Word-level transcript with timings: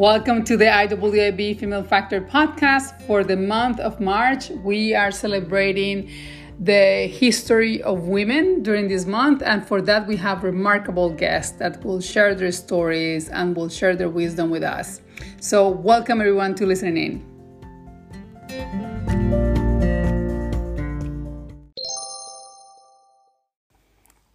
Welcome 0.00 0.44
to 0.44 0.56
the 0.56 0.64
IWIB 0.64 1.58
Female 1.58 1.82
Factor 1.82 2.22
podcast. 2.22 2.98
For 3.02 3.22
the 3.22 3.36
month 3.36 3.78
of 3.80 4.00
March, 4.00 4.48
we 4.48 4.94
are 4.94 5.10
celebrating 5.10 6.10
the 6.58 7.06
history 7.06 7.82
of 7.82 8.08
women 8.08 8.62
during 8.62 8.88
this 8.88 9.04
month, 9.04 9.42
and 9.44 9.62
for 9.62 9.82
that, 9.82 10.06
we 10.06 10.16
have 10.16 10.42
remarkable 10.42 11.10
guests 11.10 11.52
that 11.58 11.84
will 11.84 12.00
share 12.00 12.34
their 12.34 12.50
stories 12.50 13.28
and 13.28 13.54
will 13.54 13.68
share 13.68 13.94
their 13.94 14.08
wisdom 14.08 14.48
with 14.48 14.62
us. 14.62 15.02
So, 15.38 15.68
welcome 15.68 16.22
everyone 16.22 16.54
to 16.54 16.64
listening 16.64 16.96
in. 18.48 18.89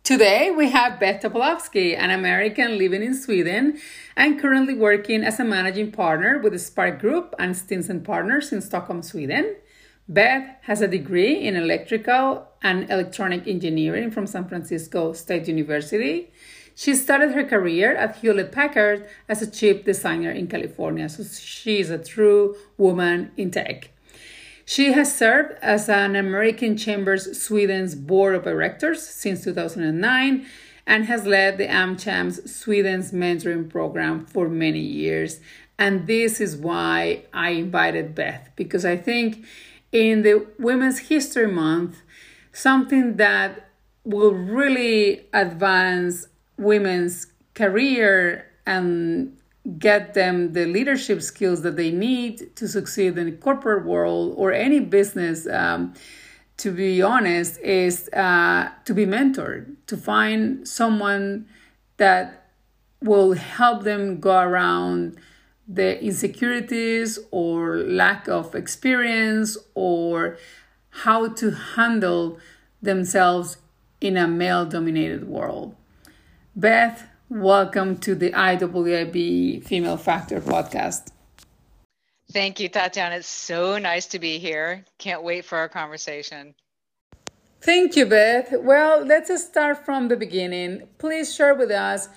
Today, 0.05 0.51
we 0.51 0.69
have 0.69 0.99
Beth 0.99 1.23
Topolovsky, 1.23 1.97
an 1.97 2.11
American 2.11 2.77
living 2.77 3.01
in 3.01 3.15
Sweden 3.15 3.79
and 4.15 4.39
currently 4.39 4.75
working 4.75 5.23
as 5.23 5.39
a 5.39 5.43
managing 5.43 5.91
partner 5.91 6.37
with 6.37 6.53
the 6.53 6.59
Spark 6.59 6.99
Group 6.99 7.33
and 7.39 7.55
Stinsen 7.55 8.03
Partners 8.03 8.53
in 8.53 8.61
Stockholm, 8.61 9.01
Sweden. 9.01 9.55
Beth 10.07 10.57
has 10.61 10.81
a 10.81 10.87
degree 10.87 11.33
in 11.33 11.55
electrical 11.55 12.47
and 12.61 12.87
electronic 12.91 13.47
engineering 13.47 14.11
from 14.11 14.27
San 14.27 14.47
Francisco 14.47 15.13
State 15.13 15.47
University. 15.47 16.31
She 16.75 16.93
started 16.93 17.31
her 17.31 17.43
career 17.43 17.95
at 17.95 18.17
Hewlett 18.17 18.51
Packard 18.51 19.09
as 19.27 19.41
a 19.41 19.49
chip 19.49 19.85
designer 19.85 20.29
in 20.29 20.45
California, 20.45 21.09
so 21.09 21.23
she 21.23 21.79
is 21.79 21.89
a 21.89 21.97
true 21.97 22.55
woman 22.77 23.31
in 23.37 23.49
tech. 23.49 23.89
She 24.65 24.93
has 24.93 25.15
served 25.15 25.59
as 25.61 25.87
an 25.87 26.15
American 26.15 26.75
Chambers 26.75 27.39
Sweden's 27.39 27.93
board 27.93 28.33
of 28.33 28.43
directors 28.43 29.07
since 29.07 29.43
2009 29.43 30.45
and 30.87 31.05
has 31.05 31.25
led 31.25 31.59
the 31.59 31.67
AmChams 31.67 32.49
Sweden's 32.49 33.11
mentoring 33.11 33.69
program 33.69 34.25
for 34.25 34.49
many 34.49 34.79
years. 34.79 35.39
And 35.77 36.07
this 36.07 36.41
is 36.41 36.57
why 36.57 37.25
I 37.31 37.51
invited 37.51 38.15
Beth 38.15 38.49
because 38.55 38.85
I 38.85 38.97
think 38.97 39.45
in 39.91 40.23
the 40.23 40.47
Women's 40.57 40.99
History 40.99 41.47
Month, 41.47 42.01
something 42.51 43.17
that 43.17 43.69
will 44.03 44.33
really 44.33 45.27
advance 45.31 46.27
women's 46.57 47.27
career 47.53 48.47
and 48.65 49.37
get 49.79 50.13
them 50.13 50.53
the 50.53 50.65
leadership 50.65 51.21
skills 51.21 51.61
that 51.63 51.75
they 51.75 51.91
need 51.91 52.55
to 52.55 52.67
succeed 52.67 53.17
in 53.17 53.25
the 53.25 53.31
corporate 53.31 53.85
world 53.85 54.33
or 54.37 54.53
any 54.53 54.79
business 54.79 55.47
um, 55.47 55.93
to 56.57 56.71
be 56.71 57.01
honest 57.01 57.59
is 57.59 58.07
uh, 58.09 58.69
to 58.85 58.93
be 58.93 59.05
mentored 59.05 59.75
to 59.87 59.97
find 59.97 60.67
someone 60.67 61.47
that 61.97 62.45
will 63.01 63.33
help 63.33 63.83
them 63.83 64.19
go 64.19 64.39
around 64.39 65.17
the 65.67 66.01
insecurities 66.03 67.17
or 67.31 67.77
lack 67.77 68.27
of 68.27 68.53
experience 68.53 69.57
or 69.73 70.37
how 70.89 71.27
to 71.27 71.51
handle 71.51 72.37
themselves 72.81 73.57
in 73.99 74.15
a 74.15 74.27
male 74.27 74.65
dominated 74.65 75.27
world. 75.27 75.75
Beth, 76.55 77.09
Welcome 77.27 77.97
to 78.01 78.13
the 78.13 78.29
IWIB 78.29 79.63
Female 79.63 79.97
Factor 79.97 80.39
podcast. 80.39 81.07
Thank 82.31 82.59
you, 82.59 82.69
Tatiana. 82.69 83.15
It's 83.15 83.27
so 83.27 83.79
nice 83.79 84.05
to 84.07 84.19
be 84.19 84.37
here. 84.37 84.85
Can't 84.99 85.23
wait 85.23 85.43
for 85.43 85.57
our 85.57 85.67
conversation. 85.67 86.53
Thank 87.61 87.95
you, 87.95 88.05
Beth. 88.05 88.53
Well, 88.61 89.03
let's 89.03 89.43
start 89.43 89.83
from 89.83 90.07
the 90.07 90.15
beginning. 90.15 90.87
Please 90.99 91.33
share 91.33 91.55
with 91.55 91.71
us 91.71 92.09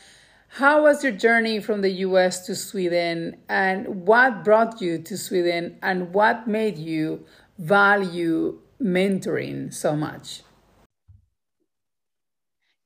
how 0.49 0.83
was 0.83 1.03
your 1.03 1.13
journey 1.13 1.59
from 1.61 1.81
the 1.81 1.91
US 2.05 2.45
to 2.45 2.55
Sweden 2.55 3.39
and 3.49 4.07
what 4.07 4.45
brought 4.45 4.83
you 4.83 4.99
to 4.99 5.17
Sweden 5.17 5.79
and 5.83 6.13
what 6.13 6.47
made 6.47 6.77
you 6.77 7.25
value 7.57 8.61
mentoring 8.79 9.73
so 9.73 9.97
much? 9.97 10.43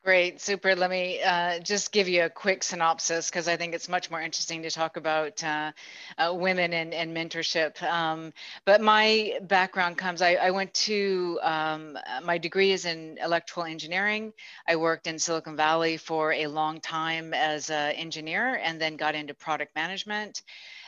Great, 0.05 0.41
super. 0.41 0.75
Let 0.75 0.91
me 0.91 1.23
uh, 1.23 1.61
just 1.61 1.93
give 1.93 2.09
you 2.09 2.25
a 2.25 2.29
quick 2.29 2.65
synopsis 2.65 3.31
because 3.31 3.47
I 3.47 3.57
think 3.57 3.73
it's 3.73 3.89
much 3.89 4.11
more 4.11 4.21
interesting 4.21 4.63
to 4.63 4.71
talk 4.71 4.97
about 4.97 5.45
uh, 5.45 5.71
uh, 6.19 6.35
women 6.35 6.73
and, 6.73 6.93
and 6.93 7.17
mentorship. 7.17 7.81
Um, 7.85 8.33
but 8.65 8.81
my 8.81 9.39
background 9.43 9.99
comes, 9.99 10.21
I, 10.21 10.35
I 10.35 10.51
went 10.51 10.75
to, 10.75 11.39
um, 11.45 11.97
my 12.25 12.37
degree 12.37 12.73
is 12.73 12.85
in 12.85 13.17
electrical 13.23 13.63
engineering. 13.63 14.33
I 14.67 14.75
worked 14.75 15.07
in 15.07 15.21
Silicon 15.21 15.55
Valley 15.55 15.99
for 15.99 16.33
a 16.33 16.49
long 16.49 16.81
time 16.81 17.33
as 17.33 17.71
an 17.71 17.93
engineer 17.93 18.61
and 18.61 18.81
then 18.81 18.97
got 18.97 19.15
into 19.15 19.35
product 19.35 19.77
management. 19.77 20.43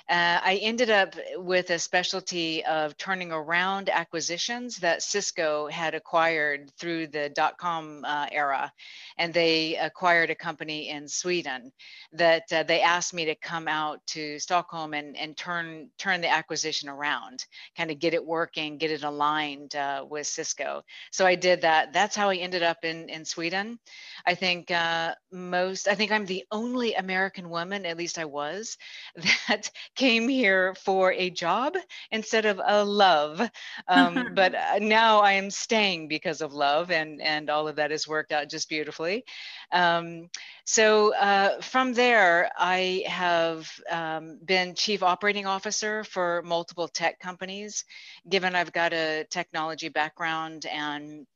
Uh, 0.09 0.39
I 0.43 0.59
ended 0.63 0.91
up 0.91 1.15
with 1.37 1.71
a 1.71 1.79
specialty 1.79 2.65
of 2.67 2.97
turning 2.99 3.33
around 3.33 3.89
acquisitions 3.89 4.77
that 4.79 5.03
Cisco 5.03 5.67
had 5.69 5.95
acquired 5.95 6.71
through 6.79 7.07
the 7.07 7.31
dot 7.31 7.57
com 7.57 8.05
uh, 8.07 8.27
era. 8.31 8.71
And 9.17 9.33
they 9.33 9.77
acquired 9.77 10.31
a 10.31 10.35
company 10.35 10.91
in 10.91 11.09
Sweden 11.09 11.73
that 12.13 12.53
uh, 12.53 12.65
they 12.65 12.83
asked 12.83 13.15
me 13.15 13.25
to 13.27 13.35
come 13.37 13.69
out 13.69 14.01
to 14.09 14.39
Stockholm 14.39 14.93
and, 14.93 15.17
and 15.17 15.37
turn, 15.37 15.89
turn 15.99 16.21
the 16.21 16.31
acquisition 16.31 16.89
around, 16.89 17.45
kind 17.77 17.91
of 17.91 17.99
get 17.99 18.13
it 18.13 18.25
working, 18.25 18.77
get 18.77 18.91
it 18.91 19.05
aligned 19.05 19.75
uh, 19.75 20.05
with 20.09 20.27
Cisco. 20.27 20.83
So 21.13 21.25
I 21.25 21.35
did 21.35 21.63
that. 21.63 21.93
That's 21.93 22.17
how 22.17 22.29
I 22.29 22.37
ended 22.37 22.63
up 22.63 22.85
in, 22.85 23.09
in 23.09 23.25
Sweden. 23.25 23.79
I 24.27 24.35
think 24.35 24.71
uh, 24.71 25.15
most, 25.33 25.89
I 25.89 25.95
think 25.95 26.13
I'm 26.13 26.27
the 26.27 26.45
only 26.51 26.95
American 26.95 27.49
woman, 27.49 27.87
at 27.87 27.97
least 27.97 28.19
I 28.19 28.25
was, 28.27 28.77
that 29.49 29.71
came 29.95 30.29
here 30.29 30.75
for 30.75 31.13
a 31.13 31.31
job 31.31 31.77
instead 32.11 32.47
of 32.47 32.61
a 32.65 32.85
love. 32.85 33.41
Um, 33.89 34.31
but 34.35 34.55
uh, 34.55 34.79
now 34.81 35.21
I 35.21 35.33
am 35.33 35.51
staying 35.51 36.09
because 36.09 36.41
of 36.41 36.53
love, 36.53 36.91
and 36.91 37.21
and 37.21 37.51
all 37.51 37.69
of 37.69 37.77
that 37.77 37.91
has 37.91 38.09
worked 38.09 38.33
out 38.33 38.51
just 38.51 38.69
beautifully. 38.69 39.25
Um, 39.73 40.29
so 40.65 41.15
uh, 41.15 41.61
from 41.61 41.93
there, 41.93 42.51
I 42.59 43.05
have 43.07 43.71
um, 43.91 44.39
been 44.45 44.75
chief 44.75 45.03
operating 45.03 45.47
officer 45.47 46.05
for 46.05 46.43
multiple 46.45 46.89
tech 46.89 47.19
companies. 47.21 47.85
Given 48.29 48.55
I've 48.55 48.73
got 48.73 48.93
a 48.93 49.27
technology 49.31 49.89
background 49.89 50.67
and 50.67 51.27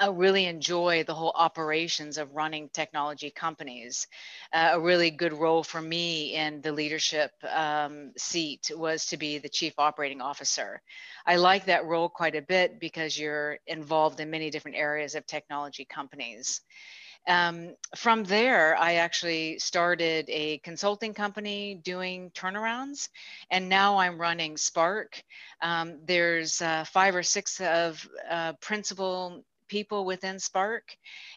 I 0.00 0.06
really 0.08 0.46
enjoy 0.46 1.04
the 1.04 1.14
whole 1.14 1.34
operations 1.36 2.16
of 2.16 2.34
running 2.34 2.70
technology 2.70 3.30
companies. 3.30 4.06
Uh, 4.50 4.70
a 4.72 4.80
really 4.80 5.10
good 5.10 5.34
role 5.34 5.62
for 5.62 5.80
me 5.80 6.34
in 6.36 6.62
the 6.62 6.72
leadership 6.72 7.32
um, 7.46 8.12
seat 8.16 8.70
was 8.74 9.04
to 9.06 9.18
be 9.18 9.36
the 9.36 9.50
chief 9.50 9.74
operating 9.76 10.22
officer. 10.22 10.80
I 11.26 11.36
like 11.36 11.66
that 11.66 11.84
role 11.84 12.08
quite 12.08 12.34
a 12.34 12.40
bit 12.40 12.80
because 12.80 13.18
you're 13.18 13.58
involved 13.66 14.20
in 14.20 14.30
many 14.30 14.48
different 14.48 14.78
areas 14.78 15.14
of 15.14 15.26
technology 15.26 15.84
companies. 15.84 16.62
Um, 17.28 17.74
from 17.94 18.24
there, 18.24 18.78
I 18.78 18.94
actually 18.94 19.58
started 19.58 20.24
a 20.30 20.58
consulting 20.58 21.12
company 21.12 21.74
doing 21.74 22.30
turnarounds, 22.30 23.10
and 23.50 23.68
now 23.68 23.98
I'm 23.98 24.18
running 24.18 24.56
Spark. 24.56 25.22
Um, 25.60 25.98
there's 26.06 26.62
uh, 26.62 26.84
five 26.84 27.14
or 27.14 27.22
six 27.22 27.60
of 27.60 28.08
uh, 28.30 28.54
principal 28.62 29.44
people 29.70 30.04
within 30.04 30.38
Spark, 30.38 30.84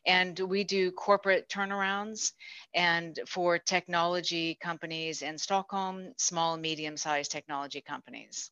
and 0.06 0.38
we 0.40 0.64
do 0.64 0.92
corporate 0.92 1.48
turnarounds 1.48 2.32
and 2.74 3.20
for 3.28 3.58
technology 3.58 4.58
companies 4.62 5.22
in 5.22 5.38
Stockholm, 5.38 6.14
small, 6.18 6.58
medium-sized 6.58 7.32
technology 7.32 7.82
companies. 7.82 8.52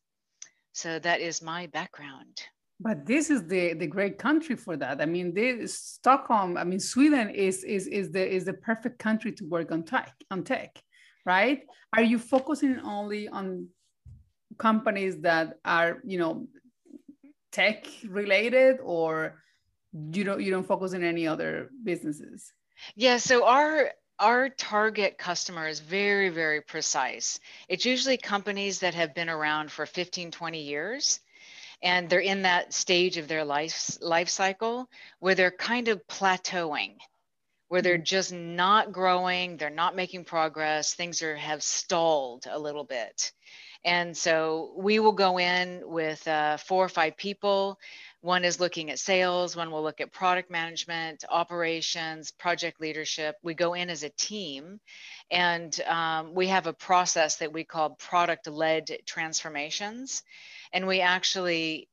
So 0.72 0.98
that 1.00 1.20
is 1.20 1.42
my 1.42 1.66
background. 1.66 2.40
But 2.80 3.06
this 3.06 3.30
is 3.30 3.46
the, 3.46 3.74
the 3.74 3.86
great 3.86 4.18
country 4.18 4.56
for 4.56 4.76
that. 4.76 5.00
I 5.00 5.06
mean, 5.06 5.34
this, 5.34 5.78
Stockholm. 5.78 6.56
I 6.56 6.64
mean, 6.64 6.80
Sweden 6.80 7.30
is 7.30 7.62
is 7.62 7.86
is 7.86 8.10
the 8.10 8.24
is 8.36 8.44
the 8.44 8.54
perfect 8.54 8.98
country 8.98 9.32
to 9.38 9.44
work 9.44 9.70
on 9.70 9.84
tech 9.84 10.12
on 10.32 10.42
tech, 10.42 10.70
right? 11.24 11.60
Are 11.96 12.02
you 12.02 12.18
focusing 12.18 12.80
only 12.80 13.28
on 13.28 13.68
companies 14.58 15.14
that 15.20 15.58
are 15.64 16.00
you 16.04 16.18
know 16.18 16.48
tech 17.52 17.86
related, 18.08 18.78
or 18.82 19.42
you 19.92 20.24
don't 20.24 20.42
you 20.42 20.50
don't 20.50 20.66
focus 20.66 20.94
on 20.94 21.02
any 21.02 21.26
other 21.26 21.70
businesses? 21.84 22.52
Yeah 22.96 23.18
so 23.18 23.46
our 23.46 23.90
our 24.18 24.48
target 24.48 25.18
customer 25.18 25.68
is 25.68 25.80
very 25.80 26.28
very 26.28 26.60
precise. 26.60 27.38
It's 27.68 27.84
usually 27.84 28.16
companies 28.16 28.80
that 28.80 28.94
have 28.94 29.14
been 29.14 29.28
around 29.28 29.70
for 29.70 29.86
15 29.86 30.30
20 30.30 30.62
years 30.62 31.20
and 31.82 32.08
they're 32.08 32.20
in 32.20 32.42
that 32.42 32.72
stage 32.72 33.16
of 33.16 33.28
their 33.28 33.44
life 33.44 33.98
life 34.00 34.28
cycle 34.28 34.88
where 35.18 35.34
they're 35.34 35.50
kind 35.50 35.88
of 35.88 36.06
plateauing 36.06 36.94
where 37.68 37.82
they're 37.82 37.98
mm. 37.98 38.04
just 38.04 38.32
not 38.32 38.92
growing 38.92 39.56
they're 39.56 39.70
not 39.70 39.96
making 39.96 40.24
progress 40.24 40.94
things 40.94 41.22
are 41.22 41.36
have 41.36 41.62
stalled 41.62 42.46
a 42.50 42.58
little 42.58 42.84
bit. 42.84 43.32
And 43.84 44.16
so 44.16 44.72
we 44.76 45.00
will 45.00 45.12
go 45.12 45.38
in 45.38 45.82
with 45.84 46.26
uh, 46.28 46.56
four 46.56 46.84
or 46.84 46.88
five 46.88 47.16
people 47.16 47.78
One 48.22 48.44
is 48.44 48.60
looking 48.60 48.90
at 48.90 49.00
sales, 49.00 49.56
one 49.56 49.72
will 49.72 49.82
look 49.82 50.00
at 50.00 50.12
product 50.12 50.48
management, 50.48 51.24
operations, 51.28 52.30
project 52.30 52.80
leadership. 52.80 53.34
We 53.42 53.54
go 53.54 53.74
in 53.74 53.90
as 53.90 54.04
a 54.04 54.10
team 54.10 54.78
and 55.28 55.78
um, 55.82 56.32
we 56.32 56.46
have 56.46 56.68
a 56.68 56.72
process 56.72 57.36
that 57.36 57.52
we 57.52 57.64
call 57.64 57.90
product 57.90 58.46
led 58.46 58.96
transformations. 59.06 60.22
And 60.72 60.86
we 60.86 61.00
actually 61.00 61.88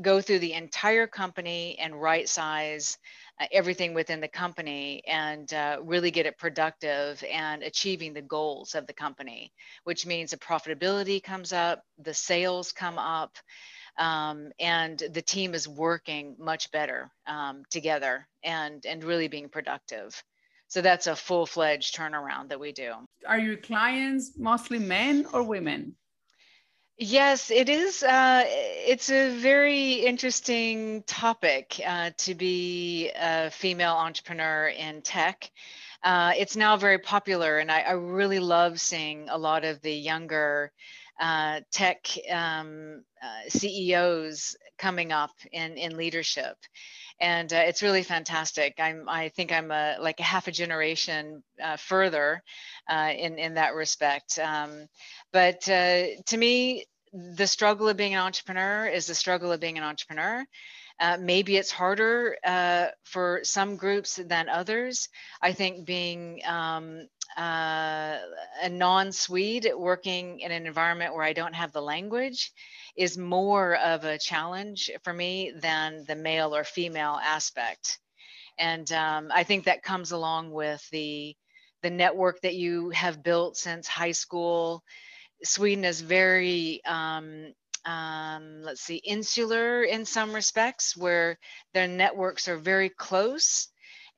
go 0.00 0.22
through 0.22 0.38
the 0.38 0.54
entire 0.54 1.06
company 1.06 1.78
and 1.78 2.00
right 2.00 2.26
size 2.26 2.96
uh, 3.38 3.44
everything 3.52 3.92
within 3.92 4.22
the 4.22 4.28
company 4.28 5.02
and 5.06 5.52
uh, 5.52 5.76
really 5.82 6.10
get 6.10 6.24
it 6.24 6.38
productive 6.38 7.22
and 7.30 7.62
achieving 7.62 8.14
the 8.14 8.22
goals 8.22 8.74
of 8.74 8.86
the 8.86 8.94
company, 8.94 9.52
which 9.84 10.06
means 10.06 10.30
the 10.30 10.38
profitability 10.38 11.22
comes 11.22 11.52
up, 11.52 11.82
the 11.98 12.14
sales 12.14 12.72
come 12.72 12.98
up, 12.98 13.36
um, 13.98 14.52
and 14.58 15.02
the 15.12 15.22
team 15.22 15.54
is 15.54 15.66
working 15.66 16.36
much 16.38 16.70
better 16.70 17.10
um, 17.26 17.62
together 17.70 18.26
and, 18.42 18.84
and 18.86 19.04
really 19.04 19.28
being 19.28 19.48
productive. 19.48 20.22
So 20.68 20.80
that's 20.82 21.06
a 21.06 21.16
full 21.16 21.46
fledged 21.46 21.96
turnaround 21.96 22.48
that 22.48 22.60
we 22.60 22.72
do. 22.72 22.92
Are 23.26 23.38
your 23.38 23.56
clients 23.56 24.32
mostly 24.36 24.78
men 24.78 25.26
or 25.32 25.42
women? 25.42 25.94
Yes, 26.98 27.50
it 27.50 27.68
is. 27.68 28.02
Uh, 28.02 28.44
it's 28.46 29.10
a 29.10 29.38
very 29.38 29.94
interesting 29.94 31.02
topic 31.06 31.78
uh, 31.86 32.10
to 32.18 32.34
be 32.34 33.10
a 33.14 33.50
female 33.50 33.92
entrepreneur 33.92 34.68
in 34.68 35.02
tech. 35.02 35.50
Uh, 36.02 36.32
it's 36.38 36.56
now 36.56 36.76
very 36.76 36.98
popular, 36.98 37.58
and 37.58 37.70
I, 37.70 37.80
I, 37.80 37.92
really 37.92 38.38
love 38.38 38.80
seeing 38.80 39.28
a 39.28 39.36
lot 39.36 39.64
of 39.64 39.82
the 39.82 39.92
younger 39.92 40.70
uh, 41.20 41.60
tech 41.72 42.06
um, 42.30 43.02
uh, 43.22 43.48
CEOs 43.48 44.56
coming 44.78 45.12
up 45.12 45.32
in, 45.52 45.76
in 45.76 45.96
leadership. 45.96 46.56
And 47.18 47.50
uh, 47.52 47.62
it's 47.66 47.82
really 47.82 48.02
fantastic. 48.02 48.74
I'm, 48.78 49.08
I 49.08 49.30
think 49.30 49.50
I'm 49.50 49.70
a, 49.70 49.96
like 50.00 50.20
a 50.20 50.24
half 50.24 50.48
a 50.48 50.52
generation 50.52 51.42
further 51.78 52.42
in, 52.90 53.38
in 53.38 53.54
that 53.54 53.74
respect. 53.74 54.38
Um, 54.38 54.86
but 55.32 55.66
uh, 55.68 56.04
to 56.26 56.36
me, 56.36 56.84
the 57.12 57.46
struggle 57.46 57.88
of 57.88 57.96
being 57.96 58.14
an 58.14 58.20
entrepreneur 58.20 58.86
is 58.86 59.06
the 59.06 59.14
struggle 59.14 59.52
of 59.52 59.60
being 59.60 59.78
an 59.78 59.84
entrepreneur. 59.84 60.44
Uh, 60.98 61.18
maybe 61.20 61.56
it's 61.56 61.70
harder 61.70 62.36
uh, 62.44 62.86
for 63.04 63.40
some 63.42 63.76
groups 63.76 64.16
than 64.16 64.48
others. 64.48 65.08
I 65.42 65.52
think 65.52 65.84
being 65.84 66.40
um, 66.46 67.08
uh, 67.36 68.18
a 68.62 68.68
non 68.70 69.12
Swede 69.12 69.70
working 69.76 70.40
in 70.40 70.52
an 70.52 70.66
environment 70.66 71.14
where 71.14 71.24
I 71.24 71.34
don't 71.34 71.54
have 71.54 71.72
the 71.72 71.82
language 71.82 72.52
is 72.96 73.18
more 73.18 73.76
of 73.76 74.04
a 74.04 74.18
challenge 74.18 74.90
for 75.04 75.12
me 75.12 75.52
than 75.60 76.04
the 76.06 76.16
male 76.16 76.54
or 76.54 76.64
female 76.64 77.20
aspect. 77.22 77.98
And 78.58 78.90
um, 78.92 79.30
I 79.34 79.44
think 79.44 79.64
that 79.64 79.82
comes 79.82 80.12
along 80.12 80.50
with 80.52 80.88
the 80.90 81.36
the 81.82 81.90
network 81.90 82.40
that 82.40 82.54
you 82.54 82.90
have 82.90 83.22
built 83.22 83.56
since 83.56 83.86
high 83.86 84.12
school. 84.12 84.82
Sweden 85.44 85.84
is 85.84 86.00
very, 86.00 86.80
um, 86.84 87.52
um, 87.86 88.62
let's 88.62 88.82
see, 88.82 88.96
insular 88.96 89.82
in 89.84 90.04
some 90.04 90.34
respects, 90.34 90.96
where 90.96 91.38
their 91.72 91.86
networks 91.88 92.48
are 92.48 92.56
very 92.58 92.88
close. 92.88 93.68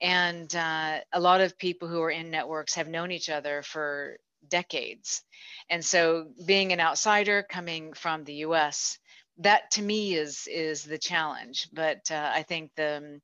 And 0.01 0.55
uh, 0.55 1.01
a 1.13 1.21
lot 1.21 1.41
of 1.41 1.59
people 1.59 1.89
who 1.89 2.01
are 2.03 2.11
in 2.11 2.31
networks 2.31 2.75
have 2.75 2.89
known 2.89 3.11
each 3.11 3.29
other 3.29 3.63
for 3.63 4.19
decades. 4.49 5.23
And 5.69 5.85
so 5.85 6.29
being 6.47 6.73
an 6.73 6.81
outsider 6.81 7.45
coming 7.49 7.93
from 7.93 8.25
the 8.25 8.35
US, 8.47 8.99
that 9.39 9.71
to 9.73 9.83
me 9.83 10.15
is 10.15 10.49
is 10.51 10.83
the 10.83 10.99
challenge. 10.99 11.69
But 11.73 12.11
uh, 12.11 12.31
I 12.35 12.43
think 12.43 12.71
the 12.77 13.21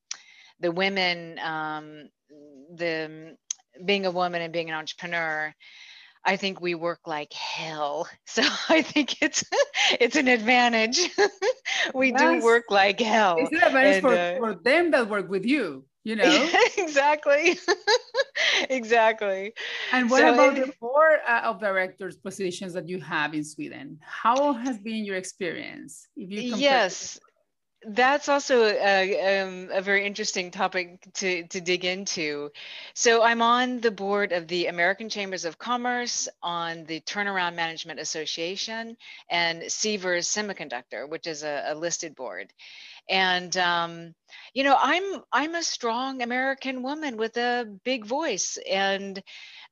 the 0.60 0.70
women, 0.70 1.38
um, 1.38 2.08
the 2.74 3.36
being 3.84 4.06
a 4.06 4.10
woman 4.10 4.42
and 4.42 4.52
being 4.52 4.68
an 4.68 4.76
entrepreneur, 4.76 5.54
I 6.24 6.36
think 6.36 6.60
we 6.60 6.74
work 6.74 7.00
like 7.06 7.32
hell. 7.32 8.08
So 8.26 8.42
I 8.68 8.82
think 8.82 9.22
it's 9.22 9.44
it's 10.00 10.16
an 10.16 10.26
advantage. 10.26 10.98
we 11.94 12.10
yes. 12.10 12.20
do 12.20 12.44
work 12.44 12.64
like 12.68 12.98
hell. 12.98 13.36
It's 13.38 13.52
an 13.52 13.62
advantage 13.62 13.94
and, 13.96 14.02
for, 14.02 14.14
uh, 14.14 14.36
for 14.38 14.54
them 14.60 14.90
that 14.90 15.08
work 15.08 15.28
with 15.28 15.44
you, 15.44 15.84
you 16.02 16.16
know? 16.20 16.50
exactly. 16.76 17.56
exactly. 18.70 19.52
And 19.92 20.10
what 20.10 20.20
so 20.20 20.34
about 20.34 20.58
it, 20.58 20.66
the 20.66 20.72
board 20.80 21.20
uh, 21.28 21.42
of 21.44 21.60
directors 21.60 22.16
positions 22.16 22.72
that 22.72 22.88
you 22.88 23.00
have 23.00 23.34
in 23.34 23.44
Sweden? 23.44 24.00
How 24.02 24.52
has 24.54 24.78
been 24.78 25.04
your 25.04 25.16
experience? 25.16 26.08
If 26.16 26.30
you 26.30 26.56
yes, 26.56 27.20
that's 27.86 28.28
also 28.28 28.64
a, 28.64 29.40
um, 29.40 29.68
a, 29.72 29.80
very 29.80 30.06
interesting 30.06 30.50
topic 30.50 30.98
to, 31.14 31.46
to 31.48 31.60
dig 31.60 31.84
into. 31.84 32.50
So 32.94 33.22
I'm 33.22 33.42
on 33.42 33.80
the 33.80 33.90
board 33.90 34.32
of 34.32 34.48
the 34.48 34.66
American 34.66 35.08
Chambers 35.08 35.44
of 35.44 35.58
Commerce, 35.58 36.28
on 36.42 36.84
the 36.84 37.00
Turnaround 37.00 37.54
Management 37.54 38.00
Association, 38.00 38.96
and 39.28 39.62
Sivers 39.62 40.26
Semiconductor, 40.26 41.08
which 41.08 41.26
is 41.26 41.42
a, 41.42 41.64
a 41.68 41.74
listed 41.74 42.14
board. 42.14 42.52
And 43.08 43.54
um, 43.56 44.14
you 44.54 44.64
know, 44.64 44.76
I'm 44.80 45.22
I'm 45.32 45.54
a 45.54 45.62
strong 45.62 46.22
American 46.22 46.82
woman 46.82 47.16
with 47.16 47.36
a 47.36 47.66
big 47.84 48.06
voice, 48.06 48.58
and 48.70 49.22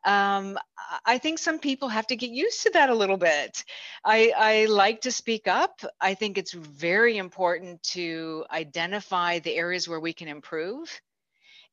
um, 0.04 0.58
I 1.06 1.18
think 1.18 1.38
some 1.38 1.58
people 1.58 1.88
have 1.88 2.06
to 2.08 2.16
get 2.16 2.30
used 2.30 2.62
to 2.62 2.70
that 2.70 2.90
a 2.90 2.94
little 2.94 3.16
bit. 3.16 3.64
I, 4.04 4.32
I 4.36 4.64
like 4.66 5.02
to 5.02 5.12
speak 5.12 5.46
up. 5.46 5.80
I 6.00 6.14
think 6.14 6.38
it's 6.38 6.52
very 6.52 7.18
important 7.18 7.82
to 7.94 8.44
identify 8.50 9.38
the 9.38 9.54
areas 9.54 9.88
where 9.88 10.00
we 10.00 10.12
can 10.12 10.28
improve. 10.28 11.00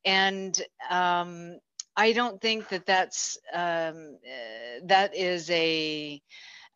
And 0.05 0.59
um, 0.89 1.59
I 1.95 2.13
don't 2.13 2.39
think 2.39 2.69
that 2.69 2.85
that's 2.85 3.37
um, 3.53 4.17
uh, 4.25 4.79
that 4.85 5.15
is 5.15 5.49
a 5.49 6.21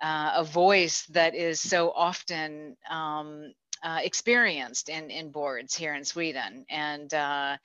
uh, 0.02 0.34
a 0.36 0.44
voice 0.44 1.06
that 1.12 1.34
is 1.34 1.62
so 1.62 1.92
often 1.92 2.76
um, 2.90 3.54
uh, 3.84 4.00
experienced 4.02 4.90
in, 4.90 5.10
in 5.12 5.32
boards 5.32 5.76
here 5.76 5.94
in 5.94 6.06
Sweden. 6.06 6.66
And 6.70 7.14
uh, 7.14 7.58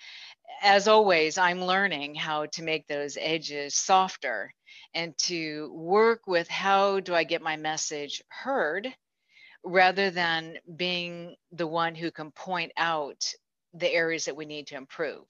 as 0.62 0.88
always, 0.88 1.38
I'm 1.38 1.62
learning 1.64 2.16
how 2.16 2.46
to 2.46 2.62
make 2.62 2.86
those 2.86 3.16
edges 3.20 3.74
softer 3.74 4.52
and 4.94 5.16
to 5.18 5.72
work 5.72 6.26
with 6.26 6.48
how 6.48 7.00
do 7.00 7.14
I 7.14 7.24
get 7.24 7.42
my 7.42 7.56
message 7.56 8.22
heard 8.28 8.92
rather 9.64 10.10
than 10.10 10.58
being 10.76 11.36
the 11.52 11.66
one 11.66 11.94
who 11.94 12.10
can 12.10 12.30
point 12.32 12.72
out 12.76 13.24
the 13.74 13.92
areas 13.92 14.26
that 14.26 14.36
we 14.36 14.46
need 14.46 14.68
to 14.68 14.76
improve 14.76 15.26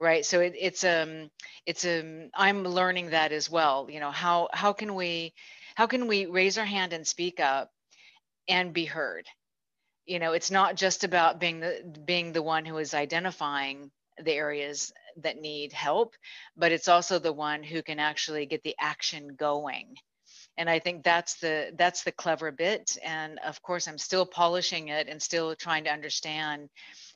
right? 0.00 0.26
So 0.26 0.40
it, 0.40 0.54
it's 0.58 0.84
um 0.84 1.30
it's 1.64 1.84
um 1.86 2.28
i'm 2.34 2.64
learning 2.64 3.10
that 3.10 3.32
as 3.32 3.48
well. 3.48 3.88
You 3.90 4.00
know 4.00 4.10
how 4.10 4.48
how 4.52 4.72
can 4.72 4.94
we 4.96 5.32
how 5.76 5.86
can 5.86 6.08
we 6.08 6.26
raise 6.26 6.58
our 6.58 6.64
hand 6.64 6.92
and 6.92 7.06
speak 7.06 7.38
up 7.40 7.70
and 8.48 8.72
be 8.72 8.84
heard 8.84 9.26
you 10.06 10.18
know 10.18 10.32
it's 10.32 10.50
not 10.50 10.76
just 10.76 11.04
about 11.04 11.40
being 11.40 11.60
the 11.60 11.82
being 12.04 12.32
the 12.32 12.42
one 12.42 12.64
who 12.64 12.78
is 12.78 12.94
identifying 12.94 13.90
the 14.22 14.32
areas 14.32 14.92
that 15.16 15.40
need 15.40 15.72
help 15.72 16.14
but 16.56 16.72
it's 16.72 16.88
also 16.88 17.18
the 17.18 17.32
one 17.32 17.62
who 17.62 17.82
can 17.82 17.98
actually 17.98 18.46
get 18.46 18.62
the 18.62 18.76
action 18.78 19.34
going. 19.36 19.96
And 20.58 20.68
i 20.68 20.78
think 20.78 21.02
that's 21.02 21.36
the 21.36 21.72
that's 21.78 22.04
the 22.04 22.12
clever 22.12 22.52
bit. 22.52 22.98
And 23.02 23.38
of 23.44 23.62
course 23.62 23.88
i'm 23.88 23.98
still 23.98 24.26
polishing 24.26 24.88
it 24.88 25.08
and 25.08 25.20
still 25.22 25.54
trying 25.56 25.84
to 25.84 25.92
understand 25.92 26.68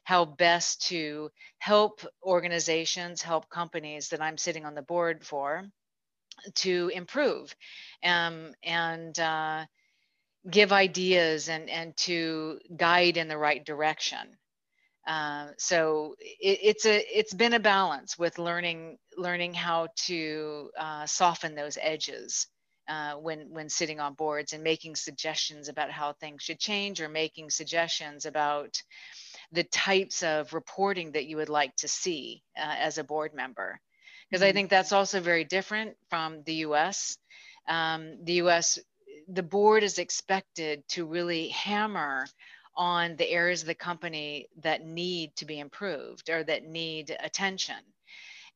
how 0.04 0.24
best 0.24 0.88
to 0.88 1.30
help 1.58 2.00
organizations 2.22 3.22
help 3.22 3.50
companies 3.50 4.08
that 4.08 4.22
i'm 4.22 4.38
sitting 4.38 4.64
on 4.64 4.74
the 4.74 4.82
board 4.82 5.24
for 5.24 5.64
to 6.54 6.90
improve. 6.94 7.54
Um, 8.02 8.54
and 8.62 9.18
uh, 9.18 9.66
give 10.48 10.72
ideas 10.72 11.48
and, 11.48 11.68
and 11.68 11.96
to 11.96 12.58
guide 12.76 13.16
in 13.16 13.28
the 13.28 13.38
right 13.38 13.64
direction. 13.64 14.36
Uh, 15.06 15.48
so 15.56 16.16
it, 16.18 16.58
it's 16.62 16.86
a 16.86 17.18
it's 17.18 17.32
been 17.34 17.52
a 17.52 17.60
balance 17.60 18.18
with 18.18 18.38
learning 18.38 18.98
learning 19.16 19.54
how 19.54 19.86
to 19.94 20.68
uh, 20.78 21.06
soften 21.06 21.54
those 21.54 21.78
edges 21.80 22.48
uh, 22.88 23.12
when 23.14 23.48
when 23.50 23.68
sitting 23.68 24.00
on 24.00 24.14
boards 24.14 24.52
and 24.52 24.64
making 24.64 24.96
suggestions 24.96 25.68
about 25.68 25.92
how 25.92 26.12
things 26.12 26.42
should 26.42 26.58
change 26.58 27.00
or 27.00 27.08
making 27.08 27.50
suggestions 27.50 28.26
about 28.26 28.82
the 29.52 29.62
types 29.64 30.24
of 30.24 30.52
reporting 30.52 31.12
that 31.12 31.26
you 31.26 31.36
would 31.36 31.48
like 31.48 31.74
to 31.76 31.86
see 31.86 32.42
uh, 32.58 32.74
as 32.78 32.98
a 32.98 33.04
board 33.04 33.32
member 33.32 33.78
because 34.28 34.42
mm-hmm. 34.42 34.50
I 34.50 34.52
think 34.52 34.70
that's 34.70 34.92
also 34.92 35.20
very 35.20 35.44
different 35.44 35.96
from 36.10 36.42
the 36.42 36.54
U.S. 36.54 37.16
Um, 37.68 38.24
the 38.24 38.34
U.S 38.34 38.80
the 39.28 39.42
board 39.42 39.82
is 39.82 39.98
expected 39.98 40.86
to 40.88 41.06
really 41.06 41.48
hammer 41.48 42.26
on 42.76 43.16
the 43.16 43.28
areas 43.30 43.62
of 43.62 43.68
the 43.68 43.74
company 43.74 44.48
that 44.62 44.84
need 44.84 45.34
to 45.36 45.44
be 45.44 45.58
improved 45.58 46.28
or 46.28 46.44
that 46.44 46.64
need 46.64 47.16
attention. 47.20 47.76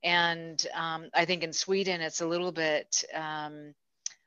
And 0.02 0.64
um, 0.74 1.10
I 1.14 1.24
think 1.24 1.42
in 1.42 1.52
Sweden, 1.52 2.00
it's 2.00 2.20
a 2.20 2.26
little 2.26 2.52
bit 2.52 3.04
um, 3.14 3.74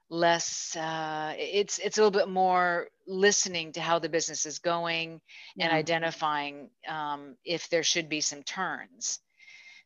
less 0.09 0.75
uh, 0.75 1.33
it's 1.37 1.79
it's 1.79 1.97
a 1.97 2.01
little 2.01 2.19
bit 2.19 2.29
more 2.29 2.87
listening 3.07 3.71
to 3.71 3.81
how 3.81 3.99
the 3.99 4.09
business 4.09 4.45
is 4.45 4.59
going 4.59 5.19
yeah. 5.55 5.65
and 5.65 5.73
identifying 5.73 6.69
um, 6.87 7.35
if 7.43 7.69
there 7.69 7.83
should 7.83 8.09
be 8.09 8.21
some 8.21 8.43
turns 8.43 9.19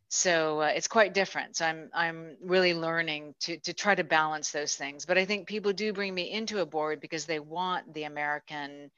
so 0.10 0.62
uh, 0.62 0.72
it's 0.76 0.88
quite 0.88 1.14
different. 1.14 1.58
So 1.58 1.66
i'm 1.66 1.90
i'm 1.94 2.38
really 2.42 2.74
learning 2.74 3.36
to 3.42 3.58
to 3.60 3.74
try 3.74 3.96
to 3.96 4.04
balance 4.04 4.52
those 4.52 4.76
things. 4.76 5.06
But 5.06 5.18
i 5.18 5.26
think 5.26 5.48
people 5.48 5.74
do 5.74 5.94
bring 5.94 6.14
me 6.14 6.32
into 6.32 6.60
a 6.60 6.66
board 6.66 7.00
because 7.02 7.26
they 7.26 7.40
want 7.40 7.94
the 7.94 8.04
american 8.04 8.92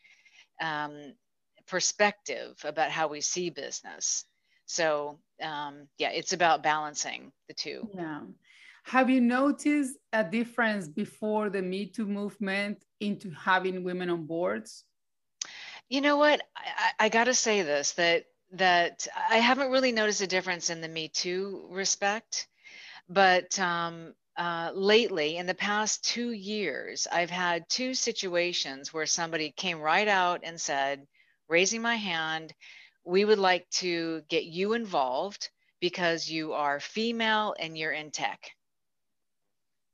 um, 0.62 1.14
perspective 1.68 2.58
about 2.64 2.92
how 2.92 3.08
we 3.08 3.22
see 3.22 3.50
business. 3.50 4.26
So 4.66 5.20
um, 5.42 5.88
yeah 5.98 6.12
it's 6.12 6.34
about 6.34 6.64
balancing 6.64 7.32
the 7.48 7.54
two. 7.54 7.90
Yeah. 7.94 8.22
Have 8.84 9.10
you 9.10 9.22
noticed 9.22 9.98
a 10.14 10.24
difference 10.24 10.88
before 10.88 11.50
the 11.50 11.62
Me 11.62 11.86
Too 11.86 12.08
movement 12.08 12.84
into 13.00 13.30
having 13.32 13.84
women 13.84 14.10
on 14.10 14.26
boards? 14.26 14.84
You 15.90 16.02
know 16.02 16.18
what? 16.18 16.42
I, 16.56 17.06
I 17.06 17.10
got 17.10 17.26
to 17.26 17.34
say 17.34 17.62
this 17.62 17.94
that 17.94 18.26
that 18.52 19.08
I 19.30 19.38
haven't 19.38 19.72
really 19.72 19.92
noticed 19.92 20.22
a 20.22 20.28
difference 20.28 20.70
in 20.70 20.82
the 20.82 20.88
Me 20.88 21.08
Too 21.08 21.68
respect, 21.70 22.48
but 23.08 23.58
um, 23.60 24.14
uh, 24.38 24.72
lately, 24.74 25.38
in 25.38 25.46
the 25.46 25.54
past 25.54 26.04
two 26.04 26.32
years, 26.32 27.08
I've 27.12 27.30
had 27.30 27.68
two 27.70 27.94
situations 27.94 28.94
where 28.94 29.06
somebody 29.06 29.52
came 29.52 29.80
right 29.80 30.08
out 30.08 30.42
and 30.44 30.60
said, 30.60 31.06
raising 31.50 31.82
my 31.82 31.96
hand, 31.96 32.54
we 33.04 33.26
would 33.26 33.40
like 33.40 33.70
to 33.72 34.22
get 34.30 34.46
you 34.46 34.74
involved 34.74 35.50
because 35.82 36.30
you 36.30 36.54
are 36.54 36.80
female 36.80 37.56
and 37.60 37.78
you're 37.78 37.92
in 37.92 38.12
tech. 38.12 38.52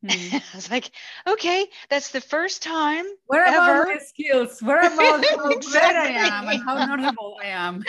Mm. 0.06 0.34
I 0.54 0.56
was 0.56 0.70
like, 0.70 0.92
okay, 1.28 1.66
that's 1.90 2.12
the 2.12 2.22
first 2.22 2.62
time. 2.64 3.06
Where 3.28 3.46
about 3.46 3.88
my 3.88 3.98
skills? 3.98 4.62
Where 4.62 4.80
about 4.94 5.26
how 5.26 5.50
exactly. 5.50 6.16
I 6.16 6.38
am 6.38 6.48
and 6.48 6.64
how 6.64 6.76
knowledgeable 6.86 7.38
I 7.42 7.48
am? 7.48 7.84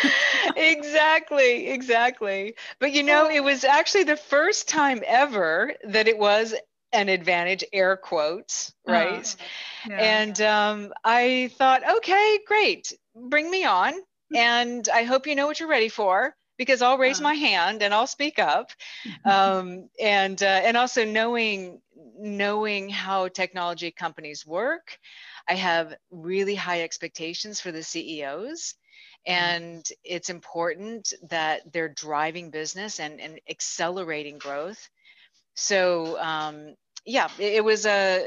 exactly, 0.56 1.68
exactly. 1.68 2.54
But 2.80 2.92
you 2.92 3.02
know, 3.02 3.28
it 3.30 3.40
was 3.40 3.64
actually 3.64 4.04
the 4.04 4.16
first 4.16 4.68
time 4.68 5.02
ever 5.06 5.74
that 5.84 6.08
it 6.08 6.18
was 6.18 6.54
an 6.92 7.08
advantage, 7.08 7.64
air 7.72 7.96
quotes, 7.96 8.72
right? 8.86 9.26
Uh, 9.38 9.90
yeah. 9.90 10.00
And 10.00 10.40
um, 10.40 10.92
I 11.04 11.50
thought, 11.58 11.82
okay, 11.98 12.38
great, 12.46 12.92
bring 13.14 13.50
me 13.50 13.64
on. 13.64 13.94
And 14.34 14.88
I 14.92 15.04
hope 15.04 15.26
you 15.26 15.36
know 15.36 15.46
what 15.46 15.60
you're 15.60 15.68
ready 15.68 15.88
for 15.88 16.34
because 16.58 16.82
I'll 16.82 16.98
raise 16.98 17.20
my 17.20 17.34
hand 17.34 17.82
and 17.82 17.94
I'll 17.94 18.06
speak 18.06 18.38
up. 18.38 18.70
Um, 19.24 19.88
and 20.00 20.42
uh, 20.42 20.46
and 20.64 20.76
also 20.76 21.04
knowing 21.04 21.80
knowing 22.18 22.88
how 22.88 23.28
technology 23.28 23.90
companies 23.90 24.46
work, 24.46 24.98
I 25.48 25.54
have 25.54 25.94
really 26.10 26.54
high 26.54 26.82
expectations 26.82 27.60
for 27.60 27.72
the 27.72 27.82
CEOs. 27.82 28.74
Mm-hmm. 29.28 29.32
And 29.32 29.88
it's 30.04 30.30
important 30.30 31.12
that 31.28 31.72
they're 31.72 31.88
driving 31.88 32.50
business 32.50 33.00
and, 33.00 33.20
and 33.20 33.40
accelerating 33.48 34.38
growth. 34.38 34.88
So 35.54 36.18
um, 36.20 36.74
yeah, 37.06 37.28
it, 37.38 37.54
it 37.54 37.64
was 37.64 37.86
a 37.86 38.26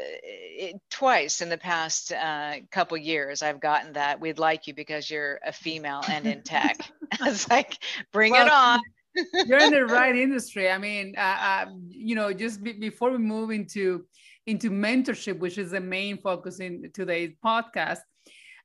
uh, 0.63 0.77
twice 0.89 1.41
in 1.41 1.49
the 1.49 1.57
past 1.57 2.11
uh, 2.11 2.55
couple 2.71 2.97
years. 2.97 3.41
I've 3.41 3.59
gotten 3.59 3.93
that 3.93 4.19
we'd 4.19 4.39
like 4.39 4.67
you 4.67 4.73
because 4.73 5.09
you're 5.09 5.39
a 5.45 5.51
female 5.51 6.01
and 6.07 6.25
in 6.25 6.41
tech. 6.41 6.77
it's 7.21 7.49
like 7.49 7.77
bring 8.11 8.31
well, 8.31 8.45
it 8.45 8.51
on. 8.51 8.79
You're 9.15 9.59
in 9.59 9.71
the 9.71 9.85
right 9.85 10.15
industry. 10.15 10.69
I 10.69 10.77
mean, 10.77 11.15
uh, 11.17 11.37
uh, 11.41 11.65
you 11.87 12.15
know, 12.15 12.33
just 12.33 12.63
be, 12.63 12.73
before 12.73 13.11
we 13.11 13.17
move 13.17 13.51
into 13.51 14.05
into 14.45 14.71
mentorship, 14.71 15.37
which 15.39 15.57
is 15.57 15.71
the 15.71 15.79
main 15.79 16.17
focus 16.17 16.59
in 16.59 16.89
today's 16.93 17.33
podcast. 17.43 17.99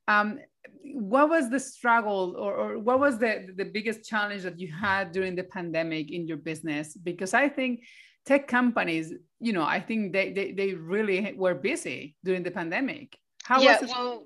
Um, 0.07 0.39
what 0.83 1.29
was 1.29 1.49
the 1.49 1.59
struggle 1.59 2.35
or, 2.37 2.53
or, 2.53 2.79
what 2.79 2.99
was 2.99 3.17
the, 3.17 3.47
the 3.55 3.65
biggest 3.65 4.07
challenge 4.07 4.43
that 4.43 4.59
you 4.59 4.71
had 4.71 5.11
during 5.11 5.35
the 5.35 5.43
pandemic 5.43 6.11
in 6.11 6.27
your 6.27 6.37
business? 6.37 6.95
Because 6.95 7.33
I 7.33 7.49
think 7.49 7.81
tech 8.25 8.47
companies, 8.47 9.13
you 9.39 9.53
know, 9.53 9.63
I 9.63 9.79
think 9.79 10.13
they, 10.13 10.31
they, 10.31 10.51
they 10.51 10.73
really 10.73 11.33
were 11.35 11.55
busy 11.55 12.15
during 12.23 12.43
the 12.43 12.51
pandemic. 12.51 13.17
How 13.43 13.61
yeah, 13.61 13.79
was 13.79 13.89
it? 13.89 13.95
Well, 13.95 14.23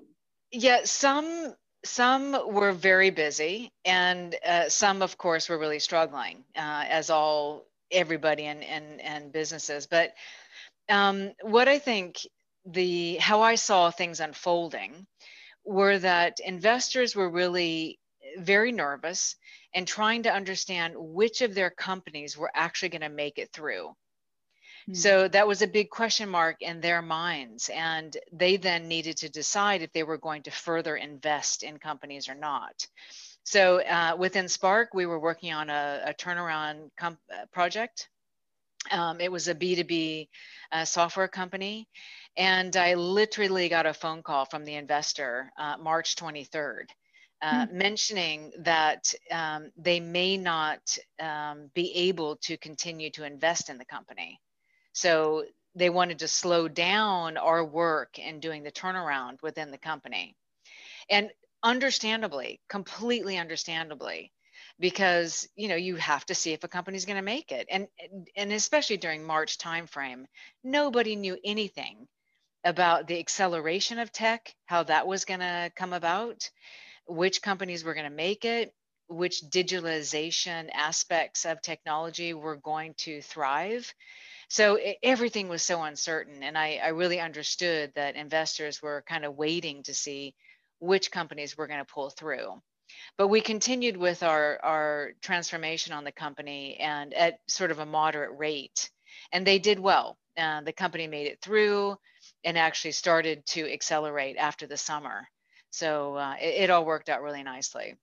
yeah, 0.52 0.80
some 0.84 1.54
some 1.84 2.52
were 2.52 2.72
very 2.72 3.10
busy 3.10 3.72
and 3.84 4.36
uh, 4.46 4.68
some 4.68 5.02
of 5.02 5.16
course 5.16 5.48
were 5.48 5.58
really 5.58 5.78
struggling 5.78 6.44
uh, 6.56 6.84
as 6.88 7.10
all 7.10 7.64
everybody 7.90 8.44
and 8.44 8.62
and, 8.62 9.00
and 9.00 9.32
businesses 9.32 9.86
but 9.86 10.12
um, 10.88 11.32
what 11.42 11.68
i 11.68 11.78
think 11.78 12.18
the 12.66 13.16
how 13.16 13.40
i 13.40 13.54
saw 13.54 13.90
things 13.90 14.20
unfolding 14.20 15.06
were 15.64 15.98
that 15.98 16.40
investors 16.40 17.16
were 17.16 17.30
really 17.30 17.98
very 18.38 18.72
nervous 18.72 19.36
and 19.74 19.86
trying 19.86 20.24
to 20.24 20.32
understand 20.32 20.94
which 20.96 21.42
of 21.42 21.54
their 21.54 21.70
companies 21.70 22.36
were 22.36 22.50
actually 22.54 22.88
going 22.88 23.00
to 23.02 23.08
make 23.08 23.38
it 23.38 23.52
through. 23.52 23.94
Mm-hmm. 24.90 24.94
So 24.94 25.28
that 25.28 25.46
was 25.46 25.62
a 25.62 25.68
big 25.68 25.88
question 25.88 26.28
mark 26.28 26.56
in 26.60 26.80
their 26.80 27.00
minds. 27.00 27.70
And 27.72 28.16
they 28.32 28.56
then 28.56 28.88
needed 28.88 29.16
to 29.18 29.28
decide 29.28 29.82
if 29.82 29.92
they 29.92 30.02
were 30.02 30.18
going 30.18 30.42
to 30.42 30.50
further 30.50 30.96
invest 30.96 31.62
in 31.62 31.78
companies 31.78 32.28
or 32.28 32.34
not. 32.34 32.86
So 33.44 33.80
uh, 33.82 34.16
within 34.18 34.48
Spark, 34.48 34.92
we 34.92 35.06
were 35.06 35.20
working 35.20 35.52
on 35.52 35.70
a, 35.70 36.02
a 36.06 36.14
turnaround 36.14 36.90
comp- 36.98 37.20
uh, 37.32 37.46
project. 37.52 38.08
Um, 38.90 39.20
it 39.20 39.30
was 39.30 39.46
a 39.46 39.54
B2B 39.54 40.28
uh, 40.72 40.84
software 40.84 41.28
company. 41.28 41.86
And 42.36 42.74
I 42.76 42.94
literally 42.94 43.68
got 43.68 43.86
a 43.86 43.94
phone 43.94 44.22
call 44.22 44.44
from 44.44 44.64
the 44.64 44.74
investor 44.74 45.52
uh, 45.56 45.76
March 45.78 46.16
23rd 46.16 46.86
uh, 47.42 47.66
mm-hmm. 47.66 47.78
mentioning 47.78 48.52
that 48.58 49.14
um, 49.30 49.70
they 49.76 50.00
may 50.00 50.36
not 50.36 50.98
um, 51.20 51.70
be 51.74 51.92
able 51.94 52.36
to 52.36 52.56
continue 52.58 53.10
to 53.10 53.24
invest 53.24 53.70
in 53.70 53.78
the 53.78 53.84
company. 53.84 54.40
So 54.92 55.44
they 55.74 55.90
wanted 55.90 56.20
to 56.20 56.28
slow 56.28 56.68
down 56.68 57.36
our 57.36 57.64
work 57.64 58.18
in 58.18 58.40
doing 58.40 58.62
the 58.62 58.72
turnaround 58.72 59.42
within 59.42 59.70
the 59.70 59.78
company. 59.78 60.36
And 61.08 61.30
understandably, 61.62 62.60
completely 62.68 63.38
understandably, 63.38 64.32
because 64.78 65.48
you 65.56 65.68
know 65.68 65.76
you 65.76 65.96
have 65.96 66.24
to 66.26 66.34
see 66.34 66.52
if 66.52 66.64
a 66.64 66.68
company's 66.68 67.04
going 67.04 67.16
to 67.16 67.22
make 67.22 67.52
it 67.52 67.66
and 67.70 67.86
and 68.34 68.52
especially 68.52 68.96
during 68.96 69.22
march 69.22 69.58
timeframe 69.58 70.24
nobody 70.64 71.16
knew 71.16 71.36
anything 71.44 72.08
about 72.64 73.06
the 73.06 73.18
acceleration 73.18 73.98
of 73.98 74.10
tech 74.10 74.54
how 74.66 74.82
that 74.82 75.06
was 75.06 75.26
going 75.26 75.40
to 75.40 75.70
come 75.76 75.92
about 75.92 76.48
which 77.10 77.42
companies 77.42 77.82
were 77.84 77.94
going 77.94 78.08
to 78.08 78.16
make 78.16 78.44
it, 78.44 78.72
which 79.08 79.42
digitalization 79.42 80.68
aspects 80.72 81.44
of 81.44 81.60
technology 81.60 82.34
were 82.34 82.56
going 82.56 82.94
to 82.98 83.20
thrive. 83.20 83.92
So 84.50 84.74
it, 84.74 84.98
everything 85.02 85.48
was 85.48 85.62
so 85.62 85.82
uncertain. 85.82 86.42
And 86.42 86.58
I, 86.58 86.80
I 86.82 86.88
really 86.88 87.20
understood 87.20 87.92
that 87.94 88.16
investors 88.16 88.82
were 88.82 89.04
kind 89.08 89.24
of 89.24 89.36
waiting 89.36 89.84
to 89.84 89.94
see 89.94 90.34
which 90.80 91.12
companies 91.12 91.56
were 91.56 91.68
going 91.68 91.78
to 91.78 91.84
pull 91.84 92.10
through. 92.10 92.60
But 93.16 93.28
we 93.28 93.40
continued 93.40 93.96
with 93.96 94.24
our, 94.24 94.58
our 94.64 95.12
transformation 95.22 95.92
on 95.92 96.02
the 96.02 96.10
company 96.10 96.76
and 96.80 97.14
at 97.14 97.38
sort 97.46 97.70
of 97.70 97.78
a 97.78 97.86
moderate 97.86 98.36
rate. 98.36 98.90
And 99.32 99.46
they 99.46 99.60
did 99.60 99.78
well. 99.78 100.18
Uh, 100.36 100.62
the 100.62 100.72
company 100.72 101.06
made 101.06 101.28
it 101.28 101.40
through 101.40 101.96
and 102.42 102.58
actually 102.58 102.92
started 102.92 103.46
to 103.46 103.72
accelerate 103.72 104.36
after 104.36 104.66
the 104.66 104.76
summer. 104.76 105.28
So 105.70 106.16
uh, 106.16 106.34
it, 106.40 106.64
it, 106.64 106.70
all 106.70 106.84
worked 106.84 107.08
out 107.08 107.22
really 107.22 107.44
nicely. 107.44 107.94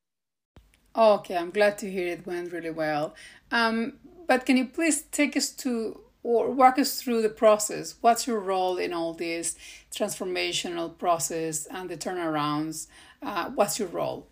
Okay, 0.96 1.36
I'm 1.36 1.51
glad 1.51 1.77
to 1.80 1.92
hear 1.92 2.08
it 2.08 2.25
went 2.25 2.54
really 2.54 2.70
well. 2.70 3.16
Um, 3.51 4.00
but 4.27 4.46
can 4.46 4.56
you 4.56 4.66
please 4.66 5.01
take 5.01 5.36
us 5.36 5.50
to 5.63 6.07
or 6.28 6.52
walk 6.52 6.78
us 6.78 7.02
through 7.02 7.22
the 7.22 7.30
process? 7.30 7.96
What's 8.02 8.28
your 8.28 8.42
role 8.42 8.78
in 8.78 8.92
all 8.92 9.14
this 9.14 9.56
transformational 9.96 10.98
process 10.98 11.66
and 11.68 11.90
the 11.90 11.96
turnarounds? 11.96 12.88
Uh, 13.22 13.50
what's 13.52 13.80
your 13.80 13.88
role? 13.88 14.28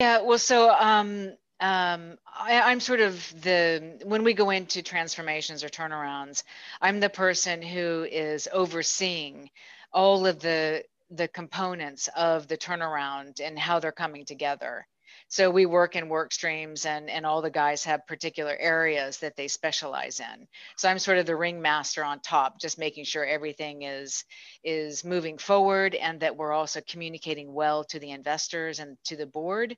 Yeah, 0.00 0.22
well, 0.22 0.38
so 0.38 0.70
um, 0.70 1.32
um, 1.60 2.16
I, 2.26 2.72
am 2.72 2.80
sort 2.80 3.00
of 3.00 3.14
the 3.42 4.00
when 4.04 4.24
we 4.24 4.32
go 4.32 4.48
into 4.48 4.80
transformations 4.80 5.62
or 5.62 5.68
turnarounds, 5.68 6.42
I'm 6.80 7.00
the 7.00 7.10
person 7.10 7.60
who 7.60 8.06
is 8.10 8.48
overseeing 8.50 9.50
all 9.92 10.26
of 10.26 10.40
the 10.40 10.84
the 11.10 11.28
components 11.28 12.08
of 12.16 12.48
the 12.48 12.56
turnaround 12.56 13.40
and 13.44 13.58
how 13.58 13.78
they're 13.78 13.92
coming 13.92 14.24
together. 14.24 14.86
So 15.30 15.48
we 15.48 15.64
work 15.64 15.94
in 15.94 16.08
work 16.08 16.32
streams 16.32 16.84
and, 16.84 17.08
and 17.08 17.24
all 17.24 17.40
the 17.40 17.50
guys 17.50 17.84
have 17.84 18.04
particular 18.08 18.56
areas 18.58 19.18
that 19.18 19.36
they 19.36 19.46
specialize 19.46 20.18
in. 20.18 20.48
So 20.76 20.88
I'm 20.88 20.98
sort 20.98 21.18
of 21.18 21.26
the 21.26 21.36
ringmaster 21.36 22.02
on 22.02 22.18
top, 22.18 22.60
just 22.60 22.80
making 22.80 23.04
sure 23.04 23.24
everything 23.24 23.82
is, 23.82 24.24
is 24.64 25.04
moving 25.04 25.38
forward 25.38 25.94
and 25.94 26.18
that 26.18 26.36
we're 26.36 26.52
also 26.52 26.80
communicating 26.88 27.54
well 27.54 27.84
to 27.84 28.00
the 28.00 28.10
investors 28.10 28.80
and 28.80 28.96
to 29.04 29.14
the 29.14 29.24
board 29.24 29.76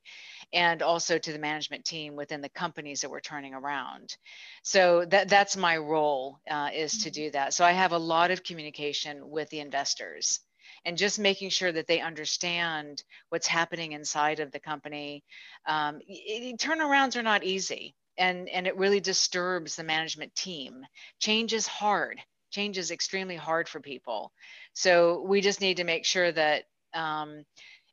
and 0.55 0.81
also 0.81 1.19
to 1.19 1.33
the 1.35 1.39
management 1.39 1.85
team 1.85 2.17
within 2.17 2.41
the 2.41 2.49
companies 2.49 3.03
that 3.03 3.11
we're 3.11 3.21
turning 3.21 3.53
around. 3.53 4.17
So 4.63 5.05
that, 5.11 5.29
that's 5.29 5.55
my 5.55 5.77
role 5.77 6.41
uh, 6.51 6.71
is 6.75 7.03
to 7.03 7.11
mm-hmm. 7.11 7.25
do 7.25 7.31
that. 7.33 7.53
So 7.53 7.63
I 7.63 7.73
have 7.73 7.93
a 7.93 7.99
lot 7.99 8.31
of 8.31 8.43
communication 8.43 9.29
with 9.29 9.51
the 9.51 9.61
investors 9.61 10.41
and 10.85 10.97
just 10.97 11.19
making 11.19 11.51
sure 11.51 11.73
that 11.73 11.87
they 11.87 12.01
understand 12.01 13.03
what's 13.29 13.47
happening 13.47 13.93
inside 13.93 14.41
of 14.41 14.51
the 14.53 14.61
company. 14.61 15.23
Um, 15.67 16.01
it, 16.07 16.59
turnarounds 16.59 17.17
are 17.17 17.23
not 17.23 17.45
easy, 17.45 17.95
and 18.19 18.49
and 18.49 18.67
it 18.67 18.77
really 18.77 19.01
disturbs 19.01 19.77
the 19.77 19.85
management 19.85 20.35
team. 20.35 20.85
Change 21.21 21.53
is 21.53 21.67
hard. 21.67 22.21
Change 22.51 22.79
is 22.79 22.91
extremely 22.91 23.37
hard 23.37 23.69
for 23.69 23.81
people. 23.81 24.33
So 24.75 25.23
we 25.23 25.41
just 25.41 25.61
need 25.61 25.79
to 25.79 25.85
make 25.85 26.05
sure 26.05 26.31
that. 26.33 26.65
Um, 26.95 27.45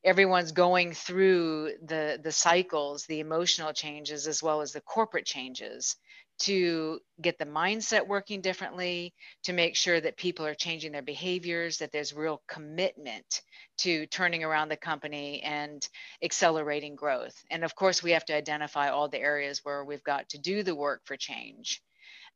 everyone's 0.06 0.54
going 0.54 0.94
through 0.94 1.74
the 1.86 2.18
the 2.24 2.32
cycles 2.32 3.06
the 3.08 3.20
emotional 3.20 3.74
changes 3.74 4.28
as 4.28 4.42
well 4.42 4.62
as 4.62 4.72
the 4.72 4.82
corporate 4.82 5.26
changes 5.26 5.98
to 6.40 7.00
get 7.22 7.38
the 7.38 7.46
mindset 7.46 8.08
working 8.08 8.42
differently, 8.42 9.14
to 9.44 9.54
make 9.54 9.76
sure 9.76 10.00
that 10.00 10.18
people 10.18 10.46
are 10.46 10.56
changing 10.56 10.92
their 10.92 11.02
behaviors, 11.02 11.78
that 11.78 11.92
there's 11.92 12.14
real 12.14 12.42
commitment 12.48 13.42
to 13.78 14.06
turning 14.08 14.44
around 14.44 14.70
the 14.70 14.78
company 14.78 15.42
and 15.44 15.88
accelerating 16.24 16.96
growth. 16.96 17.36
And 17.52 17.64
of 17.64 17.76
course, 17.76 18.02
we 18.02 18.12
have 18.12 18.26
to 18.26 18.36
identify 18.36 18.90
all 18.90 19.10
the 19.10 19.20
areas 19.20 19.62
where 19.64 19.84
we've 19.84 20.04
got 20.04 20.30
to 20.30 20.38
do 20.38 20.64
the 20.64 20.76
work 20.76 21.02
for 21.06 21.18
change. 21.18 21.82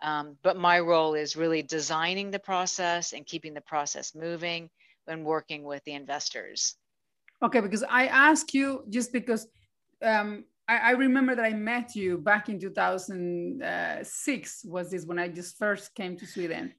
Um, 0.02 0.38
but 0.44 0.58
my 0.58 0.80
role 0.80 1.14
is 1.14 1.38
really 1.38 1.62
designing 1.62 2.30
the 2.30 2.40
process 2.40 3.14
and 3.14 3.26
keeping 3.26 3.54
the 3.54 3.62
process 3.62 4.14
moving 4.14 4.70
and 5.08 5.24
working 5.24 5.64
with 5.64 5.84
the 5.86 5.94
investors. 5.94 6.76
Okay, 7.42 7.62
because 7.62 7.84
I 7.84 8.08
ask 8.08 8.54
you 8.54 8.84
just 8.90 9.14
because 9.14 9.48
um, 10.02 10.46
I, 10.68 10.78
I, 10.78 10.92
remember 10.92 11.36
that 11.36 11.44
I 11.44 11.54
met 11.54 11.96
you 11.96 12.18
back 12.18 12.50
in 12.50 12.60
2006 12.60 14.66
was 14.66 14.92
this 14.92 15.06
when 15.06 15.20
I 15.20 15.28
just 15.28 15.58
first 15.58 15.94
came 15.96 16.18
to 16.18 16.26
Sweden. 16.26 16.74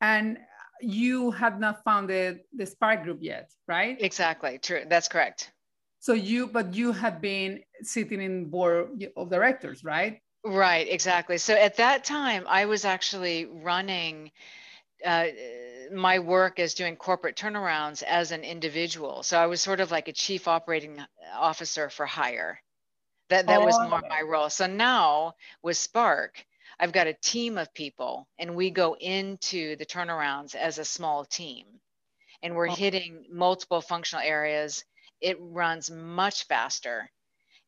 And 0.00 0.38
you 0.80 1.30
had 1.30 1.58
not 1.58 1.82
founded 1.84 2.40
the 2.54 2.66
Spark 2.66 3.02
Group 3.02 3.18
yet, 3.20 3.50
right? 3.66 3.96
Exactly, 4.00 4.58
true. 4.58 4.84
That's 4.88 5.08
correct. 5.08 5.52
So 5.98 6.12
you, 6.12 6.46
but 6.46 6.74
you 6.74 6.92
had 6.92 7.20
been 7.20 7.62
sitting 7.82 8.20
in 8.20 8.50
board 8.50 9.04
of 9.16 9.30
directors, 9.30 9.82
right? 9.82 10.20
Right, 10.44 10.86
exactly. 10.88 11.38
So 11.38 11.54
at 11.54 11.78
that 11.78 12.04
time, 12.04 12.44
I 12.48 12.66
was 12.66 12.84
actually 12.84 13.46
running 13.46 14.30
uh, 15.04 15.26
my 15.92 16.20
work 16.20 16.60
as 16.60 16.74
doing 16.74 16.96
corporate 16.96 17.36
turnarounds 17.36 18.02
as 18.04 18.30
an 18.30 18.44
individual. 18.44 19.22
So 19.22 19.38
I 19.38 19.46
was 19.46 19.60
sort 19.60 19.80
of 19.80 19.90
like 19.90 20.08
a 20.08 20.12
chief 20.12 20.46
operating 20.46 21.00
officer 21.34 21.90
for 21.90 22.06
hire. 22.06 22.60
That 23.28 23.46
that 23.46 23.60
oh, 23.60 23.64
was 23.64 23.78
more 23.78 24.02
my 24.08 24.22
role. 24.22 24.50
So 24.50 24.66
now 24.66 25.34
with 25.62 25.76
Spark, 25.76 26.44
I've 26.78 26.92
got 26.92 27.06
a 27.06 27.14
team 27.14 27.58
of 27.58 27.72
people 27.74 28.28
and 28.38 28.54
we 28.54 28.70
go 28.70 28.94
into 28.94 29.76
the 29.76 29.86
turnarounds 29.86 30.54
as 30.54 30.78
a 30.78 30.84
small 30.84 31.24
team. 31.24 31.66
And 32.42 32.54
we're 32.54 32.68
oh. 32.68 32.74
hitting 32.74 33.26
multiple 33.30 33.80
functional 33.80 34.24
areas. 34.24 34.84
It 35.20 35.38
runs 35.40 35.90
much 35.90 36.46
faster. 36.46 37.10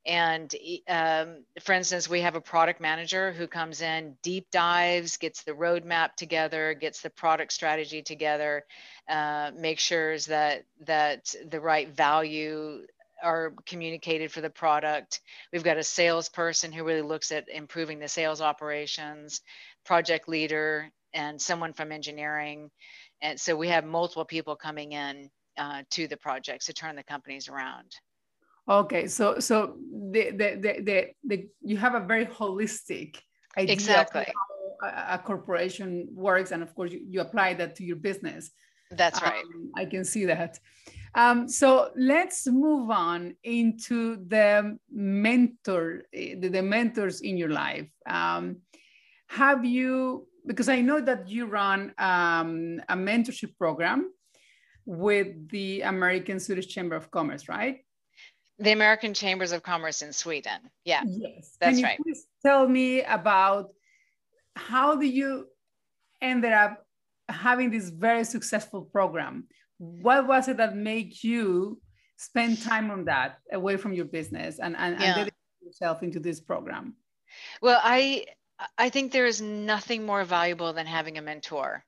And 0.06 0.54
um, 0.88 1.44
for 1.60 1.72
instance, 1.72 2.08
we 2.08 2.20
have 2.20 2.34
a 2.34 2.40
product 2.40 2.80
manager 2.80 3.32
who 3.32 3.46
comes 3.46 3.82
in, 3.82 4.16
deep 4.22 4.50
dives, 4.50 5.16
gets 5.16 5.42
the 5.42 5.52
roadmap 5.52 6.14
together, 6.14 6.72
gets 6.72 7.02
the 7.02 7.10
product 7.10 7.52
strategy 7.52 8.00
together, 8.02 8.64
uh, 9.08 9.50
makes 9.54 9.82
sure 9.82 10.16
that 10.18 10.64
that 10.86 11.34
the 11.50 11.60
right 11.60 11.88
value 11.88 12.86
are 13.22 13.54
communicated 13.66 14.32
for 14.32 14.40
the 14.40 14.50
product. 14.50 15.20
We've 15.52 15.64
got 15.64 15.76
a 15.76 15.82
salesperson 15.82 16.72
who 16.72 16.84
really 16.84 17.02
looks 17.02 17.32
at 17.32 17.48
improving 17.48 17.98
the 17.98 18.08
sales 18.08 18.40
operations, 18.40 19.40
project 19.84 20.28
leader, 20.28 20.90
and 21.14 21.40
someone 21.40 21.72
from 21.72 21.92
engineering. 21.92 22.70
And 23.22 23.40
so 23.40 23.56
we 23.56 23.68
have 23.68 23.84
multiple 23.84 24.24
people 24.24 24.56
coming 24.56 24.92
in 24.92 25.30
uh, 25.56 25.82
to 25.90 26.06
the 26.06 26.16
projects 26.16 26.66
to 26.66 26.72
turn 26.72 26.96
the 26.96 27.02
companies 27.02 27.48
around. 27.48 27.96
Okay, 28.68 29.06
so 29.06 29.38
so 29.38 29.76
the 30.12 30.30
the 30.30 30.58
the, 30.60 30.82
the, 30.82 31.06
the 31.24 31.48
you 31.62 31.78
have 31.78 31.94
a 31.94 32.00
very 32.00 32.26
holistic 32.26 33.16
idea 33.56 33.72
exactly. 33.72 34.20
of 34.20 34.26
how 34.26 34.88
a, 34.88 35.14
a 35.14 35.18
corporation 35.18 36.06
works, 36.12 36.52
and 36.52 36.62
of 36.62 36.74
course 36.74 36.92
you, 36.92 37.00
you 37.08 37.20
apply 37.20 37.54
that 37.54 37.76
to 37.76 37.84
your 37.84 37.96
business. 37.96 38.50
That's 38.90 39.22
right. 39.22 39.42
Um, 39.42 39.72
I 39.74 39.86
can 39.86 40.04
see 40.04 40.26
that. 40.26 40.58
Um, 41.14 41.48
so 41.48 41.90
let's 41.96 42.46
move 42.46 42.90
on 42.90 43.34
into 43.42 44.24
the 44.26 44.78
mentor, 44.90 46.02
the, 46.12 46.48
the 46.48 46.62
mentors 46.62 47.20
in 47.20 47.36
your 47.36 47.50
life. 47.50 47.88
Um, 48.06 48.58
have 49.28 49.64
you, 49.64 50.26
because 50.46 50.68
I 50.68 50.80
know 50.80 51.00
that 51.00 51.28
you 51.28 51.46
run 51.46 51.92
um, 51.98 52.80
a 52.88 52.96
mentorship 52.96 53.56
program 53.56 54.10
with 54.86 55.48
the 55.50 55.82
American 55.82 56.40
Swedish 56.40 56.68
Chamber 56.68 56.96
of 56.96 57.10
Commerce, 57.10 57.48
right? 57.48 57.84
The 58.58 58.72
American 58.72 59.14
Chambers 59.14 59.52
of 59.52 59.62
Commerce 59.62 60.02
in 60.02 60.12
Sweden. 60.12 60.58
Yeah. 60.84 61.02
Yes. 61.06 61.56
That's 61.60 61.72
Can 61.72 61.78
you 61.78 61.84
right. 61.84 61.98
Please 62.02 62.26
tell 62.44 62.66
me 62.66 63.02
about 63.02 63.68
how 64.56 64.96
do 64.96 65.06
you 65.06 65.46
ended 66.20 66.52
up 66.52 66.84
having 67.28 67.70
this 67.70 67.90
very 67.90 68.24
successful 68.24 68.82
program 68.82 69.46
what 69.78 70.26
was 70.26 70.48
it 70.48 70.56
that 70.58 70.76
made 70.76 71.22
you 71.22 71.80
spend 72.16 72.60
time 72.60 72.90
on 72.90 73.04
that 73.04 73.38
away 73.52 73.76
from 73.76 73.92
your 73.92 74.04
business 74.04 74.58
and, 74.58 74.76
and, 74.76 74.98
yeah. 74.98 75.06
and 75.06 75.14
dedicate 75.14 75.34
yourself 75.62 76.02
into 76.02 76.18
this 76.20 76.40
program? 76.40 76.94
Well, 77.62 77.80
I 77.82 78.26
I 78.76 78.88
think 78.88 79.12
there 79.12 79.26
is 79.26 79.40
nothing 79.40 80.04
more 80.04 80.24
valuable 80.24 80.72
than 80.72 80.86
having 80.86 81.16
a 81.16 81.22
mentor. 81.22 81.84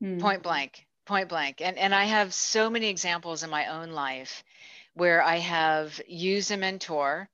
Hmm. 0.00 0.18
Point 0.18 0.42
blank, 0.42 0.86
point 1.06 1.28
blank. 1.28 1.60
And 1.60 1.78
and 1.78 1.94
I 1.94 2.04
have 2.04 2.34
so 2.34 2.68
many 2.68 2.88
examples 2.88 3.42
in 3.42 3.50
my 3.50 3.66
own 3.68 3.92
life 3.92 4.44
where 4.94 5.22
I 5.22 5.36
have 5.36 6.00
used 6.06 6.50
a 6.50 6.56
mentor 6.56 7.28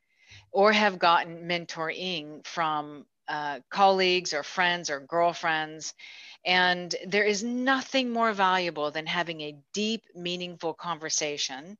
or 0.53 0.73
have 0.73 0.99
gotten 0.99 1.49
mentoring 1.49 2.47
from 2.47 3.07
uh, 3.29 3.61
colleagues 3.71 4.35
or 4.35 4.42
friends 4.42 4.90
or 4.90 5.01
girlfriends 5.01 5.95
and 6.44 6.94
there 7.07 7.24
is 7.24 7.42
nothing 7.42 8.11
more 8.11 8.33
valuable 8.33 8.90
than 8.90 9.07
having 9.07 9.40
a 9.40 9.57
deep, 9.72 10.02
meaningful 10.14 10.74
conversation 10.74 11.78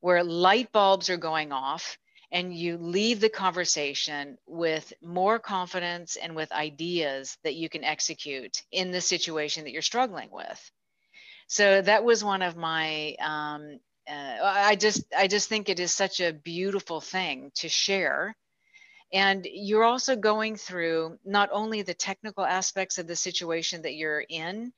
where 0.00 0.24
light 0.24 0.72
bulbs 0.72 1.10
are 1.10 1.16
going 1.16 1.52
off 1.52 1.98
and 2.30 2.54
you 2.54 2.76
leave 2.76 3.20
the 3.20 3.28
conversation 3.28 4.36
with 4.46 4.92
more 5.02 5.38
confidence 5.38 6.16
and 6.16 6.36
with 6.36 6.52
ideas 6.52 7.38
that 7.42 7.54
you 7.54 7.68
can 7.68 7.84
execute 7.84 8.62
in 8.70 8.90
the 8.90 9.00
situation 9.00 9.64
that 9.64 9.72
you're 9.72 9.82
struggling 9.82 10.30
with. 10.30 10.70
So 11.46 11.80
that 11.80 12.04
was 12.04 12.22
one 12.22 12.42
of 12.42 12.56
my 12.56 13.14
um, 13.20 13.80
uh, 14.08 14.36
I 14.42 14.76
just 14.76 15.04
I 15.16 15.26
just 15.26 15.48
think 15.48 15.68
it 15.68 15.80
is 15.80 15.92
such 15.94 16.20
a 16.20 16.32
beautiful 16.32 17.00
thing 17.00 17.50
to 17.56 17.68
share 17.68 18.34
and 19.12 19.46
you're 19.50 19.84
also 19.84 20.16
going 20.16 20.56
through 20.56 21.18
not 21.24 21.48
only 21.52 21.82
the 21.82 21.94
technical 21.94 22.44
aspects 22.44 22.98
of 22.98 23.06
the 23.06 23.16
situation 23.16 23.82
that 23.82 23.94
you're 23.94 24.24
in 24.28 24.72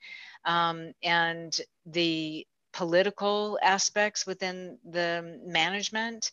um, 0.44 0.92
and 1.02 1.60
the 1.86 2.46
political 2.72 3.58
aspects 3.62 4.26
within 4.26 4.78
the 4.88 5.40
management, 5.44 6.30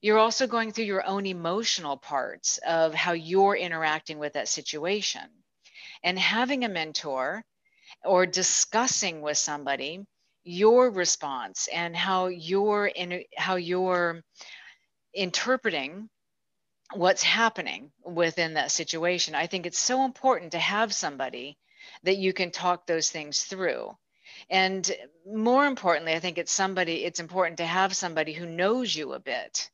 you're 0.00 0.18
also 0.18 0.46
going 0.46 0.72
through 0.72 0.84
your 0.84 1.06
own 1.06 1.26
emotional 1.26 1.96
parts 1.96 2.58
of 2.66 2.94
how 2.94 3.12
you're 3.12 3.56
interacting 3.56 4.18
with 4.18 4.34
that 4.34 4.48
situation. 4.48 5.22
And 6.02 6.18
having 6.18 6.64
a 6.64 6.68
mentor 6.68 7.42
or 8.04 8.26
discussing 8.26 9.22
with 9.22 9.38
somebody 9.38 10.04
your 10.44 10.90
response 10.90 11.68
and 11.72 11.96
how 11.96 12.26
you're 12.26 12.86
in 12.86 13.24
how 13.36 13.56
you're 13.56 14.22
interpreting 15.14 16.10
what's 16.92 17.22
happening 17.22 17.90
within 18.04 18.54
that 18.54 18.70
situation. 18.70 19.34
I 19.34 19.46
think 19.46 19.66
it's 19.66 19.78
so 19.78 20.04
important 20.04 20.52
to 20.52 20.58
have 20.58 20.92
somebody 20.92 21.56
that 22.02 22.18
you 22.18 22.32
can 22.32 22.50
talk 22.50 22.86
those 22.86 23.10
things 23.10 23.42
through. 23.42 23.96
And 24.50 24.90
more 25.26 25.66
importantly, 25.66 26.12
I 26.12 26.20
think 26.20 26.38
it's 26.38 26.52
somebody, 26.52 27.04
it's 27.04 27.20
important 27.20 27.58
to 27.58 27.66
have 27.66 27.96
somebody 27.96 28.32
who 28.32 28.46
knows 28.46 28.94
you 28.94 29.12
a 29.12 29.20
bit 29.20 29.70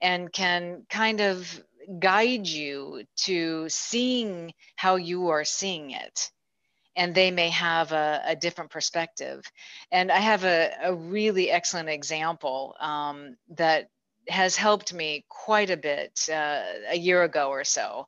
and 0.00 0.32
can 0.32 0.86
kind 0.88 1.20
of 1.20 1.62
guide 1.98 2.46
you 2.46 3.04
to 3.16 3.68
seeing 3.68 4.52
how 4.76 4.96
you 4.96 5.28
are 5.28 5.44
seeing 5.44 5.90
it. 5.90 6.30
And 6.96 7.14
they 7.14 7.30
may 7.30 7.50
have 7.50 7.92
a, 7.92 8.22
a 8.26 8.36
different 8.36 8.70
perspective. 8.70 9.44
And 9.92 10.10
I 10.10 10.18
have 10.18 10.44
a, 10.44 10.72
a 10.82 10.94
really 10.94 11.50
excellent 11.50 11.88
example 11.88 12.74
um, 12.80 13.36
that 13.50 13.88
has 14.28 14.56
helped 14.56 14.92
me 14.92 15.24
quite 15.28 15.70
a 15.70 15.76
bit 15.76 16.28
uh, 16.32 16.62
a 16.88 16.96
year 16.96 17.22
ago 17.22 17.48
or 17.48 17.64
so. 17.64 18.06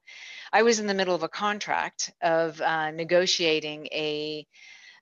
I 0.52 0.62
was 0.62 0.80
in 0.80 0.87
the 0.87 0.94
middle 0.94 1.14
of 1.14 1.22
a 1.22 1.28
contract 1.28 2.12
of 2.22 2.61
uh, 2.61 2.90
negotiating 2.90 3.87
a, 3.87 4.46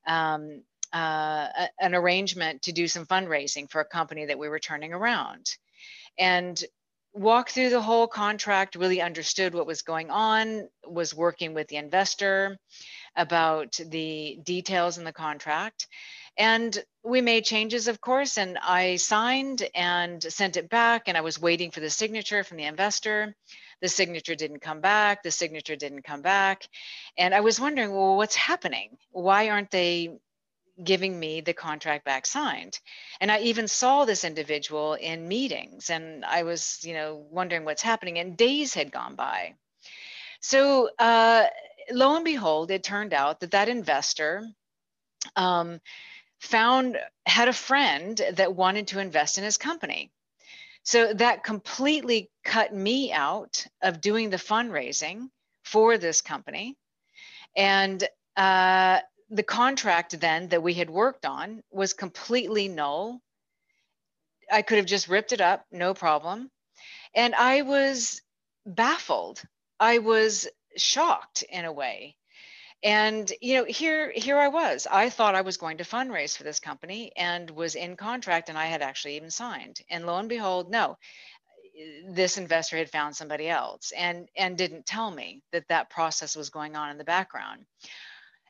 um, 0.07 0.63
uh, 0.93 1.49
an 1.81 1.95
arrangement 1.95 2.63
to 2.63 2.73
do 2.73 2.87
some 2.87 3.07
fundraising 3.07 3.71
for 3.71 3.81
a 3.81 3.85
company 3.85 4.27
that 4.27 4.39
we 4.39 4.49
were 4.49 4.59
turning 4.59 4.93
around, 4.93 5.47
and 6.19 6.63
walked 7.15 7.53
through 7.53 7.71
the 7.71 7.81
whole 7.81 8.07
contract. 8.07 8.77
Really 8.77 9.01
understood 9.01 9.55
what 9.55 9.67
was 9.67 9.83
going 9.83 10.11
on. 10.11 10.69
Was 10.87 11.15
working 11.15 11.55
with 11.55 11.69
the 11.69 11.77
investor 11.77 12.59
about 13.17 13.79
the 13.85 14.39
details 14.45 14.99
in 14.99 15.05
the 15.05 15.13
contract 15.13 15.89
and 16.39 16.85
we 17.03 17.21
made 17.21 17.45
changes, 17.45 17.89
of 17.89 18.01
course, 18.01 18.39
and 18.39 18.59
I 18.59 18.97
signed 18.97 19.69
and 19.75 20.23
sent 20.23 20.57
it 20.57 20.71
back. 20.71 21.09
And 21.09 21.17
I 21.17 21.21
was 21.23 21.41
waiting 21.41 21.73
for 21.73 21.81
the 21.81 21.91
signature 21.91 22.45
from 22.45 22.59
the 22.59 22.65
investor. 22.65 23.35
The 23.83 23.89
signature 23.89 24.37
didn't 24.37 24.61
come 24.61 24.81
back. 24.81 25.25
The 25.25 25.33
signature 25.33 25.75
didn't 25.75 26.03
come 26.03 26.23
back. 26.23 26.69
And 27.17 27.35
I 27.35 27.41
was 27.41 27.61
wondering, 27.61 27.91
well, 27.91 28.17
what's 28.17 28.37
happening? 28.37 28.99
Why 29.11 29.51
aren't 29.51 29.73
they 29.73 30.19
giving 30.83 31.19
me 31.19 31.41
the 31.41 31.55
contract 31.55 32.05
back 32.05 32.25
signed? 32.25 32.79
And 33.21 33.33
I 33.33 33.41
even 33.41 33.67
saw 33.67 34.05
this 34.05 34.23
individual 34.23 34.95
in 34.95 35.27
meetings 35.27 35.91
and 35.91 36.25
I 36.25 36.45
was, 36.45 36.79
you 36.85 36.95
know, 36.95 37.27
wondering 37.31 37.65
what's 37.65 37.83
happening. 37.83 38.19
And 38.19 38.37
days 38.37 38.75
had 38.75 38.93
gone 38.93 39.17
by. 39.17 39.55
So, 40.41 40.91
uh, 41.01 41.47
lo 41.91 42.15
and 42.15 42.25
behold, 42.25 42.71
it 42.71 42.85
turned 42.85 43.13
out 43.13 43.41
that 43.41 43.51
that 43.51 43.69
investor 43.69 44.47
um, 45.37 45.81
found 46.39 46.99
had 47.27 47.49
a 47.49 47.53
friend 47.53 48.21
that 48.35 48.55
wanted 48.55 48.89
to 48.89 49.01
invest 49.01 49.39
in 49.39 49.45
his 49.45 49.57
company. 49.57 50.11
So 50.83 51.13
that 51.15 51.45
completely 51.45 52.31
cut 52.45 52.73
me 52.75 53.13
out 53.13 53.67
of 53.83 54.01
doing 54.01 54.31
the 54.31 54.37
fundraising 54.37 55.29
for 55.65 55.99
this 55.99 56.21
company. 56.21 56.77
And 57.57 58.03
uh, 58.37 59.01
the 59.31 59.43
contract 59.43 60.19
then 60.21 60.49
that 60.49 60.63
we 60.63 60.75
had 60.75 60.89
worked 60.89 61.27
on 61.27 61.63
was 61.71 61.93
completely 61.93 62.69
null. 62.69 63.21
I 64.51 64.63
could 64.63 64.79
have 64.79 64.87
just 64.87 65.09
ripped 65.09 65.33
it 65.33 65.41
up, 65.41 65.67
no 65.71 65.93
problem. 65.93 66.51
And 67.15 67.35
I 67.35 67.63
was 67.63 68.23
baffled. 68.65 69.43
I 69.81 69.99
was 69.99 70.49
shocked 70.77 71.43
in 71.43 71.65
a 71.65 71.73
way 71.73 72.17
and 72.83 73.33
you 73.41 73.57
know 73.57 73.65
here 73.65 74.13
here 74.15 74.39
i 74.39 74.49
was. 74.49 74.87
I 74.91 75.11
thought 75.11 75.35
i 75.35 75.41
was 75.41 75.57
going 75.57 75.79
to 75.79 75.85
fundraise 75.85 76.37
for 76.37 76.45
this 76.45 76.61
company 76.61 77.13
and 77.17 77.51
was 77.51 77.75
in 77.75 77.97
contract 77.97 78.49
and 78.49 78.59
i 78.59 78.67
had 78.67 78.83
actually 78.83 79.17
even 79.17 79.31
signed. 79.31 79.81
And 79.91 80.07
lo 80.07 80.19
and 80.19 80.29
behold 80.29 80.71
no 80.71 80.97
this 82.09 82.39
investor 82.39 82.77
had 82.77 82.91
found 82.91 83.17
somebody 83.17 83.49
else 83.49 83.93
and 83.97 84.29
and 84.37 84.59
didn't 84.59 84.87
tell 84.87 85.11
me 85.11 85.43
that 85.53 85.69
that 85.69 85.91
process 85.91 86.37
was 86.37 86.51
going 86.51 86.77
on 86.77 86.91
in 86.91 86.99
the 86.99 87.05
background. 87.05 87.65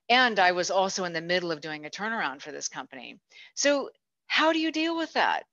And 0.08 0.38
i 0.38 0.52
was 0.52 0.70
also 0.70 1.04
in 1.04 1.12
the 1.12 1.20
middle 1.20 1.52
of 1.52 1.60
doing 1.60 1.86
a 1.86 1.90
turnaround 1.90 2.42
for 2.42 2.52
this 2.52 2.68
company. 2.68 3.18
So 3.54 3.90
how 4.26 4.52
do 4.52 4.58
you 4.58 4.72
deal 4.72 4.96
with 4.96 5.12
that? 5.14 5.44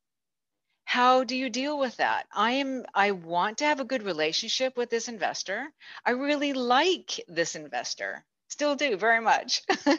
How 0.85 1.23
do 1.23 1.35
you 1.35 1.49
deal 1.49 1.79
with 1.79 1.97
that? 1.97 2.27
I 2.33 2.51
am 2.51 2.85
i 2.93 3.11
want 3.11 3.59
to 3.59 3.65
have 3.65 3.79
a 3.79 3.85
good 3.85 4.03
relationship 4.03 4.77
with 4.77 4.89
this 4.89 5.07
investor. 5.07 5.67
I 6.05 6.11
really 6.11 6.53
like 6.53 7.21
this 7.27 7.55
investor 7.55 8.25
still 8.47 8.75
do 8.75 8.97
very 8.97 9.21
much. 9.21 9.61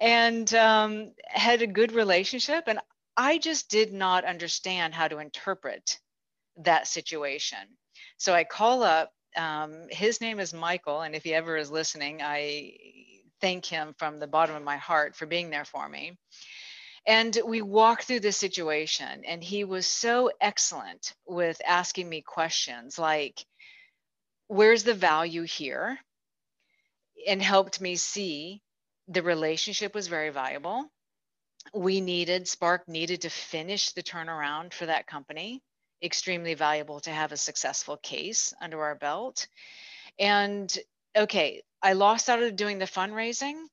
And 0.00 0.52
um, 0.54 1.12
had 1.26 1.60
a 1.60 1.66
good 1.66 1.92
relationship 1.92 2.64
and 2.66 2.78
i 3.16 3.36
just 3.38 3.68
did 3.68 3.92
not 3.92 4.24
understand 4.24 4.94
how 4.94 5.08
to 5.08 5.18
interpret 5.18 5.98
that 6.58 6.86
situation. 6.86 7.58
So 8.16 8.32
i 8.32 8.44
call 8.44 8.82
up 8.82 9.12
um, 9.36 9.86
his 9.90 10.20
name 10.20 10.40
is 10.40 10.54
michael 10.54 11.02
and 11.02 11.14
if 11.14 11.24
he 11.24 11.34
ever 11.34 11.56
is 11.56 11.70
listening 11.70 12.22
i 12.22 12.72
thank 13.40 13.66
him 13.66 13.94
from 13.98 14.18
the 14.18 14.26
bottom 14.26 14.54
of 14.56 14.62
my 14.62 14.76
heart 14.76 15.16
for 15.16 15.26
being 15.26 15.50
there 15.50 15.64
for 15.64 15.88
me. 15.88 16.18
And 17.06 17.36
we 17.46 17.62
walked 17.62 18.04
through 18.04 18.20
the 18.20 18.32
situation 18.32 19.22
and 19.26 19.42
he 19.42 19.64
was 19.64 19.86
so 19.86 20.30
excellent 20.40 21.14
with 21.26 21.60
asking 21.66 22.08
me 22.08 22.20
questions 22.20 22.98
like 22.98 23.44
where's 24.48 24.84
the 24.84 24.94
value 24.94 25.42
here 25.42 25.98
and 27.26 27.42
helped 27.42 27.80
me 27.80 27.96
see 27.96 28.62
the 29.08 29.22
relationship 29.22 29.94
was 29.94 30.08
very 30.08 30.30
viable. 30.30 30.90
We 31.74 32.00
needed, 32.00 32.48
Spark 32.48 32.88
needed 32.88 33.22
to 33.22 33.30
finish 33.30 33.92
the 33.92 34.02
turnaround 34.02 34.72
for 34.72 34.86
that 34.86 35.06
company. 35.06 35.62
Extremely 36.02 36.54
valuable 36.54 37.00
to 37.00 37.10
have 37.10 37.32
a 37.32 37.36
successful 37.36 37.96
case 37.98 38.54
under 38.60 38.82
our 38.82 38.94
belt. 38.94 39.46
And 40.18 40.76
okay, 41.16 41.62
I 41.82 41.92
lost 41.92 42.28
out 42.28 42.42
of 42.42 42.56
doing 42.56 42.78
the 42.78 42.86
fundraising. 42.86 43.64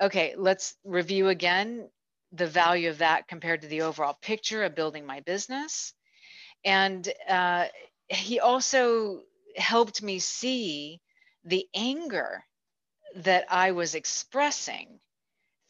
Okay, 0.00 0.34
let's 0.36 0.74
review 0.84 1.28
again 1.28 1.88
the 2.32 2.46
value 2.46 2.90
of 2.90 2.98
that 2.98 3.28
compared 3.28 3.62
to 3.62 3.68
the 3.68 3.82
overall 3.82 4.18
picture 4.20 4.64
of 4.64 4.74
building 4.74 5.06
my 5.06 5.20
business. 5.20 5.92
And 6.64 7.08
uh, 7.28 7.66
he 8.08 8.40
also 8.40 9.20
helped 9.56 10.02
me 10.02 10.18
see 10.18 11.00
the 11.44 11.66
anger 11.74 12.44
that 13.16 13.46
I 13.50 13.72
was 13.72 13.94
expressing 13.94 15.00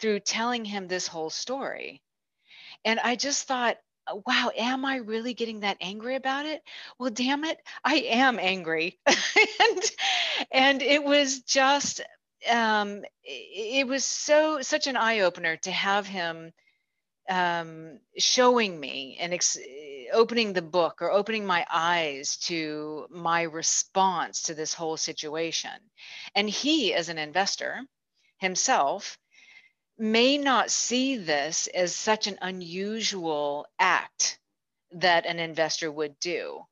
through 0.01 0.21
telling 0.21 0.65
him 0.65 0.89
this 0.89 1.07
whole 1.07 1.31
story. 1.31 2.03
And 2.85 3.01
I 3.01 3.17
just 3.17 3.47
thought, 3.47 3.77
wow, 4.27 4.51
am 4.57 4.85
I 4.85 4.97
really 4.97 5.35
getting 5.35 5.61
that 5.61 5.79
angry 5.81 6.17
about 6.17 6.47
it? 6.47 6.63
Well, 6.99 7.11
damn 7.11 7.45
it, 7.45 7.59
I 7.85 7.97
am 7.97 8.39
angry. 8.39 8.99
and, 9.07 9.91
and 10.53 10.83
it 10.83 11.03
was 11.03 11.41
just, 11.41 12.01
um, 12.51 13.03
it 13.23 13.87
was 13.87 14.05
so, 14.05 14.61
such 14.61 14.87
an 14.87 14.97
eye 14.97 15.21
opener 15.21 15.57
to 15.59 15.71
have 15.71 16.07
him 16.07 16.53
um, 17.29 17.99
showing 18.19 18.79
me 18.79 19.17
and 19.21 19.33
ex- 19.33 19.59
opening 20.13 20.53
the 20.53 20.63
book 20.63 21.01
or 21.01 21.11
opening 21.11 21.47
my 21.47 21.67
eyes 21.73 22.37
to 22.37 23.07
my 23.11 23.43
response 23.43 24.43
to 24.43 24.55
this 24.55 24.75
whole 24.75 24.97
situation. 24.97 25.71
And 26.35 26.49
he, 26.49 26.95
as 26.95 27.09
an 27.09 27.19
investor 27.19 27.81
himself, 28.39 29.19
may 29.97 30.39
not 30.39 30.71
see 30.71 31.17
this 31.17 31.67
as 31.69 31.95
such 31.95 32.27
an 32.27 32.39
unusual 32.43 33.67
act 33.79 34.39
that 34.93 35.27
an 35.27 35.39
investor 35.39 35.91
would 35.91 36.19
do. 36.21 36.65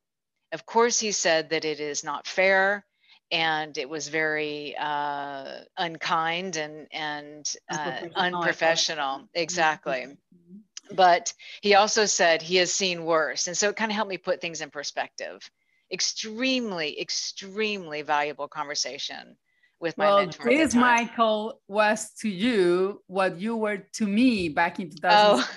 Of 0.52 0.66
course, 0.66 1.00
he 1.00 1.12
said 1.12 1.50
that 1.50 1.64
it 1.64 1.80
is 1.80 2.04
not 2.04 2.26
fair 2.26 2.84
and 3.32 3.78
it 3.78 3.88
was 3.88 4.08
very 4.08 4.76
uh, 4.78 5.62
unkind 5.78 6.56
and 6.56 6.86
and 6.92 7.52
uh, 7.70 8.00
unprofessional. 8.14 9.18
Mm-hmm. 9.18 9.26
Exactly. 9.34 10.06
Mm-hmm. 10.06 10.94
But 10.94 11.32
he 11.62 11.74
also 11.74 12.04
said 12.04 12.42
he 12.42 12.56
has 12.56 12.72
seen 12.72 13.04
worse, 13.04 13.46
and 13.46 13.56
so 13.56 13.70
it 13.70 13.76
kind 13.76 13.90
of 13.90 13.96
helped 13.96 14.10
me 14.10 14.18
put 14.18 14.40
things 14.40 14.60
in 14.60 14.70
perspective. 14.70 15.50
Extremely, 15.90 17.00
extremely 17.00 18.02
valuable 18.02 18.48
conversation 18.48 19.36
with 19.80 19.96
my 19.96 20.06
well, 20.06 20.18
mentor. 20.18 20.44
This 20.44 20.74
Michael 20.74 21.60
was 21.68 22.12
to 22.20 22.28
you 22.28 23.02
what 23.06 23.40
you 23.40 23.56
were 23.56 23.78
to 23.94 24.06
me 24.06 24.48
back 24.50 24.78
in 24.78 24.90
2000. 24.90 25.00
Oh 25.10 25.48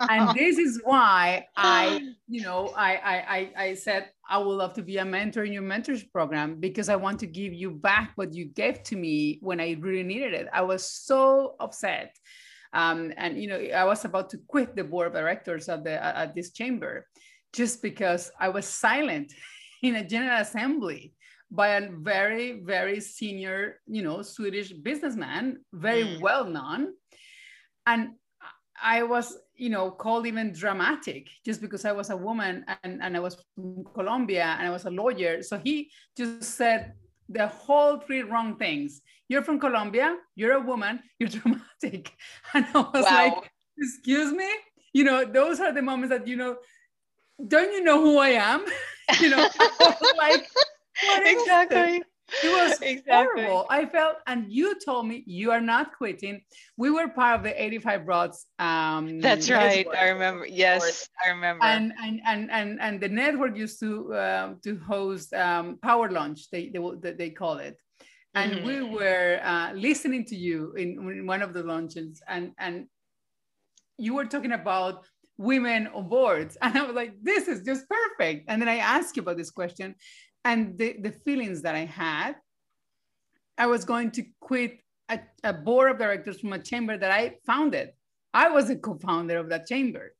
and 0.00 0.30
this 0.36 0.58
is 0.58 0.80
why 0.84 1.46
I, 1.56 2.12
you 2.28 2.42
know, 2.42 2.72
I, 2.76 3.50
I, 3.56 3.64
I 3.64 3.74
said 3.74 4.10
I 4.28 4.38
would 4.38 4.54
love 4.54 4.74
to 4.74 4.82
be 4.82 4.98
a 4.98 5.04
mentor 5.04 5.44
in 5.44 5.52
your 5.52 5.62
mentorship 5.62 6.12
program 6.12 6.60
because 6.60 6.88
I 6.88 6.96
want 6.96 7.20
to 7.20 7.26
give 7.26 7.52
you 7.52 7.70
back 7.70 8.12
what 8.16 8.34
you 8.34 8.46
gave 8.46 8.82
to 8.84 8.96
me 8.96 9.38
when 9.40 9.60
I 9.60 9.76
really 9.80 10.02
needed 10.02 10.34
it. 10.34 10.48
I 10.52 10.62
was 10.62 10.84
so 10.84 11.54
upset. 11.60 12.16
Um, 12.72 13.12
and 13.16 13.40
you 13.40 13.48
know, 13.48 13.58
I 13.58 13.84
was 13.84 14.04
about 14.04 14.30
to 14.30 14.38
quit 14.46 14.76
the 14.76 14.84
board 14.84 15.08
of 15.08 15.12
directors 15.14 15.68
of 15.68 15.84
the 15.84 16.04
at 16.04 16.34
this 16.34 16.52
chamber 16.52 17.06
just 17.52 17.82
because 17.82 18.30
I 18.38 18.50
was 18.50 18.66
silent 18.66 19.32
in 19.82 19.96
a 19.96 20.04
general 20.04 20.40
assembly 20.40 21.14
by 21.50 21.68
a 21.68 21.90
very, 21.90 22.60
very 22.60 23.00
senior, 23.00 23.80
you 23.86 24.02
know, 24.02 24.22
Swedish 24.22 24.72
businessman, 24.72 25.64
very 25.72 26.04
mm. 26.04 26.20
well 26.20 26.44
known. 26.44 26.92
And 27.86 28.10
I 28.80 29.02
was, 29.04 29.36
you 29.58 29.70
know, 29.70 29.90
called 29.90 30.26
even 30.26 30.52
dramatic 30.52 31.28
just 31.44 31.60
because 31.60 31.84
I 31.84 31.92
was 31.92 32.10
a 32.10 32.16
woman 32.16 32.64
and, 32.84 33.02
and 33.02 33.16
I 33.16 33.20
was 33.20 33.36
from 33.54 33.84
Colombia 33.92 34.56
and 34.58 34.66
I 34.66 34.70
was 34.70 34.84
a 34.84 34.90
lawyer. 34.90 35.42
So 35.42 35.58
he 35.58 35.90
just 36.16 36.56
said 36.56 36.94
the 37.28 37.48
whole 37.48 37.98
three 37.98 38.22
wrong 38.22 38.56
things. 38.56 39.02
You're 39.28 39.42
from 39.42 39.60
Colombia, 39.60 40.16
you're 40.36 40.52
a 40.52 40.60
woman, 40.60 41.00
you're 41.18 41.28
dramatic. 41.28 42.12
And 42.54 42.66
I 42.74 42.80
was 42.80 43.04
wow. 43.04 43.24
like, 43.24 43.50
excuse 43.76 44.32
me? 44.32 44.48
You 44.92 45.04
know, 45.04 45.24
those 45.24 45.60
are 45.60 45.72
the 45.72 45.82
moments 45.82 46.10
that, 46.10 46.26
you 46.26 46.36
know, 46.36 46.56
don't 47.46 47.72
you 47.72 47.84
know 47.84 48.00
who 48.00 48.18
I 48.18 48.30
am? 48.30 48.64
you 49.20 49.28
know, 49.28 49.48
like, 50.16 50.48
exactly. 51.24 52.02
it 52.44 52.52
was 52.52 52.78
exactly. 52.82 53.42
horrible. 53.42 53.66
I 53.70 53.86
felt, 53.86 54.16
and 54.26 54.52
you 54.52 54.78
told 54.84 55.06
me 55.06 55.24
you 55.26 55.50
are 55.50 55.60
not 55.60 55.96
quitting. 55.96 56.42
We 56.76 56.90
were 56.90 57.08
part 57.08 57.38
of 57.38 57.42
the 57.42 57.62
85 57.62 58.04
Broads. 58.04 58.46
Um, 58.58 59.20
That's 59.20 59.48
right. 59.48 59.86
I 59.96 60.08
remember. 60.10 60.46
Yes, 60.46 61.08
I 61.24 61.30
remember. 61.30 61.64
And 61.64 61.92
and 62.02 62.20
and 62.26 62.50
and, 62.50 62.80
and 62.80 63.00
the 63.00 63.08
network 63.08 63.56
used 63.56 63.80
to 63.80 64.12
uh, 64.12 64.54
to 64.62 64.78
host 64.78 65.32
um, 65.32 65.78
Power 65.80 66.10
Lunch. 66.10 66.50
They 66.50 66.68
they 66.68 67.12
they 67.12 67.30
call 67.30 67.58
it. 67.58 67.78
And 68.34 68.52
mm-hmm. 68.52 68.66
we 68.66 68.82
were 68.82 69.40
uh, 69.42 69.72
listening 69.72 70.24
to 70.26 70.36
you 70.36 70.74
in, 70.74 71.10
in 71.10 71.26
one 71.26 71.40
of 71.40 71.54
the 71.54 71.62
luncheons, 71.62 72.20
and 72.28 72.52
and 72.58 72.86
you 73.96 74.14
were 74.14 74.26
talking 74.26 74.52
about 74.52 75.06
women 75.38 75.86
on 75.88 76.08
boards, 76.08 76.58
and 76.62 76.76
I 76.76 76.82
was 76.82 76.94
like, 76.94 77.14
"This 77.22 77.48
is 77.48 77.62
just 77.62 77.86
perfect." 77.88 78.44
And 78.48 78.60
then 78.60 78.68
I 78.68 78.76
asked 78.76 79.16
you 79.16 79.22
about 79.22 79.38
this 79.38 79.50
question, 79.50 79.94
and 80.44 80.78
the, 80.78 80.96
the 81.00 81.12
feelings 81.12 81.62
that 81.62 81.74
I 81.74 81.84
had, 81.84 82.36
I 83.56 83.66
was 83.66 83.84
going 83.84 84.10
to 84.12 84.24
quit 84.40 84.78
a, 85.08 85.20
a 85.42 85.52
board 85.52 85.90
of 85.90 85.98
directors 85.98 86.40
from 86.40 86.52
a 86.52 86.58
chamber 86.58 86.96
that 86.96 87.10
I 87.10 87.36
founded. 87.46 87.90
I 88.32 88.50
was 88.50 88.70
a 88.70 88.76
co-founder 88.76 89.36
of 89.38 89.48
that 89.48 89.66
chamber. 89.66 90.14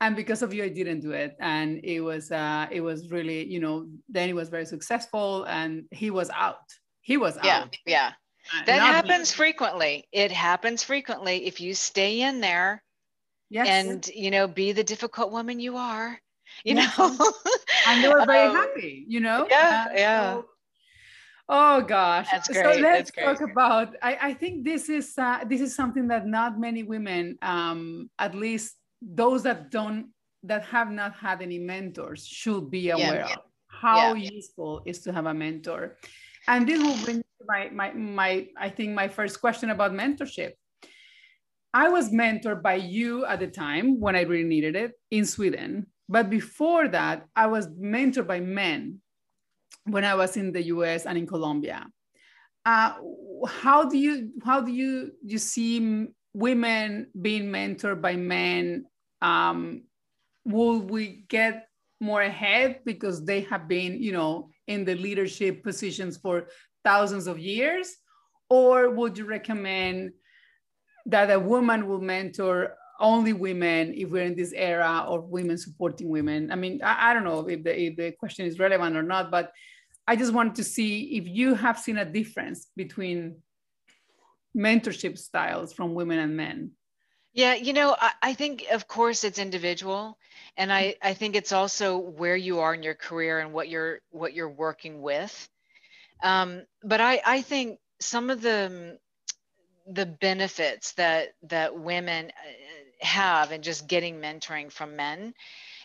And 0.00 0.16
because 0.16 0.42
of 0.42 0.52
you, 0.52 0.64
I 0.64 0.68
didn't 0.68 1.00
do 1.00 1.12
it. 1.12 1.36
And 1.40 1.80
it 1.84 2.00
was 2.00 2.32
uh, 2.32 2.66
it 2.70 2.80
was 2.80 3.10
really, 3.10 3.46
you 3.46 3.60
know, 3.60 3.86
then 4.08 4.28
it 4.28 4.34
was 4.34 4.48
very 4.48 4.66
successful 4.66 5.44
and 5.44 5.84
he 5.92 6.10
was 6.10 6.30
out. 6.30 6.66
He 7.02 7.16
was 7.16 7.38
yeah, 7.42 7.60
out. 7.60 7.76
Yeah. 7.86 8.12
Uh, 8.52 8.64
that 8.66 8.80
happens 8.80 9.32
me. 9.32 9.36
frequently. 9.36 10.08
It 10.12 10.32
happens 10.32 10.82
frequently. 10.82 11.46
If 11.46 11.60
you 11.60 11.74
stay 11.74 12.22
in 12.22 12.40
there 12.40 12.82
yes. 13.50 13.68
and 13.68 14.06
you 14.08 14.30
know, 14.30 14.46
be 14.48 14.72
the 14.72 14.84
difficult 14.84 15.30
woman 15.30 15.60
you 15.60 15.76
are, 15.76 16.20
you 16.64 16.74
know? 16.74 16.88
And 17.86 18.02
they 18.02 18.08
were 18.08 18.24
very 18.24 18.48
um, 18.48 18.56
happy 18.56 19.04
you 19.08 19.20
know? 19.20 19.46
yeah 19.50 19.86
uh, 19.88 19.92
yeah 19.94 20.34
so, 20.34 20.46
oh 21.48 21.80
gosh. 21.82 22.28
That's 22.30 22.48
great. 22.48 22.64
so 22.64 22.80
let's 22.80 23.10
That's 23.10 23.40
talk 23.40 23.50
about 23.50 23.94
I, 24.02 24.18
I 24.28 24.34
think 24.34 24.64
this 24.64 24.88
is 24.88 25.14
uh, 25.18 25.44
this 25.46 25.60
is 25.60 25.74
something 25.74 26.08
that 26.08 26.26
not 26.26 26.58
many 26.58 26.82
women 26.82 27.38
um, 27.42 28.10
at 28.18 28.34
least 28.34 28.76
those 29.02 29.42
that 29.42 29.70
don't 29.70 30.08
that 30.44 30.64
have 30.64 30.90
not 30.90 31.14
had 31.14 31.42
any 31.42 31.58
mentors 31.58 32.26
should 32.26 32.70
be 32.70 32.90
aware 32.90 33.26
yeah. 33.26 33.32
of 33.32 33.42
how 33.68 34.14
yeah. 34.14 34.30
useful 34.30 34.82
is 34.84 35.00
to 35.00 35.12
have 35.12 35.26
a 35.26 35.34
mentor. 35.34 35.96
And 36.46 36.68
this 36.68 36.80
will 36.80 37.02
bring 37.04 37.24
my, 37.46 37.68
my 37.70 37.92
my 37.92 38.48
i 38.56 38.68
think 38.68 38.94
my 38.94 39.08
first 39.08 39.40
question 39.40 39.70
about 39.70 39.92
mentorship. 39.92 40.52
I 41.72 41.88
was 41.88 42.10
mentored 42.10 42.62
by 42.62 42.74
you 42.74 43.24
at 43.26 43.40
the 43.40 43.48
time 43.48 44.00
when 44.00 44.14
i 44.16 44.22
really 44.22 44.44
needed 44.44 44.76
it 44.76 44.92
in 45.10 45.26
sweden 45.26 45.86
but 46.08 46.30
before 46.30 46.88
that, 46.88 47.26
I 47.34 47.46
was 47.46 47.68
mentored 47.68 48.26
by 48.26 48.40
men 48.40 49.00
when 49.84 50.04
I 50.04 50.14
was 50.14 50.36
in 50.36 50.52
the 50.52 50.62
US 50.64 51.06
and 51.06 51.16
in 51.16 51.26
Colombia. 51.26 51.86
Uh, 52.64 52.94
how 53.46 53.84
do 53.84 53.98
you 53.98 54.32
how 54.42 54.60
do 54.60 54.72
you 54.72 55.12
you 55.22 55.38
see 55.38 56.06
women 56.32 57.08
being 57.20 57.44
mentored 57.44 58.00
by 58.00 58.16
men? 58.16 58.86
Um, 59.20 59.84
will 60.44 60.80
we 60.80 61.24
get 61.28 61.68
more 62.00 62.22
ahead 62.22 62.80
because 62.84 63.24
they 63.24 63.40
have 63.42 63.68
been, 63.68 64.02
you 64.02 64.12
know, 64.12 64.50
in 64.66 64.84
the 64.84 64.94
leadership 64.94 65.62
positions 65.62 66.16
for 66.16 66.48
thousands 66.84 67.26
of 67.26 67.38
years, 67.38 67.96
or 68.50 68.90
would 68.90 69.16
you 69.16 69.24
recommend 69.24 70.12
that 71.06 71.30
a 71.30 71.38
woman 71.38 71.86
will 71.86 72.00
mentor 72.00 72.74
only 73.00 73.32
women 73.32 73.92
if 73.94 74.10
we're 74.10 74.24
in 74.24 74.36
this 74.36 74.52
era 74.52 75.04
of 75.06 75.24
women 75.24 75.58
supporting 75.58 76.08
women. 76.08 76.50
I 76.52 76.56
mean 76.56 76.80
i, 76.82 77.10
I 77.10 77.14
don't 77.14 77.24
know 77.24 77.46
if 77.48 77.64
the, 77.64 77.82
if 77.82 77.96
the 77.96 78.12
question 78.12 78.46
is 78.46 78.58
relevant 78.58 78.96
or 78.96 79.02
not 79.02 79.30
but 79.30 79.52
i 80.06 80.16
just 80.16 80.32
wanted 80.32 80.54
to 80.56 80.64
see 80.64 81.16
if 81.16 81.26
you 81.26 81.54
have 81.54 81.78
seen 81.78 81.98
a 81.98 82.04
difference 82.04 82.68
between 82.76 83.36
mentorship 84.56 85.18
styles 85.18 85.72
from 85.72 85.94
women 85.94 86.18
and 86.20 86.36
men. 86.36 86.70
Yeah 87.32 87.54
you 87.54 87.72
know 87.72 87.96
I, 87.98 88.12
I 88.22 88.34
think 88.34 88.66
of 88.70 88.86
course 88.86 89.24
it's 89.24 89.38
individual 89.38 90.18
and 90.56 90.72
I, 90.72 90.94
I 91.02 91.14
think 91.14 91.34
it's 91.34 91.52
also 91.52 91.98
where 91.98 92.36
you 92.36 92.60
are 92.60 92.74
in 92.74 92.82
your 92.82 92.94
career 92.94 93.40
and 93.40 93.52
what 93.52 93.68
you're 93.68 94.00
what 94.10 94.34
you're 94.34 94.50
working 94.50 95.02
with. 95.02 95.48
Um, 96.22 96.64
but 96.82 97.00
I, 97.00 97.20
I 97.24 97.42
think 97.42 97.78
some 98.00 98.30
of 98.30 98.40
the 98.40 98.98
the 99.90 100.06
benefits 100.06 100.92
that 100.92 101.34
that 101.42 101.76
women 101.76 102.30
have 103.00 103.52
and 103.52 103.64
just 103.64 103.86
getting 103.86 104.20
mentoring 104.20 104.70
from 104.70 104.96
men 104.96 105.34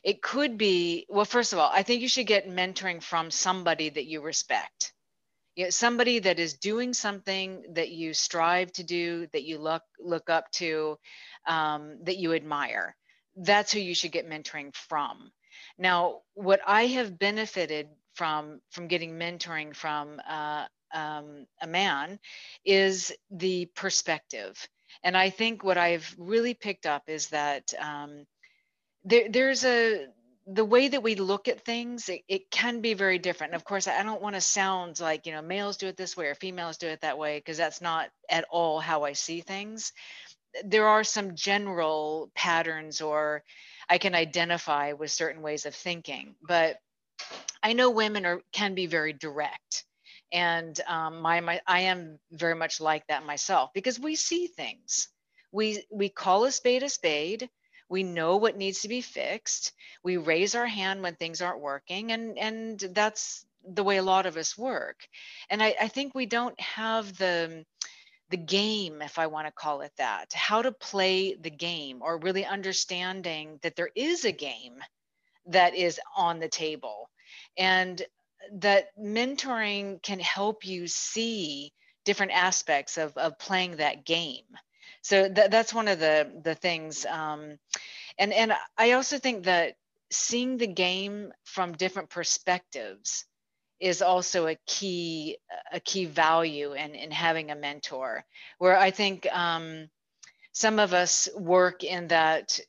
it 0.03 0.21
could 0.21 0.57
be 0.57 1.05
well 1.09 1.25
first 1.25 1.53
of 1.53 1.59
all 1.59 1.69
i 1.73 1.83
think 1.83 2.01
you 2.01 2.09
should 2.09 2.27
get 2.27 2.49
mentoring 2.49 3.01
from 3.01 3.31
somebody 3.31 3.89
that 3.89 4.05
you 4.05 4.21
respect. 4.21 4.93
You 5.55 5.65
know, 5.65 5.69
somebody 5.71 6.19
that 6.19 6.39
is 6.39 6.53
doing 6.53 6.93
something 6.93 7.63
that 7.73 7.89
you 7.89 8.13
strive 8.13 8.71
to 8.73 8.83
do 8.83 9.27
that 9.33 9.43
you 9.43 9.57
look 9.57 9.83
look 9.99 10.29
up 10.29 10.49
to 10.53 10.97
um, 11.45 11.97
that 12.03 12.17
you 12.17 12.33
admire. 12.33 12.95
That's 13.35 13.73
who 13.73 13.79
you 13.79 13.93
should 13.95 14.11
get 14.11 14.29
mentoring 14.29 14.73
from. 14.75 15.31
Now 15.77 16.21
what 16.33 16.61
i 16.65 16.87
have 16.87 17.19
benefited 17.19 17.89
from 18.13 18.61
from 18.69 18.87
getting 18.87 19.17
mentoring 19.19 19.75
from 19.75 20.21
uh, 20.27 20.65
um, 20.93 21.45
a 21.61 21.67
man 21.67 22.19
is 22.65 23.11
the 23.31 23.65
perspective 23.75 24.67
and 25.03 25.15
I 25.17 25.29
think 25.29 25.63
what 25.63 25.77
I've 25.77 26.13
really 26.17 26.53
picked 26.53 26.85
up 26.85 27.03
is 27.07 27.27
that 27.27 27.73
um, 27.79 28.25
there, 29.03 29.29
there's 29.29 29.65
a 29.65 30.07
the 30.51 30.65
way 30.65 30.87
that 30.87 31.03
we 31.03 31.13
look 31.13 31.47
at 31.47 31.63
things 31.63 32.09
it, 32.09 32.21
it 32.27 32.49
can 32.49 32.81
be 32.81 32.95
very 32.95 33.19
different. 33.19 33.53
And 33.53 33.55
of 33.55 33.65
course 33.65 33.87
i 33.87 34.01
don't 34.01 34.21
want 34.21 34.35
to 34.35 34.41
sound 34.41 34.99
like 34.99 35.25
you 35.27 35.31
know 35.31 35.41
males 35.41 35.77
do 35.77 35.87
it 35.87 35.97
this 35.97 36.17
way 36.17 36.27
or 36.27 36.35
females 36.35 36.77
do 36.77 36.87
it 36.87 37.01
that 37.01 37.19
way 37.19 37.37
because 37.37 37.57
that's 37.57 37.81
not 37.81 38.09
at 38.29 38.45
all 38.49 38.79
how 38.79 39.03
i 39.03 39.13
see 39.13 39.41
things. 39.41 39.93
There 40.65 40.87
are 40.87 41.03
some 41.03 41.35
general 41.35 42.31
patterns 42.35 43.01
or 43.01 43.43
i 43.87 43.97
can 43.99 44.15
identify 44.15 44.93
with 44.93 45.11
certain 45.11 45.41
ways 45.41 45.65
of 45.65 45.75
thinking 45.75 46.35
but 46.47 46.77
i 47.61 47.73
know 47.73 47.91
women 47.91 48.25
are 48.25 48.41
can 48.51 48.73
be 48.73 48.87
very 48.87 49.13
direct 49.13 49.85
and 50.31 50.79
um, 50.87 51.21
my, 51.21 51.39
my 51.41 51.61
i 51.67 51.81
am 51.81 52.19
very 52.31 52.55
much 52.55 52.79
like 52.81 53.05
that 53.07 53.25
myself 53.25 53.71
because 53.73 53.99
we 53.99 54.15
see 54.15 54.47
things. 54.47 55.07
We 55.51 55.83
we 55.91 56.09
call 56.09 56.45
a 56.45 56.51
spade 56.51 56.83
a 56.83 56.89
spade. 56.89 57.49
We 57.89 58.03
know 58.03 58.37
what 58.37 58.57
needs 58.57 58.81
to 58.81 58.87
be 58.87 59.01
fixed. 59.01 59.73
We 60.03 60.17
raise 60.17 60.53
our 60.55 60.67
hand 60.67 61.01
when 61.01 61.15
things 61.15 61.41
aren't 61.41 61.61
working 61.61 62.11
and 62.11 62.37
and 62.37 62.79
that's 62.79 63.45
the 63.67 63.83
way 63.83 63.97
a 63.97 64.03
lot 64.03 64.25
of 64.25 64.37
us 64.37 64.57
work. 64.57 65.07
And 65.49 65.61
i, 65.63 65.75
I 65.81 65.87
think 65.87 66.13
we 66.13 66.25
don't 66.25 66.59
have 66.59 67.17
the 67.17 67.65
the 68.29 68.37
game 68.37 69.01
if 69.01 69.17
i 69.17 69.25
want 69.25 69.47
to 69.47 69.51
call 69.51 69.81
it 69.81 69.91
that 69.97 70.31
how 70.33 70.61
to 70.61 70.71
play 70.71 71.33
the 71.33 71.49
game 71.49 72.01
or 72.03 72.19
really 72.19 72.45
understanding 72.45 73.59
that 73.63 73.75
there 73.75 73.89
is 73.95 74.23
a 74.23 74.31
game 74.31 74.79
that 75.47 75.75
is 75.75 75.99
on 76.15 76.39
the 76.39 76.47
table. 76.47 77.09
And 77.57 78.01
that 78.53 78.97
mentoring 78.99 80.01
can 80.01 80.19
help 80.19 80.65
you 80.65 80.87
see 80.87 81.71
different 82.05 82.31
aspects 82.31 82.97
of, 82.97 83.15
of 83.17 83.37
playing 83.39 83.77
that 83.77 84.05
game. 84.05 84.45
So 85.01 85.31
th- 85.31 85.49
that's 85.49 85.73
one 85.73 85.87
of 85.87 85.99
the 85.99 86.41
the 86.43 86.55
things 86.55 87.05
um, 87.05 87.57
and 88.19 88.33
and 88.33 88.53
i 88.77 88.91
also 88.91 89.17
think 89.17 89.45
that 89.45 89.75
seeing 90.11 90.57
the 90.57 90.67
game 90.67 91.31
from 91.45 91.73
different 91.73 92.09
perspectives 92.09 93.25
is 93.79 94.01
also 94.01 94.47
a 94.47 94.57
key 94.67 95.37
a 95.71 95.79
key 95.79 96.05
value 96.05 96.73
in 96.73 96.93
in 96.93 97.11
having 97.11 97.49
a 97.49 97.55
mentor 97.55 98.25
where 98.59 98.77
i 98.77 98.91
think 98.91 99.25
um, 99.31 99.89
some 100.51 100.77
of 100.79 100.93
us 100.93 101.29
work 101.35 101.83
in 101.83 102.07
that 102.09 102.59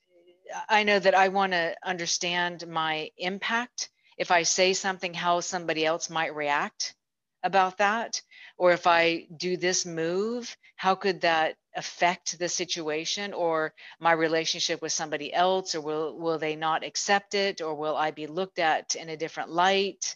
i 0.68 0.85
know 0.85 0.98
that 0.98 1.14
i 1.14 1.28
want 1.28 1.52
to 1.52 1.74
understand 1.85 2.66
my 2.68 3.11
impact 3.18 3.90
if 4.20 4.30
I 4.30 4.42
say 4.42 4.74
something, 4.74 5.14
how 5.14 5.40
somebody 5.40 5.87
else 5.87 6.11
might 6.11 6.35
react 6.37 6.94
about 7.42 7.78
that. 7.78 8.20
Or 8.59 8.70
if 8.72 8.87
I 8.87 9.26
do 9.35 9.56
this 9.56 9.87
move, 9.87 10.54
how 10.76 10.94
could 10.94 11.22
that 11.22 11.56
affect 11.74 12.38
the 12.38 12.50
situation 12.50 13.33
or 13.33 13.72
my 13.98 14.12
relationship 14.12 14.83
with 14.83 14.92
somebody 14.92 15.33
else? 15.33 15.74
Or 15.74 15.80
will, 15.80 16.18
will 16.18 16.38
they 16.38 16.54
not 16.54 16.85
accept 16.85 17.33
it? 17.33 17.62
Or 17.62 17.74
will 17.74 17.96
I 17.96 18.11
be 18.11 18.26
looked 18.26 18.59
at 18.59 18.94
in 18.94 19.09
a 19.09 19.16
different 19.16 19.52
light? 19.52 20.14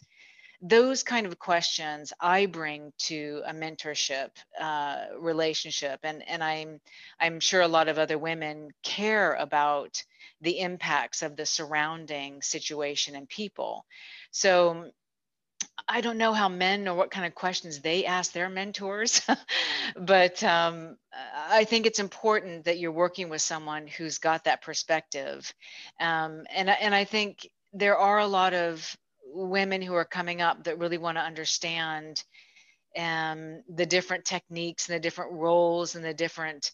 Those 0.61 1.03
kind 1.03 1.25
of 1.25 1.39
questions 1.39 2.13
I 2.19 2.45
bring 2.45 2.93
to 2.99 3.41
a 3.45 3.53
mentorship 3.53 4.29
uh, 4.59 5.05
relationship, 5.19 5.99
and 6.03 6.27
and 6.27 6.43
I'm 6.43 6.79
I'm 7.19 7.39
sure 7.39 7.61
a 7.61 7.67
lot 7.67 7.87
of 7.87 7.97
other 7.97 8.17
women 8.17 8.69
care 8.83 9.33
about 9.33 10.03
the 10.41 10.59
impacts 10.59 11.21
of 11.21 11.35
the 11.35 11.45
surrounding 11.45 12.41
situation 12.41 13.15
and 13.15 13.27
people. 13.27 13.85
So 14.31 14.91
I 15.87 16.01
don't 16.01 16.17
know 16.17 16.33
how 16.33 16.49
men 16.49 16.87
or 16.87 16.95
what 16.95 17.11
kind 17.11 17.25
of 17.25 17.35
questions 17.35 17.79
they 17.79 18.05
ask 18.05 18.31
their 18.31 18.49
mentors, 18.49 19.21
but 19.95 20.43
um, 20.43 20.97
I 21.49 21.63
think 21.63 21.85
it's 21.85 21.99
important 21.99 22.65
that 22.65 22.79
you're 22.79 22.91
working 22.91 23.29
with 23.29 23.41
someone 23.41 23.87
who's 23.87 24.17
got 24.17 24.45
that 24.45 24.61
perspective. 24.61 25.53
Um, 25.99 26.45
and, 26.53 26.69
and 26.69 26.95
I 26.95 27.03
think 27.03 27.49
there 27.73 27.97
are 27.97 28.19
a 28.19 28.27
lot 28.27 28.53
of 28.53 28.95
women 29.35 29.81
who 29.81 29.93
are 29.93 30.05
coming 30.05 30.41
up 30.41 30.63
that 30.63 30.79
really 30.79 30.97
want 30.97 31.17
to 31.17 31.21
understand 31.21 32.23
um, 32.97 33.61
the 33.69 33.85
different 33.85 34.25
techniques 34.25 34.87
and 34.87 34.95
the 34.95 35.01
different 35.01 35.33
roles 35.33 35.95
and 35.95 36.05
the 36.05 36.13
different 36.13 36.71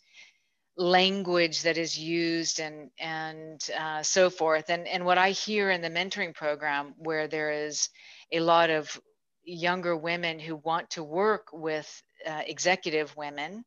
language 0.78 1.63
that 1.63 1.78
is 1.78 1.97
used 2.00 2.60
and 2.60 2.89
and 3.00 3.69
uh, 3.78 4.04
so 4.04 4.30
forth. 4.30 4.69
And 4.69 4.88
and 4.88 5.06
what 5.06 5.17
i 5.17 5.32
hear 5.32 5.69
in 5.69 5.82
the 5.82 5.89
mentoring 5.89 6.34
program 6.34 6.93
where 6.97 7.28
there 7.28 7.52
is 7.52 7.89
a 8.32 8.39
lot 8.39 8.69
of 8.69 9.00
younger 9.43 9.95
women 9.97 10.39
who 10.39 10.56
want 10.56 10.91
to 10.91 11.04
work 11.04 11.47
with 11.52 12.04
uh, 12.28 12.41
executive 12.45 13.15
women 13.17 13.65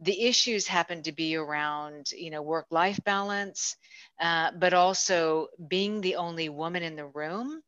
the 0.00 0.24
issues 0.24 0.66
happen 0.66 1.02
to 1.02 1.12
be 1.12 1.36
around 1.36 2.10
you 2.10 2.30
know 2.30 2.42
work 2.42 2.66
life 2.70 2.98
balance 3.04 3.76
uh, 4.20 4.50
but 4.58 4.74
also 4.74 5.46
being 5.68 6.00
the 6.00 6.16
only 6.16 6.48
woman 6.48 6.82
in 6.82 6.96
the 6.96 7.06
room 7.06 7.62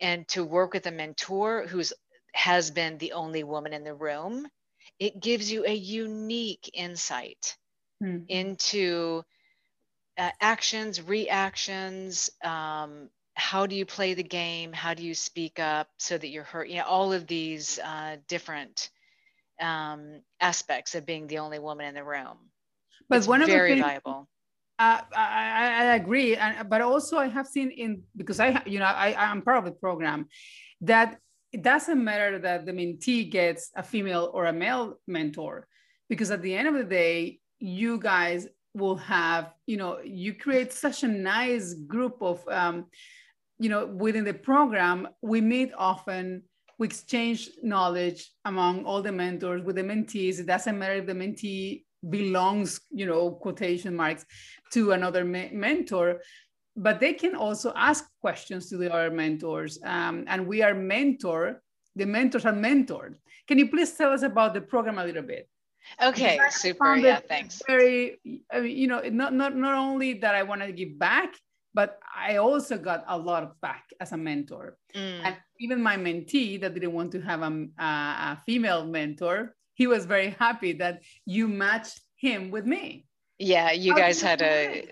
and 0.00 0.26
to 0.28 0.44
work 0.44 0.72
with 0.72 0.86
a 0.86 0.90
mentor 0.90 1.66
who's 1.66 1.92
has 2.34 2.70
been 2.70 2.98
the 2.98 3.12
only 3.12 3.42
woman 3.42 3.72
in 3.72 3.84
the 3.84 3.94
room 3.94 4.46
it 4.98 5.20
gives 5.20 5.50
you 5.50 5.64
a 5.64 5.74
unique 5.74 6.70
insight 6.74 7.56
mm-hmm. 8.02 8.24
into 8.28 9.22
uh, 10.18 10.30
actions 10.40 11.00
reactions 11.02 12.30
um, 12.42 13.08
how 13.38 13.66
do 13.66 13.76
you 13.76 13.86
play 13.86 14.14
the 14.14 14.22
game? 14.24 14.72
How 14.72 14.94
do 14.94 15.04
you 15.04 15.14
speak 15.14 15.60
up 15.60 15.88
so 15.96 16.18
that 16.18 16.28
you're 16.28 16.42
hurt? 16.42 16.68
You 16.68 16.78
know 16.78 16.84
all 16.84 17.12
of 17.12 17.26
these 17.28 17.78
uh, 17.78 18.16
different 18.26 18.90
um, 19.60 20.22
aspects 20.40 20.96
of 20.96 21.06
being 21.06 21.28
the 21.28 21.38
only 21.38 21.60
woman 21.60 21.86
in 21.86 21.94
the 21.94 22.02
room. 22.02 22.36
But 23.08 23.18
it's 23.18 23.28
one 23.28 23.40
of 23.40 23.48
very 23.48 23.70
the 23.70 23.74
things, 23.76 23.86
valuable 23.86 24.28
I, 24.78 25.02
I, 25.12 25.94
agree 25.96 26.36
and, 26.36 26.68
but 26.68 26.80
also 26.80 27.16
i 27.18 27.26
have 27.26 27.48
seen 27.48 27.70
in 27.70 28.02
because 28.16 28.38
i 28.38 28.62
you 28.64 28.78
know 28.78 28.84
I, 28.84 29.14
i'm 29.18 29.42
part 29.42 29.58
of 29.58 29.64
the 29.64 29.72
program 29.72 30.26
that 30.82 31.18
it 31.52 31.62
doesn't 31.62 32.02
matter 32.02 32.38
that 32.38 32.64
the 32.64 32.72
mentee 32.72 33.28
gets 33.28 33.70
a 33.74 33.82
female 33.82 34.30
or 34.32 34.46
a 34.46 34.52
male 34.52 34.94
mentor 35.08 35.66
because 36.08 36.30
at 36.30 36.42
the 36.42 36.54
end 36.54 36.68
of 36.68 36.74
the 36.74 36.84
day 36.84 37.40
you 37.58 37.98
guys 37.98 38.46
will 38.74 38.96
have 38.96 39.52
you 39.66 39.76
know 39.76 39.98
you 40.04 40.34
create 40.34 40.72
such 40.72 41.02
a 41.02 41.08
nice 41.08 41.74
group 41.74 42.18
of 42.20 42.46
um, 42.48 42.86
you 43.58 43.68
know, 43.68 43.86
within 43.86 44.24
the 44.24 44.34
program, 44.34 45.08
we 45.20 45.40
meet 45.40 45.72
often, 45.76 46.42
we 46.78 46.86
exchange 46.86 47.50
knowledge 47.62 48.30
among 48.44 48.84
all 48.84 49.02
the 49.02 49.10
mentors 49.10 49.62
with 49.62 49.76
the 49.76 49.82
mentees. 49.82 50.38
It 50.38 50.46
doesn't 50.46 50.78
matter 50.78 50.94
if 50.94 51.06
the 51.06 51.12
mentee 51.12 51.84
belongs, 52.08 52.80
you 52.90 53.06
know, 53.06 53.30
quotation 53.30 53.94
marks 53.94 54.24
to 54.72 54.92
another 54.92 55.24
me- 55.24 55.50
mentor, 55.52 56.20
but 56.76 57.00
they 57.00 57.12
can 57.12 57.34
also 57.34 57.72
ask 57.74 58.08
questions 58.20 58.68
to 58.68 58.76
the 58.76 58.92
other 58.92 59.10
mentors. 59.10 59.78
Um, 59.84 60.24
and 60.28 60.46
we 60.46 60.62
are 60.62 60.74
mentor, 60.74 61.62
the 61.96 62.06
mentors 62.06 62.44
are 62.46 62.52
mentored. 62.52 63.16
Can 63.46 63.58
you 63.58 63.68
please 63.68 63.92
tell 63.92 64.12
us 64.12 64.22
about 64.22 64.54
the 64.54 64.60
program 64.60 64.98
a 64.98 65.04
little 65.04 65.22
bit? 65.22 65.48
Okay, 66.02 66.38
super. 66.50 66.96
Yeah, 66.96 67.20
thanks. 67.20 67.62
Very, 67.66 68.18
you 68.24 68.86
know, 68.86 69.00
not, 69.00 69.32
not, 69.32 69.56
not 69.56 69.74
only 69.74 70.14
that 70.14 70.34
I 70.34 70.42
want 70.42 70.60
to 70.60 70.72
give 70.72 70.98
back, 70.98 71.34
but 71.74 71.98
I 72.14 72.36
also 72.36 72.78
got 72.78 73.04
a 73.08 73.16
lot 73.16 73.42
of 73.42 73.60
back 73.60 73.84
as 74.00 74.12
a 74.12 74.16
mentor. 74.16 74.76
Mm. 74.94 75.20
And 75.24 75.36
even 75.60 75.82
my 75.82 75.96
mentee 75.96 76.60
that 76.60 76.74
didn't 76.74 76.92
want 76.92 77.12
to 77.12 77.20
have 77.20 77.42
a, 77.42 77.68
a, 77.78 78.38
female 78.46 78.84
mentor, 78.84 79.54
he 79.78 79.86
was 79.86 80.04
very 80.04 80.30
happy 80.30 80.72
that 80.74 81.02
you 81.24 81.46
matched 81.46 82.00
him 82.16 82.50
with 82.50 82.66
me. 82.66 83.06
Yeah, 83.38 83.70
you 83.70 83.92
How 83.92 83.98
guys 83.98 84.20
had 84.20 84.42
a 84.42 84.90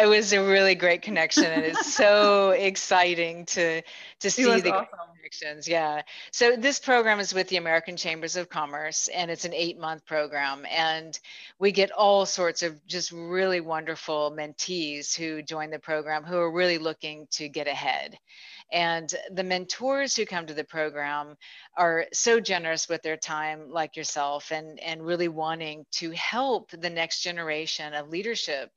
it 0.00 0.06
was 0.06 0.32
a 0.32 0.42
really 0.42 0.74
great 0.74 1.02
connection 1.02 1.44
and 1.44 1.62
it's 1.62 1.92
so 1.92 2.50
exciting 2.70 3.44
to 3.46 3.82
to 4.20 4.30
see 4.30 4.44
the 4.44 4.72
awesome. 4.72 4.86
connections. 5.18 5.68
Yeah. 5.68 6.00
So 6.32 6.56
this 6.56 6.78
program 6.78 7.20
is 7.20 7.34
with 7.34 7.48
the 7.48 7.58
American 7.58 7.98
Chambers 7.98 8.36
of 8.36 8.48
Commerce 8.48 9.08
and 9.08 9.30
it's 9.30 9.44
an 9.44 9.52
8-month 9.52 10.06
program 10.06 10.64
and 10.70 11.20
we 11.58 11.70
get 11.70 11.90
all 11.90 12.24
sorts 12.24 12.62
of 12.62 12.84
just 12.86 13.12
really 13.12 13.60
wonderful 13.60 14.34
mentees 14.34 15.14
who 15.14 15.42
join 15.42 15.68
the 15.68 15.78
program 15.78 16.24
who 16.24 16.38
are 16.38 16.50
really 16.50 16.78
looking 16.78 17.26
to 17.32 17.50
get 17.50 17.68
ahead. 17.68 18.16
And 18.72 19.14
the 19.30 19.44
mentors 19.44 20.16
who 20.16 20.24
come 20.24 20.46
to 20.46 20.54
the 20.54 20.64
program 20.64 21.36
are 21.76 22.06
so 22.12 22.40
generous 22.40 22.88
with 22.88 23.02
their 23.02 23.18
time, 23.18 23.70
like 23.70 23.96
yourself, 23.96 24.50
and, 24.50 24.80
and 24.80 25.04
really 25.04 25.28
wanting 25.28 25.84
to 25.92 26.10
help 26.12 26.70
the 26.70 26.90
next 26.90 27.20
generation 27.20 27.92
of 27.92 28.08
leadership 28.08 28.70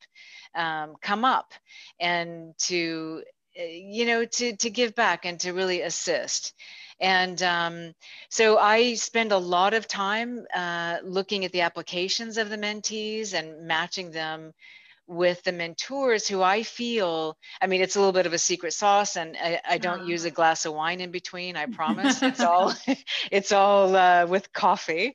um, 0.54 0.96
come 1.00 1.24
up 1.24 1.52
and 2.00 2.54
to 2.58 3.22
eh, 3.56 3.82
you 3.84 4.06
know 4.06 4.24
to 4.24 4.56
to 4.56 4.70
give 4.70 4.94
back 4.94 5.24
and 5.24 5.40
to 5.40 5.52
really 5.52 5.82
assist. 5.82 6.54
And 6.98 7.42
um, 7.42 7.94
so 8.30 8.56
i 8.58 8.94
spend 8.94 9.32
a 9.32 9.38
lot 9.38 9.74
of 9.74 9.86
time 9.86 10.46
uh, 10.54 10.98
looking 11.04 11.44
at 11.44 11.52
the 11.52 11.60
applications 11.60 12.38
of 12.38 12.48
the 12.48 12.56
mentees 12.56 13.34
and 13.34 13.66
matching 13.66 14.10
them 14.10 14.52
with 15.06 15.42
the 15.44 15.52
mentors 15.52 16.26
who 16.26 16.42
I 16.42 16.62
feel, 16.62 17.36
I 17.60 17.66
mean, 17.66 17.80
it's 17.80 17.96
a 17.96 17.98
little 17.98 18.12
bit 18.12 18.26
of 18.26 18.32
a 18.32 18.38
secret 18.38 18.72
sauce 18.72 19.16
and 19.16 19.36
I, 19.40 19.60
I 19.68 19.78
don't 19.78 20.06
use 20.06 20.24
a 20.24 20.28
ah. 20.28 20.34
glass 20.34 20.64
of 20.64 20.74
wine 20.74 21.00
in 21.00 21.10
between. 21.10 21.56
I 21.56 21.66
promise 21.72 22.22
it's 22.22 22.40
all, 22.40 22.74
it's 23.30 23.52
all 23.52 23.94
uh, 23.94 24.26
with 24.26 24.52
coffee 24.52 25.14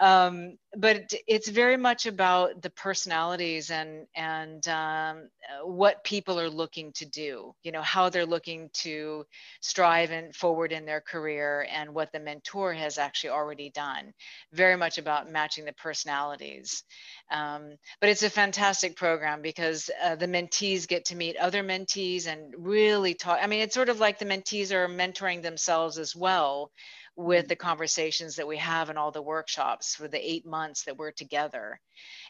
um, 0.00 0.58
but 0.76 1.12
it's 1.26 1.48
very 1.48 1.76
much 1.76 2.06
about 2.06 2.62
the 2.62 2.70
personalities 2.70 3.70
and 3.70 4.06
and 4.16 4.66
um, 4.68 5.28
what 5.64 6.02
people 6.04 6.40
are 6.40 6.48
looking 6.48 6.92
to 6.92 7.04
do 7.04 7.54
you 7.62 7.72
know 7.72 7.82
how 7.82 8.08
they're 8.08 8.26
looking 8.26 8.70
to 8.72 9.24
strive 9.60 10.10
and 10.10 10.34
forward 10.34 10.72
in 10.72 10.84
their 10.84 11.00
career 11.00 11.66
and 11.70 11.92
what 11.94 12.10
the 12.12 12.20
mentor 12.20 12.72
has 12.72 12.98
actually 12.98 13.30
already 13.30 13.70
done. 13.70 14.12
Very 14.52 14.76
much 14.76 14.98
about 14.98 15.30
matching 15.30 15.64
the 15.64 15.72
personalities. 15.72 16.84
Um, 17.30 17.76
but 18.00 18.10
it's 18.10 18.22
a 18.22 18.30
fantastic 18.30 18.96
program 18.96 19.42
because 19.42 19.90
uh, 20.02 20.16
the 20.16 20.26
mentees 20.26 20.86
get 20.86 21.06
to 21.06 21.16
meet 21.16 21.36
other 21.36 21.62
mentees 21.62 22.26
and 22.26 22.54
really 22.58 23.14
talk 23.14 23.38
i 23.40 23.46
mean 23.46 23.60
it's 23.60 23.74
sort 23.74 23.88
of 23.88 24.00
like 24.00 24.18
the 24.18 24.24
mentees 24.24 24.70
are 24.70 24.88
mentoring 24.88 25.42
themselves 25.42 25.98
as 25.98 26.14
well 26.14 26.70
with 27.16 27.48
the 27.48 27.56
conversations 27.56 28.36
that 28.36 28.48
we 28.48 28.56
have 28.56 28.88
in 28.88 28.96
all 28.96 29.10
the 29.10 29.22
workshops 29.22 29.94
for 29.94 30.08
the 30.08 30.30
eight 30.30 30.46
months 30.46 30.84
that 30.84 30.96
we're 30.96 31.12
together. 31.12 31.78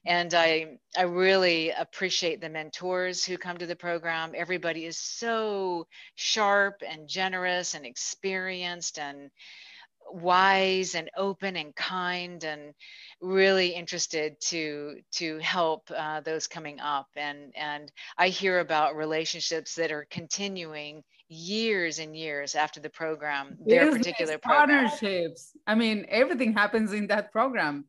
And 0.05 0.35
I, 0.35 0.79
I 0.97 1.03
really 1.03 1.71
appreciate 1.71 2.41
the 2.41 2.49
mentors 2.49 3.25
who 3.25 3.39
come 3.39 3.59
to 3.59 3.67
the 3.67 3.77
program. 3.77 4.33
Everybody 4.35 4.85
is 4.85 4.99
so 4.99 5.87
sharp 6.17 6.83
and 6.87 7.09
generous 7.09 7.75
and 7.75 7.87
experienced 7.87 8.99
and 8.99 9.31
wise 10.11 10.95
and 10.95 11.11
open 11.17 11.57
and 11.57 11.75
kind 11.75 12.43
and 12.45 12.75
really 13.21 13.69
interested 13.69 14.35
to 14.41 14.97
to 15.13 15.39
help 15.39 15.91
uh, 15.97 16.21
those 16.21 16.47
coming 16.47 16.81
up 16.81 17.07
and 17.17 17.53
and 17.57 17.91
i 18.19 18.29
hear 18.29 18.59
about 18.59 18.97
relationships 18.97 19.77
that 19.77 19.93
are 19.93 20.07
continuing 20.11 21.03
years 21.33 21.99
and 21.99 22.17
years 22.17 22.55
after 22.55 22.81
the 22.81 22.91
program, 22.91 23.57
their 23.67 23.87
Business 23.87 23.99
particular 23.99 24.39
program. 24.39 24.89
Partnerships. 24.89 25.53
I 25.67 25.75
mean, 25.75 26.07
everything 26.09 26.53
happens 26.53 26.93
in 26.93 27.07
that 27.09 27.33
program. 27.33 27.85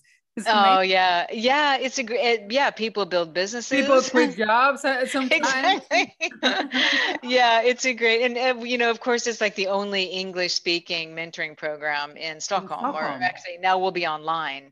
oh 0.48 0.80
yeah, 0.80 1.28
yeah. 1.32 1.78
It's 1.78 2.00
a 2.00 2.04
great. 2.04 2.52
Yeah, 2.52 2.72
people 2.72 3.06
build 3.06 3.34
businesses. 3.34 3.82
People 3.82 4.02
quit 4.02 4.36
jobs 4.48 4.84
at 4.84 5.10
some 5.10 5.30
exactly. 5.32 6.16
yeah, 7.24 7.62
it's 7.62 7.86
a 7.86 7.94
great, 7.94 8.24
and 8.24 8.36
uh, 8.36 8.64
you 8.64 8.80
know, 8.80 8.90
of 8.90 9.00
course, 9.00 9.28
it's 9.28 9.42
like 9.42 9.54
the 9.54 9.68
only 9.68 10.06
English-speaking 10.06 11.16
mentoring 11.16 11.56
program 11.56 12.18
in 12.18 12.40
Stockholm, 12.40 12.80
in 12.80 12.94
Stockholm. 12.94 12.96
or 12.96 13.24
actually 13.24 13.58
now 13.62 13.78
we'll 13.78 13.92
be 13.92 14.08
online. 14.08 14.72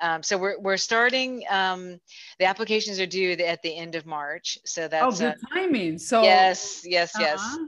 Um, 0.00 0.22
so 0.22 0.36
we're 0.38 0.58
we're 0.58 0.76
starting. 0.76 1.44
Um, 1.50 2.00
the 2.38 2.46
applications 2.46 2.98
are 2.98 3.06
due 3.06 3.32
at 3.32 3.62
the 3.62 3.76
end 3.76 3.94
of 3.94 4.06
March. 4.06 4.58
So 4.64 4.88
that's 4.88 5.20
oh, 5.20 5.24
good 5.24 5.34
uh, 5.34 5.54
timing. 5.54 5.98
So 5.98 6.22
yes, 6.22 6.82
yes, 6.84 7.14
uh-huh. 7.14 7.24
yes. 7.24 7.58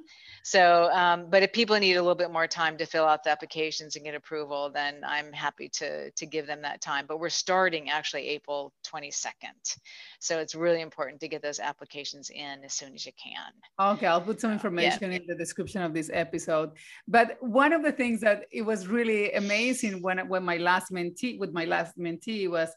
So, 0.46 0.90
um, 0.92 1.30
but 1.30 1.42
if 1.42 1.54
people 1.54 1.74
need 1.78 1.94
a 1.94 2.02
little 2.02 2.14
bit 2.14 2.30
more 2.30 2.46
time 2.46 2.76
to 2.76 2.84
fill 2.84 3.06
out 3.06 3.24
the 3.24 3.30
applications 3.30 3.96
and 3.96 4.04
get 4.04 4.14
approval, 4.14 4.70
then 4.70 5.00
I'm 5.02 5.32
happy 5.32 5.70
to, 5.70 6.10
to 6.10 6.26
give 6.26 6.46
them 6.46 6.60
that 6.60 6.82
time. 6.82 7.06
But 7.08 7.18
we're 7.18 7.30
starting 7.30 7.88
actually 7.88 8.28
April 8.28 8.74
22nd. 8.86 9.78
So 10.20 10.38
it's 10.38 10.54
really 10.54 10.82
important 10.82 11.22
to 11.22 11.28
get 11.28 11.40
those 11.40 11.60
applications 11.60 12.28
in 12.28 12.62
as 12.62 12.74
soon 12.74 12.92
as 12.94 13.06
you 13.06 13.12
can. 13.12 13.94
Okay, 13.94 14.06
I'll 14.06 14.20
put 14.20 14.38
some 14.38 14.52
information 14.52 15.12
yeah. 15.12 15.16
in 15.16 15.26
the 15.26 15.34
description 15.34 15.80
of 15.80 15.94
this 15.94 16.10
episode. 16.12 16.72
But 17.08 17.38
one 17.40 17.72
of 17.72 17.82
the 17.82 17.92
things 17.92 18.20
that 18.20 18.44
it 18.52 18.62
was 18.62 18.86
really 18.86 19.32
amazing 19.32 20.02
when, 20.02 20.28
when 20.28 20.44
my 20.44 20.58
last 20.58 20.92
mentee, 20.92 21.38
with 21.38 21.54
my 21.54 21.64
last 21.64 21.98
mentee 21.98 22.50
was, 22.50 22.68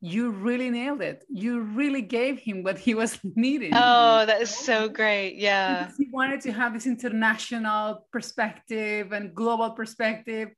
you 0.00 0.30
really 0.30 0.70
nailed 0.70 1.00
it. 1.00 1.24
You 1.28 1.60
really 1.60 2.02
gave 2.02 2.38
him 2.38 2.62
what 2.62 2.78
he 2.78 2.94
was 2.94 3.18
needing. 3.34 3.72
Oh, 3.74 4.26
that 4.26 4.40
is 4.42 4.54
so 4.54 4.88
great. 4.88 5.36
Yeah. 5.36 5.84
Because 5.84 5.96
he 5.96 6.08
wanted 6.12 6.40
to 6.42 6.52
have 6.52 6.74
this 6.74 6.86
international 6.86 8.06
perspective 8.12 9.12
and 9.12 9.34
global 9.34 9.70
perspective. 9.70 10.50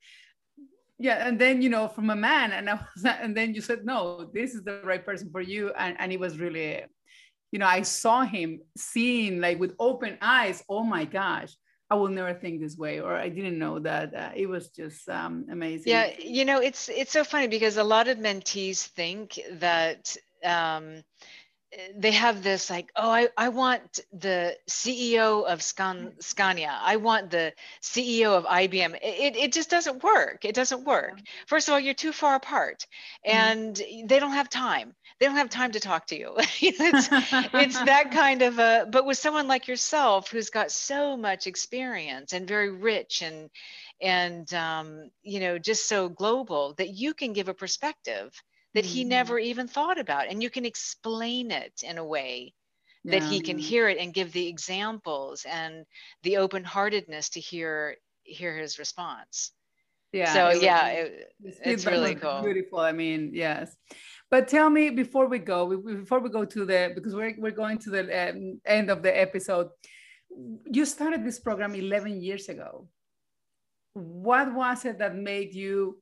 Yeah. 0.98 1.26
And 1.26 1.38
then, 1.38 1.62
you 1.62 1.68
know, 1.68 1.86
from 1.86 2.10
a 2.10 2.16
man, 2.16 2.52
and 2.52 2.68
I 2.68 2.74
was, 2.74 3.04
and 3.04 3.36
then 3.36 3.54
you 3.54 3.60
said, 3.60 3.84
no, 3.84 4.28
this 4.34 4.54
is 4.54 4.64
the 4.64 4.80
right 4.84 5.04
person 5.04 5.30
for 5.30 5.40
you. 5.40 5.72
And, 5.78 5.96
and 6.00 6.12
it 6.12 6.18
was 6.18 6.38
really, 6.38 6.82
you 7.52 7.58
know, 7.60 7.66
I 7.66 7.82
saw 7.82 8.22
him 8.22 8.60
seeing 8.76 9.40
like 9.40 9.60
with 9.60 9.74
open 9.78 10.18
eyes, 10.20 10.64
oh 10.68 10.82
my 10.82 11.04
gosh, 11.04 11.54
I 11.90 11.94
will 11.94 12.08
never 12.08 12.34
think 12.34 12.60
this 12.60 12.76
way, 12.76 13.00
or 13.00 13.14
I 13.14 13.28
didn't 13.28 13.58
know 13.58 13.78
that. 13.78 14.14
Uh, 14.14 14.30
it 14.34 14.46
was 14.46 14.68
just 14.68 15.08
um, 15.08 15.46
amazing. 15.50 15.92
Yeah, 15.92 16.10
you 16.18 16.44
know, 16.44 16.60
it's 16.60 16.88
it's 16.88 17.12
so 17.12 17.24
funny 17.24 17.48
because 17.48 17.78
a 17.78 17.84
lot 17.84 18.08
of 18.08 18.18
mentees 18.18 18.86
think 18.86 19.40
that 19.52 20.16
um, 20.44 21.02
they 21.96 22.12
have 22.12 22.42
this 22.42 22.70
like, 22.70 22.90
oh, 22.96 23.10
I, 23.10 23.28
I 23.36 23.50
want 23.50 24.00
the 24.12 24.56
CEO 24.68 25.44
of 25.44 25.62
Scan, 25.62 26.12
Scania. 26.18 26.78
I 26.80 26.96
want 26.96 27.30
the 27.30 27.52
CEO 27.82 28.36
of 28.36 28.44
IBM. 28.44 28.98
It, 29.02 29.36
it 29.36 29.52
just 29.52 29.68
doesn't 29.68 30.02
work. 30.02 30.44
It 30.44 30.54
doesn't 30.54 30.84
work. 30.84 31.20
First 31.46 31.68
of 31.68 31.74
all, 31.74 31.80
you're 31.80 31.94
too 31.94 32.12
far 32.12 32.36
apart 32.36 32.86
mm-hmm. 33.26 33.36
and 33.36 33.76
mm-hmm. 33.76 34.06
they 34.06 34.18
don't 34.18 34.32
have 34.32 34.48
time. 34.48 34.94
They 35.20 35.26
don't 35.26 35.36
have 35.36 35.50
time 35.50 35.72
to 35.72 35.80
talk 35.80 36.06
to 36.06 36.18
you. 36.18 36.34
it's, 36.38 37.08
it's 37.54 37.80
that 37.80 38.12
kind 38.12 38.42
of 38.42 38.58
a, 38.58 38.86
but 38.90 39.04
with 39.04 39.18
someone 39.18 39.46
like 39.46 39.68
yourself 39.68 40.30
who's 40.30 40.50
got 40.50 40.70
so 40.70 41.16
much 41.16 41.46
experience 41.46 42.32
and 42.32 42.48
very 42.48 42.70
rich 42.70 43.22
and, 43.22 43.50
and 44.00 44.52
um, 44.54 45.10
you 45.22 45.40
know, 45.40 45.58
just 45.58 45.88
so 45.88 46.08
global 46.08 46.74
that 46.78 46.90
you 46.94 47.12
can 47.14 47.32
give 47.32 47.48
a 47.48 47.54
perspective 47.54 48.32
that 48.74 48.84
he 48.84 49.00
mm-hmm. 49.00 49.10
never 49.10 49.38
even 49.38 49.66
thought 49.66 49.98
about 49.98 50.28
and 50.28 50.42
you 50.42 50.50
can 50.50 50.64
explain 50.64 51.50
it 51.50 51.82
in 51.82 51.98
a 51.98 52.04
way 52.04 52.52
that 53.04 53.22
yeah. 53.22 53.28
he 53.28 53.40
can 53.40 53.58
hear 53.58 53.88
it 53.88 53.98
and 53.98 54.12
give 54.12 54.32
the 54.32 54.46
examples 54.46 55.46
and 55.48 55.84
the 56.22 56.36
open-heartedness 56.36 57.30
to 57.30 57.40
hear 57.40 57.96
hear 58.24 58.56
his 58.56 58.78
response 58.78 59.52
yeah 60.12 60.32
so 60.32 60.48
it 60.48 60.62
yeah 60.62 60.88
it, 60.88 61.32
it's 61.64 61.86
really 61.86 62.14
cool 62.14 62.42
beautiful 62.42 62.80
i 62.80 62.92
mean 62.92 63.30
yes 63.32 63.74
but 64.30 64.48
tell 64.48 64.68
me 64.68 64.90
before 64.90 65.26
we 65.26 65.38
go 65.38 65.76
before 65.80 66.20
we 66.20 66.28
go 66.28 66.44
to 66.44 66.64
the 66.64 66.92
because 66.94 67.14
we're, 67.14 67.34
we're 67.38 67.50
going 67.50 67.78
to 67.78 67.90
the 67.90 68.30
um, 68.30 68.60
end 68.66 68.90
of 68.90 69.02
the 69.02 69.20
episode 69.20 69.68
you 70.70 70.84
started 70.84 71.24
this 71.24 71.38
program 71.38 71.74
11 71.74 72.20
years 72.20 72.48
ago 72.48 72.86
what 73.94 74.52
was 74.52 74.84
it 74.84 74.98
that 74.98 75.14
made 75.16 75.54
you 75.54 75.98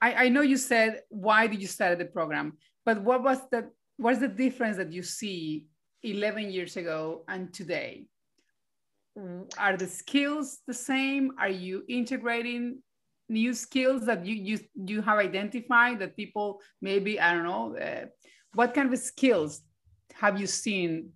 I, 0.00 0.26
I 0.26 0.28
know 0.28 0.40
you 0.40 0.56
said 0.56 1.02
why 1.08 1.46
did 1.46 1.60
you 1.60 1.68
start 1.68 1.98
the 1.98 2.06
program, 2.06 2.54
but 2.84 3.02
what 3.02 3.22
was 3.22 3.38
the 3.50 3.70
what's 3.96 4.18
the 4.18 4.28
difference 4.28 4.76
that 4.78 4.92
you 4.92 5.02
see 5.02 5.66
11 6.02 6.50
years 6.50 6.76
ago 6.76 7.24
and 7.28 7.52
today? 7.52 8.06
Are 9.58 9.76
the 9.76 9.86
skills 9.86 10.60
the 10.66 10.74
same? 10.74 11.32
Are 11.38 11.50
you 11.50 11.84
integrating 11.88 12.78
new 13.28 13.52
skills 13.52 14.06
that 14.06 14.24
you 14.24 14.34
you, 14.34 14.58
you 14.74 15.02
have 15.02 15.18
identified 15.18 15.98
that 16.00 16.16
people 16.16 16.60
maybe 16.80 17.20
I 17.20 17.34
don't 17.34 17.44
know 17.44 17.76
uh, 17.76 18.06
what 18.54 18.74
kind 18.74 18.92
of 18.92 18.98
skills 18.98 19.60
have 20.14 20.40
you 20.40 20.46
seen 20.46 21.10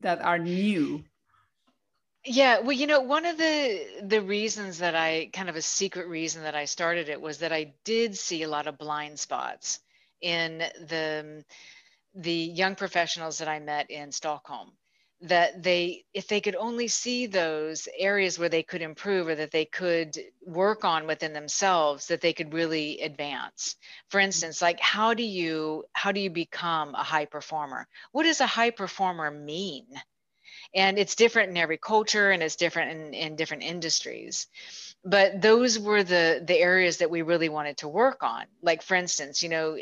that 0.00 0.22
are 0.22 0.38
new 0.38 1.04
yeah, 2.28 2.60
well, 2.60 2.72
you 2.72 2.86
know, 2.86 3.00
one 3.00 3.24
of 3.24 3.38
the 3.38 3.86
the 4.02 4.20
reasons 4.20 4.78
that 4.78 4.94
I 4.94 5.30
kind 5.32 5.48
of 5.48 5.56
a 5.56 5.62
secret 5.62 6.08
reason 6.08 6.42
that 6.42 6.54
I 6.54 6.66
started 6.66 7.08
it 7.08 7.20
was 7.20 7.38
that 7.38 7.52
I 7.52 7.72
did 7.84 8.16
see 8.16 8.42
a 8.42 8.48
lot 8.48 8.66
of 8.66 8.78
blind 8.78 9.18
spots 9.18 9.80
in 10.20 10.58
the 10.58 11.44
the 12.14 12.32
young 12.32 12.74
professionals 12.74 13.38
that 13.38 13.48
I 13.48 13.60
met 13.60 13.90
in 13.90 14.12
Stockholm 14.12 14.72
that 15.22 15.62
they 15.62 16.04
if 16.14 16.28
they 16.28 16.40
could 16.40 16.54
only 16.54 16.86
see 16.86 17.26
those 17.26 17.88
areas 17.98 18.38
where 18.38 18.48
they 18.48 18.62
could 18.62 18.82
improve 18.82 19.26
or 19.28 19.34
that 19.34 19.50
they 19.50 19.64
could 19.64 20.16
work 20.46 20.84
on 20.84 21.06
within 21.06 21.32
themselves 21.32 22.06
that 22.06 22.20
they 22.20 22.32
could 22.32 22.52
really 22.52 23.00
advance. 23.00 23.76
For 24.10 24.20
instance 24.20 24.62
like 24.62 24.78
how 24.80 25.14
do 25.14 25.24
you 25.24 25.84
how 25.94 26.12
do 26.12 26.20
you 26.20 26.30
become 26.30 26.94
a 26.94 27.02
high 27.02 27.24
performer? 27.24 27.88
What 28.12 28.24
does 28.24 28.40
a 28.40 28.46
high 28.46 28.70
performer 28.70 29.30
mean 29.30 29.86
and 30.74 30.98
it's 30.98 31.14
different 31.14 31.50
in 31.50 31.56
every 31.56 31.78
culture 31.78 32.30
and 32.30 32.42
it's 32.42 32.56
different 32.56 32.90
in, 32.90 33.14
in 33.14 33.36
different 33.36 33.62
industries 33.62 34.46
but 35.04 35.40
those 35.40 35.78
were 35.78 36.02
the 36.02 36.42
the 36.44 36.58
areas 36.58 36.98
that 36.98 37.10
we 37.10 37.22
really 37.22 37.48
wanted 37.48 37.76
to 37.76 37.88
work 37.88 38.22
on 38.22 38.44
like 38.62 38.82
for 38.82 38.94
instance 38.94 39.42
you 39.42 39.48
know 39.48 39.76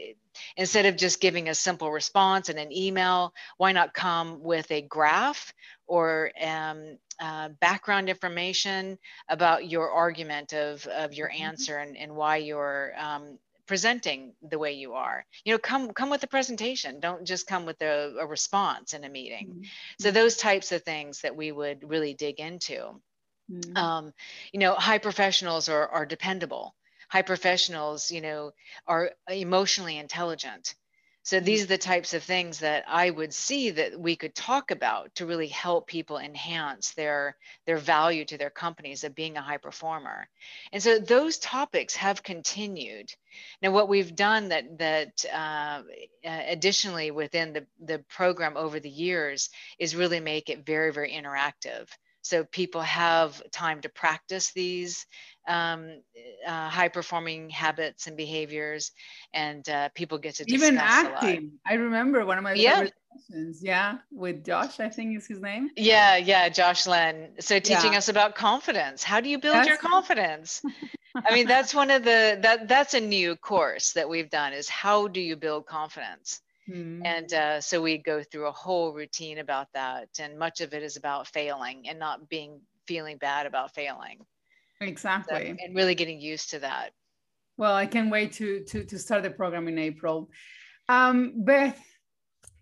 instead 0.56 0.86
of 0.86 0.96
just 0.96 1.20
giving 1.20 1.48
a 1.48 1.54
simple 1.54 1.90
response 1.90 2.48
in 2.48 2.58
an 2.58 2.72
email 2.72 3.32
why 3.56 3.72
not 3.72 3.94
come 3.94 4.42
with 4.42 4.70
a 4.70 4.82
graph 4.82 5.52
or 5.86 6.30
um, 6.42 6.98
uh, 7.20 7.48
background 7.60 8.08
information 8.08 8.98
about 9.28 9.68
your 9.68 9.90
argument 9.90 10.52
of, 10.52 10.86
of 10.86 11.14
your 11.14 11.28
mm-hmm. 11.28 11.44
answer 11.44 11.78
and, 11.78 11.96
and 11.96 12.14
why 12.14 12.36
you're 12.36 12.92
um, 12.98 13.38
presenting 13.66 14.34
the 14.42 14.58
way 14.58 14.72
you 14.72 14.94
are. 14.94 15.24
You 15.44 15.54
know 15.54 15.58
come 15.58 15.92
come 15.92 16.10
with 16.10 16.22
a 16.22 16.28
presentation. 16.28 17.00
Don't 17.00 17.24
just 17.24 17.46
come 17.46 17.66
with 17.66 17.80
a, 17.82 18.16
a 18.20 18.26
response 18.26 18.94
in 18.94 19.04
a 19.04 19.08
meeting. 19.08 19.48
Mm-hmm. 19.48 19.62
so 20.00 20.10
those 20.10 20.36
types 20.36 20.72
of 20.72 20.82
things 20.82 21.20
that 21.22 21.36
we 21.36 21.52
would 21.52 21.88
really 21.88 22.14
dig 22.14 22.40
into. 22.40 23.00
Mm-hmm. 23.48 23.76
um, 23.76 24.12
you 24.52 24.58
know 24.58 24.74
high 24.74 24.98
professionals 24.98 25.68
are, 25.68 25.88
are 25.88 26.06
dependable. 26.06 26.74
High 27.08 27.22
professionals 27.22 28.10
you 28.10 28.20
know 28.20 28.52
are 28.86 29.12
emotionally 29.28 29.98
intelligent 29.98 30.74
so 31.26 31.40
these 31.40 31.64
are 31.64 31.66
the 31.66 31.76
types 31.76 32.14
of 32.14 32.22
things 32.22 32.60
that 32.60 32.84
I 32.86 33.10
would 33.10 33.34
see 33.34 33.70
that 33.70 33.98
we 33.98 34.14
could 34.14 34.32
talk 34.32 34.70
about 34.70 35.12
to 35.16 35.26
really 35.26 35.48
help 35.48 35.88
people 35.88 36.18
enhance 36.18 36.92
their 36.92 37.36
their 37.66 37.78
value 37.78 38.24
to 38.26 38.38
their 38.38 38.48
companies 38.48 39.02
of 39.02 39.16
being 39.16 39.36
a 39.36 39.42
high 39.42 39.56
performer. 39.56 40.28
And 40.70 40.80
so 40.80 41.00
those 41.00 41.38
topics 41.38 41.96
have 41.96 42.22
continued. 42.22 43.12
Now, 43.60 43.72
what 43.72 43.88
we've 43.88 44.14
done 44.14 44.50
that 44.50 44.78
that 44.78 45.24
uh, 45.32 45.82
additionally 46.24 47.10
within 47.10 47.54
the 47.54 47.66
the 47.84 47.98
program 48.08 48.56
over 48.56 48.78
the 48.78 48.88
years 48.88 49.50
is 49.80 49.96
really 49.96 50.20
make 50.20 50.48
it 50.48 50.64
very 50.64 50.92
very 50.92 51.10
interactive 51.10 51.88
so 52.26 52.44
people 52.44 52.80
have 52.80 53.40
time 53.52 53.80
to 53.80 53.88
practice 53.88 54.52
these 54.52 55.06
um, 55.48 56.02
uh, 56.46 56.68
high 56.68 56.88
performing 56.88 57.50
habits 57.50 58.08
and 58.08 58.16
behaviors 58.16 58.90
and 59.32 59.68
uh, 59.68 59.88
people 59.94 60.18
get 60.18 60.34
to 60.36 60.44
even 60.48 60.76
acting. 60.76 61.52
I 61.64 61.74
remember 61.74 62.26
one 62.26 62.36
of 62.36 62.44
my 62.44 62.54
yeah. 62.54 62.86
sessions 63.28 63.60
yeah 63.62 63.98
with 64.10 64.44
josh 64.44 64.78
i 64.80 64.88
think 64.88 65.16
is 65.16 65.26
his 65.26 65.40
name. 65.40 65.70
Yeah 65.76 66.16
yeah 66.16 66.48
josh 66.48 66.86
len 66.86 67.30
so 67.38 67.58
teaching 67.60 67.92
yeah. 67.92 67.98
us 67.98 68.08
about 68.08 68.34
confidence. 68.34 69.02
How 69.02 69.20
do 69.20 69.28
you 69.28 69.38
build 69.38 69.56
that's... 69.56 69.68
your 69.68 69.78
confidence? 69.78 70.62
I 71.14 71.32
mean 71.32 71.46
that's 71.46 71.74
one 71.74 71.90
of 71.90 72.02
the 72.02 72.38
that 72.42 72.68
that's 72.68 72.94
a 72.94 73.00
new 73.00 73.36
course 73.36 73.92
that 73.92 74.08
we've 74.08 74.30
done 74.30 74.52
is 74.52 74.68
how 74.68 75.08
do 75.08 75.20
you 75.20 75.36
build 75.36 75.66
confidence 75.66 76.40
Mm-hmm. 76.68 77.04
And 77.04 77.32
uh, 77.32 77.60
so 77.60 77.80
we 77.80 77.98
go 77.98 78.22
through 78.22 78.46
a 78.46 78.52
whole 78.52 78.92
routine 78.92 79.38
about 79.38 79.68
that. 79.74 80.08
And 80.18 80.38
much 80.38 80.60
of 80.60 80.74
it 80.74 80.82
is 80.82 80.96
about 80.96 81.26
failing 81.28 81.88
and 81.88 81.98
not 81.98 82.28
being 82.28 82.60
feeling 82.86 83.18
bad 83.18 83.46
about 83.46 83.74
failing. 83.74 84.24
Exactly. 84.80 85.56
So, 85.58 85.64
and 85.64 85.74
really 85.74 85.94
getting 85.94 86.20
used 86.20 86.50
to 86.50 86.58
that. 86.60 86.90
Well, 87.56 87.74
I 87.74 87.86
can't 87.86 88.10
wait 88.10 88.32
to 88.34 88.64
to, 88.64 88.84
to 88.84 88.98
start 88.98 89.22
the 89.22 89.30
program 89.30 89.68
in 89.68 89.78
April. 89.78 90.28
Um, 90.88 91.32
Beth, 91.44 91.80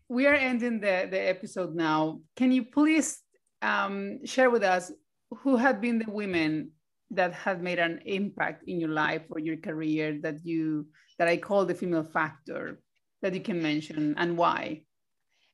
we 0.08 0.26
are 0.26 0.34
ending 0.34 0.80
the, 0.80 1.08
the 1.10 1.18
episode 1.18 1.74
now. 1.74 2.20
Can 2.36 2.52
you 2.52 2.64
please 2.64 3.20
um, 3.62 4.24
share 4.24 4.50
with 4.50 4.62
us 4.62 4.92
who 5.30 5.56
have 5.56 5.80
been 5.80 5.98
the 5.98 6.10
women 6.10 6.70
that 7.10 7.32
have 7.32 7.60
made 7.60 7.78
an 7.78 8.00
impact 8.06 8.64
in 8.66 8.78
your 8.80 8.90
life 8.90 9.22
or 9.30 9.38
your 9.38 9.56
career 9.56 10.18
that 10.22 10.44
you 10.44 10.86
that 11.18 11.28
I 11.28 11.36
call 11.36 11.64
the 11.64 11.74
female 11.74 12.04
factor? 12.04 12.80
That 13.24 13.34
you 13.34 13.40
can 13.40 13.60
mention 13.62 14.14
and 14.18 14.36
why? 14.36 14.82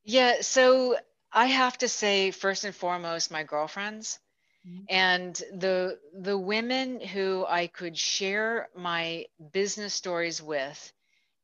Yeah, 0.04 0.40
so 0.40 0.96
I 1.32 1.46
have 1.46 1.78
to 1.78 1.88
say, 1.88 2.32
first 2.32 2.64
and 2.64 2.74
foremost, 2.74 3.30
my 3.30 3.44
girlfriends. 3.44 4.18
Mm-hmm. 4.66 4.84
And 4.88 5.34
the 5.54 5.98
the 6.12 6.36
women 6.36 7.00
who 7.00 7.46
I 7.48 7.68
could 7.68 7.96
share 7.96 8.68
my 8.76 9.26
business 9.52 9.94
stories 9.94 10.42
with, 10.42 10.92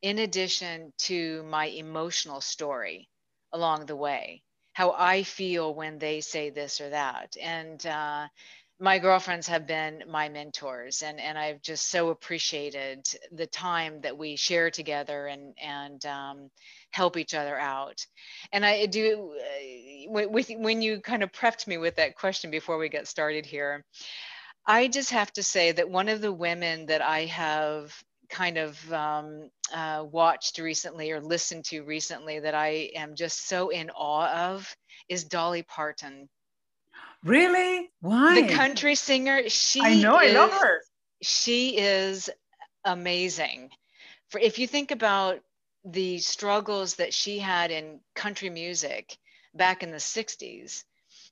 in 0.02 0.18
addition 0.18 0.92
to 1.08 1.44
my 1.44 1.66
emotional 1.66 2.40
story 2.40 3.08
along 3.52 3.86
the 3.86 3.96
way, 3.96 4.42
how 4.72 4.92
I 4.92 5.22
feel 5.22 5.72
when 5.74 5.98
they 5.98 6.20
say 6.20 6.50
this 6.50 6.80
or 6.80 6.90
that, 6.90 7.36
and 7.40 7.86
uh, 7.86 8.28
my 8.78 8.98
girlfriends 8.98 9.48
have 9.48 9.66
been 9.66 10.02
my 10.08 10.28
mentors 10.28 11.02
and, 11.02 11.18
and 11.18 11.38
I've 11.38 11.62
just 11.62 11.88
so 11.90 12.10
appreciated 12.10 13.06
the 13.32 13.46
time 13.46 14.02
that 14.02 14.18
we 14.18 14.36
share 14.36 14.70
together 14.70 15.26
and, 15.26 15.54
and 15.62 16.04
um, 16.04 16.50
help 16.90 17.16
each 17.16 17.34
other 17.34 17.58
out. 17.58 18.04
And 18.52 18.66
I 18.66 18.84
do, 18.86 19.34
uh, 19.38 20.10
with, 20.10 20.50
when 20.50 20.82
you 20.82 21.00
kind 21.00 21.22
of 21.22 21.32
prepped 21.32 21.66
me 21.66 21.78
with 21.78 21.96
that 21.96 22.16
question 22.16 22.50
before 22.50 22.76
we 22.76 22.90
get 22.90 23.08
started 23.08 23.46
here, 23.46 23.82
I 24.66 24.88
just 24.88 25.10
have 25.10 25.32
to 25.34 25.42
say 25.42 25.72
that 25.72 25.88
one 25.88 26.08
of 26.08 26.20
the 26.20 26.32
women 26.32 26.86
that 26.86 27.00
I 27.00 27.26
have 27.26 27.94
kind 28.28 28.58
of 28.58 28.92
um, 28.92 29.48
uh, 29.72 30.04
watched 30.10 30.58
recently 30.58 31.12
or 31.12 31.20
listened 31.20 31.64
to 31.66 31.82
recently 31.82 32.40
that 32.40 32.54
I 32.54 32.90
am 32.94 33.14
just 33.14 33.48
so 33.48 33.70
in 33.70 33.90
awe 33.90 34.52
of 34.52 34.76
is 35.08 35.24
Dolly 35.24 35.62
Parton. 35.62 36.28
Really? 37.26 37.90
Why? 38.00 38.42
The 38.42 38.54
country 38.54 38.94
singer. 38.94 39.48
She 39.48 39.80
I 39.80 39.94
know, 39.94 40.18
is, 40.20 40.34
I 40.34 40.38
love 40.38 40.52
her. 40.52 40.80
She 41.22 41.78
is 41.78 42.30
amazing. 42.84 43.70
For 44.28 44.38
if 44.40 44.58
you 44.58 44.66
think 44.66 44.90
about 44.90 45.40
the 45.84 46.18
struggles 46.18 46.96
that 46.96 47.14
she 47.14 47.38
had 47.38 47.70
in 47.70 48.00
country 48.14 48.50
music 48.50 49.16
back 49.54 49.82
in 49.82 49.90
the 49.90 49.96
60s 49.96 50.84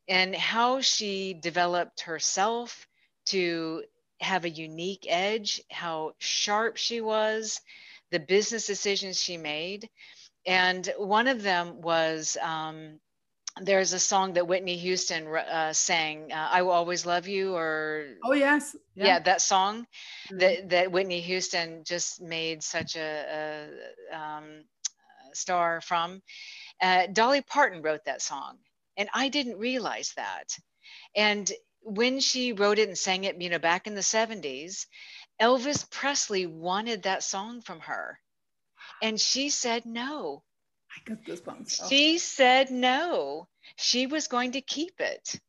and 0.09 0.35
how 0.35 0.81
she 0.81 1.35
developed 1.35 2.03
herself, 2.03 2.87
to 3.27 3.83
have 4.21 4.45
a 4.45 4.51
unique 4.51 5.07
edge, 5.09 5.63
how 5.71 6.15
sharp 6.19 6.77
she 6.77 7.01
was, 7.01 7.61
the 8.11 8.21
business 8.21 8.67
decisions 8.67 9.21
she 9.21 9.37
made. 9.37 9.89
And 10.47 10.93
one 10.99 11.27
of 11.27 11.43
them 11.43 11.81
was 11.81 12.37
um, 12.41 13.01
there's 13.61 13.93
a 13.93 14.01
song 14.01 14.33
that 14.33 14.49
Whitney 14.49 14.77
Houston 14.79 15.29
uh, 15.29 15.73
sang, 15.73 16.33
uh, 16.33 16.49
"I 16.51 16.63
Will 16.63 16.73
Always 16.73 17.07
Love 17.07 17.29
You," 17.29 17.55
or 17.55 18.07
oh 18.25 18.33
yes, 18.33 18.75
yeah, 18.95 19.07
yeah 19.07 19.19
that 19.21 19.41
song 19.41 19.87
mm-hmm. 20.27 20.39
that 20.39 20.69
that 20.71 20.93
Whitney 20.93 21.21
Houston 21.21 21.85
just 21.85 22.21
made 22.21 22.63
such 22.63 22.97
a, 22.97 23.69
a 24.11 24.17
um, 24.17 24.65
star 25.33 25.81
from. 25.81 26.23
Uh, 26.81 27.07
Dolly 27.07 27.43
Parton 27.43 27.83
wrote 27.83 28.05
that 28.07 28.23
song, 28.23 28.59
and 28.97 29.09
I 29.15 29.29
didn't 29.29 29.59
realize 29.59 30.13
that. 30.17 30.59
And 31.15 31.51
when 31.81 32.19
she 32.19 32.53
wrote 32.53 32.81
it 32.81 32.89
and 32.89 32.99
sang 32.99 33.23
it, 33.23 33.41
you 33.41 33.51
know, 33.51 33.61
back 33.61 33.87
in 33.87 33.95
the 33.95 34.01
'70s, 34.01 34.87
Elvis 35.41 35.89
Presley 35.89 36.47
wanted 36.47 37.05
that 37.05 37.23
song 37.23 37.61
from 37.61 37.79
her, 37.81 38.19
and 39.01 39.21
she 39.21 39.49
said 39.49 39.87
no 39.87 40.43
I 40.95 41.01
got 41.05 41.25
goosebumps. 41.25 41.81
Oh. 41.83 41.89
She 41.89 42.19
said 42.19 42.71
no. 42.71 43.49
She 43.77 44.07
was 44.07 44.29
going 44.29 44.53
to 44.53 44.61
keep 44.61 45.01
it. 45.01 45.41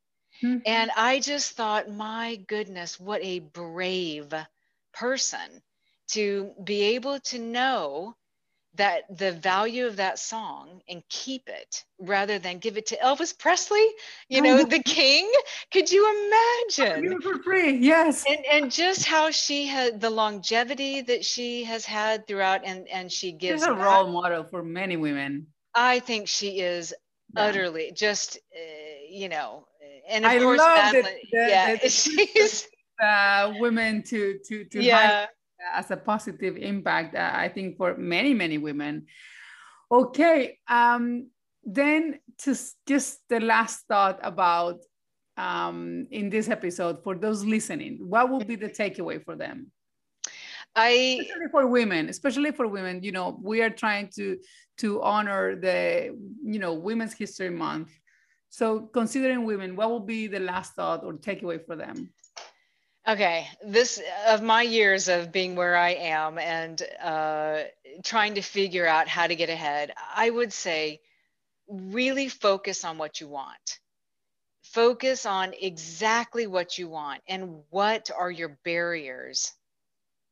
Mm-hmm. 0.44 0.60
And 0.66 0.92
I 0.96 1.20
just 1.20 1.54
thought, 1.54 1.90
my 1.90 2.36
goodness, 2.48 3.00
what 3.00 3.24
a 3.24 3.40
brave 3.40 4.34
person 4.94 5.62
to 6.10 6.54
be 6.64 6.82
able 6.96 7.20
to 7.20 7.40
know 7.40 8.16
that 8.78 9.04
the 9.18 9.32
value 9.32 9.86
of 9.86 9.96
that 9.98 10.20
song 10.20 10.82
and 10.90 11.04
keep 11.10 11.48
it 11.48 11.84
rather 12.00 12.40
than 12.40 12.58
give 12.60 12.78
it 12.78 12.86
to 12.88 12.98
Elvis 12.98 13.38
Presley, 13.38 13.86
you 14.30 14.42
know, 14.42 14.64
the 14.64 14.82
king. 14.84 15.32
Could 15.72 15.92
you 15.92 16.30
imagine? 16.78 17.22
For 17.22 17.42
free, 17.44 17.78
yes. 17.78 18.24
And 18.28 18.46
and 18.46 18.72
just 18.72 19.06
how 19.06 19.32
she 19.32 19.66
had 19.66 20.02
the 20.02 20.10
longevity 20.10 21.02
that 21.02 21.24
she 21.24 21.64
has 21.64 21.86
had 21.86 22.28
throughout, 22.28 22.62
and 22.66 22.88
and 22.90 23.12
she 23.12 23.32
gives. 23.32 23.62
She's 23.62 23.70
a 23.70 23.74
role 23.74 24.08
model 24.08 24.44
for 24.44 24.64
many 24.64 24.98
women. 24.98 25.48
I 25.74 26.00
think 26.00 26.28
she 26.28 26.62
is 26.62 26.94
yeah. 27.36 27.44
utterly 27.44 27.92
just, 27.94 28.38
uh, 28.38 28.60
you 29.10 29.30
know, 29.30 29.68
and 30.08 30.26
of 30.26 30.32
I 30.32 30.40
course, 30.40 30.60
love 30.60 30.94
Madeline, 30.94 31.04
the, 31.32 31.38
the, 31.38 31.50
yeah, 31.50 31.76
the, 31.76 31.90
she's 31.90 32.68
uh, 33.04 33.54
women 33.60 34.04
to 34.04 34.40
to 34.48 34.66
to 34.66 34.84
yeah 34.84 35.28
as 35.74 35.92
a 35.92 35.98
positive 35.98 36.58
impact, 36.58 37.16
uh, 37.16 37.32
I 37.34 37.50
think, 37.50 37.78
for 37.78 37.96
many, 37.98 38.34
many 38.34 38.58
women. 38.58 39.08
Okay, 39.92 40.60
um, 40.68 41.30
then 41.64 42.20
just, 42.44 42.76
just 42.86 43.20
the 43.30 43.40
last 43.40 43.86
thought 43.88 44.20
about 44.22 44.80
um, 45.38 46.08
in 46.12 46.30
this 46.30 46.50
episode 46.50 47.04
for 47.04 47.16
those 47.16 47.44
listening, 47.44 48.00
what 48.02 48.30
would 48.30 48.48
be 48.48 48.56
the 48.56 48.70
takeaway 48.70 49.24
for 49.24 49.36
them? 49.36 49.72
I 50.76 51.20
especially 51.22 51.48
for 51.52 51.68
women, 51.68 52.10
especially 52.10 52.52
for 52.52 52.68
women, 52.68 53.02
you 53.02 53.12
know, 53.12 53.40
we 53.42 53.62
are 53.62 53.70
trying 53.70 54.10
to 54.16 54.38
to 54.80 55.02
honor 55.02 55.56
the 55.56 56.16
you 56.44 56.60
know 56.60 56.74
Women's 56.74 57.14
History 57.14 57.50
Month. 57.50 57.92
So 58.50 58.82
considering 58.94 59.46
women, 59.46 59.76
what 59.76 59.90
will 59.90 60.02
be 60.02 60.28
the 60.28 60.40
last 60.40 60.74
thought 60.74 61.04
or 61.04 61.14
takeaway 61.14 61.66
for 61.66 61.76
them? 61.76 62.12
Okay, 63.08 63.48
this 63.64 64.02
of 64.28 64.42
my 64.42 64.64
years 64.64 65.10
of 65.10 65.32
being 65.32 65.56
where 65.56 65.76
I 65.76 65.92
am 65.92 66.40
and 66.40 66.82
uh, 67.00 67.60
trying 68.04 68.34
to 68.34 68.42
figure 68.42 68.88
out 68.88 69.08
how 69.08 69.28
to 69.28 69.36
get 69.36 69.50
ahead, 69.50 69.94
I 70.16 70.28
would 70.28 70.52
say 70.52 71.02
really 71.68 72.30
focus 72.30 72.84
on 72.84 72.98
what 72.98 73.22
you 73.22 73.28
want. 73.28 73.80
Focus 74.64 75.28
on 75.28 75.54
exactly 75.62 76.48
what 76.48 76.80
you 76.80 76.90
want 76.90 77.22
and 77.28 77.62
what 77.70 78.10
are 78.10 78.32
your 78.32 78.58
barriers 78.66 79.54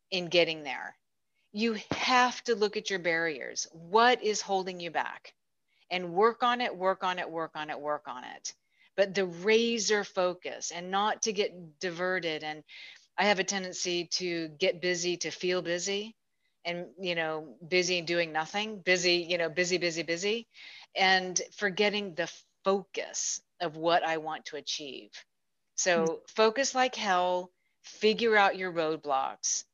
in 0.09 0.25
getting 0.25 0.63
there. 0.63 0.95
You 1.51 1.77
have 1.91 2.43
to 2.45 2.55
look 2.55 2.75
at 2.75 2.89
your 2.89 2.97
barriers. 2.97 3.67
What 3.71 4.23
is 4.23 4.41
holding 4.41 4.79
you 4.79 4.89
back? 4.89 5.35
And 5.91 6.13
work 6.13 6.41
on 6.41 6.59
it, 6.59 6.75
work 6.75 7.03
on 7.03 7.19
it, 7.19 7.29
work 7.29 7.51
on 7.53 7.69
it, 7.69 7.79
work 7.79 8.07
on 8.07 8.23
it 8.23 8.55
but 8.95 9.13
the 9.13 9.25
razor 9.25 10.03
focus 10.03 10.71
and 10.71 10.91
not 10.91 11.23
to 11.23 11.33
get 11.33 11.79
diverted. 11.79 12.43
And 12.43 12.63
I 13.17 13.25
have 13.25 13.39
a 13.39 13.43
tendency 13.43 14.05
to 14.13 14.49
get 14.59 14.81
busy 14.81 15.17
to 15.17 15.31
feel 15.31 15.61
busy 15.61 16.15
and, 16.65 16.87
you 16.99 17.15
know, 17.15 17.55
busy 17.67 18.01
doing 18.01 18.31
nothing, 18.31 18.79
busy, 18.79 19.25
you 19.29 19.37
know, 19.37 19.49
busy, 19.49 19.77
busy, 19.77 20.03
busy, 20.03 20.47
and 20.95 21.39
forgetting 21.57 22.15
the 22.15 22.31
focus 22.63 23.41
of 23.59 23.75
what 23.75 24.03
I 24.03 24.17
want 24.17 24.45
to 24.45 24.57
achieve. 24.57 25.11
So 25.75 26.03
mm-hmm. 26.03 26.13
focus 26.27 26.75
like 26.75 26.95
hell, 26.95 27.51
figure 27.83 28.37
out 28.37 28.57
your 28.57 28.71
roadblocks 28.71 29.65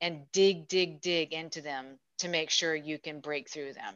and 0.00 0.30
dig, 0.32 0.68
dig, 0.68 1.00
dig 1.00 1.32
into 1.32 1.62
them 1.62 1.98
to 2.18 2.28
make 2.28 2.50
sure 2.50 2.74
you 2.74 2.98
can 2.98 3.20
break 3.20 3.48
through 3.48 3.72
them. 3.74 3.94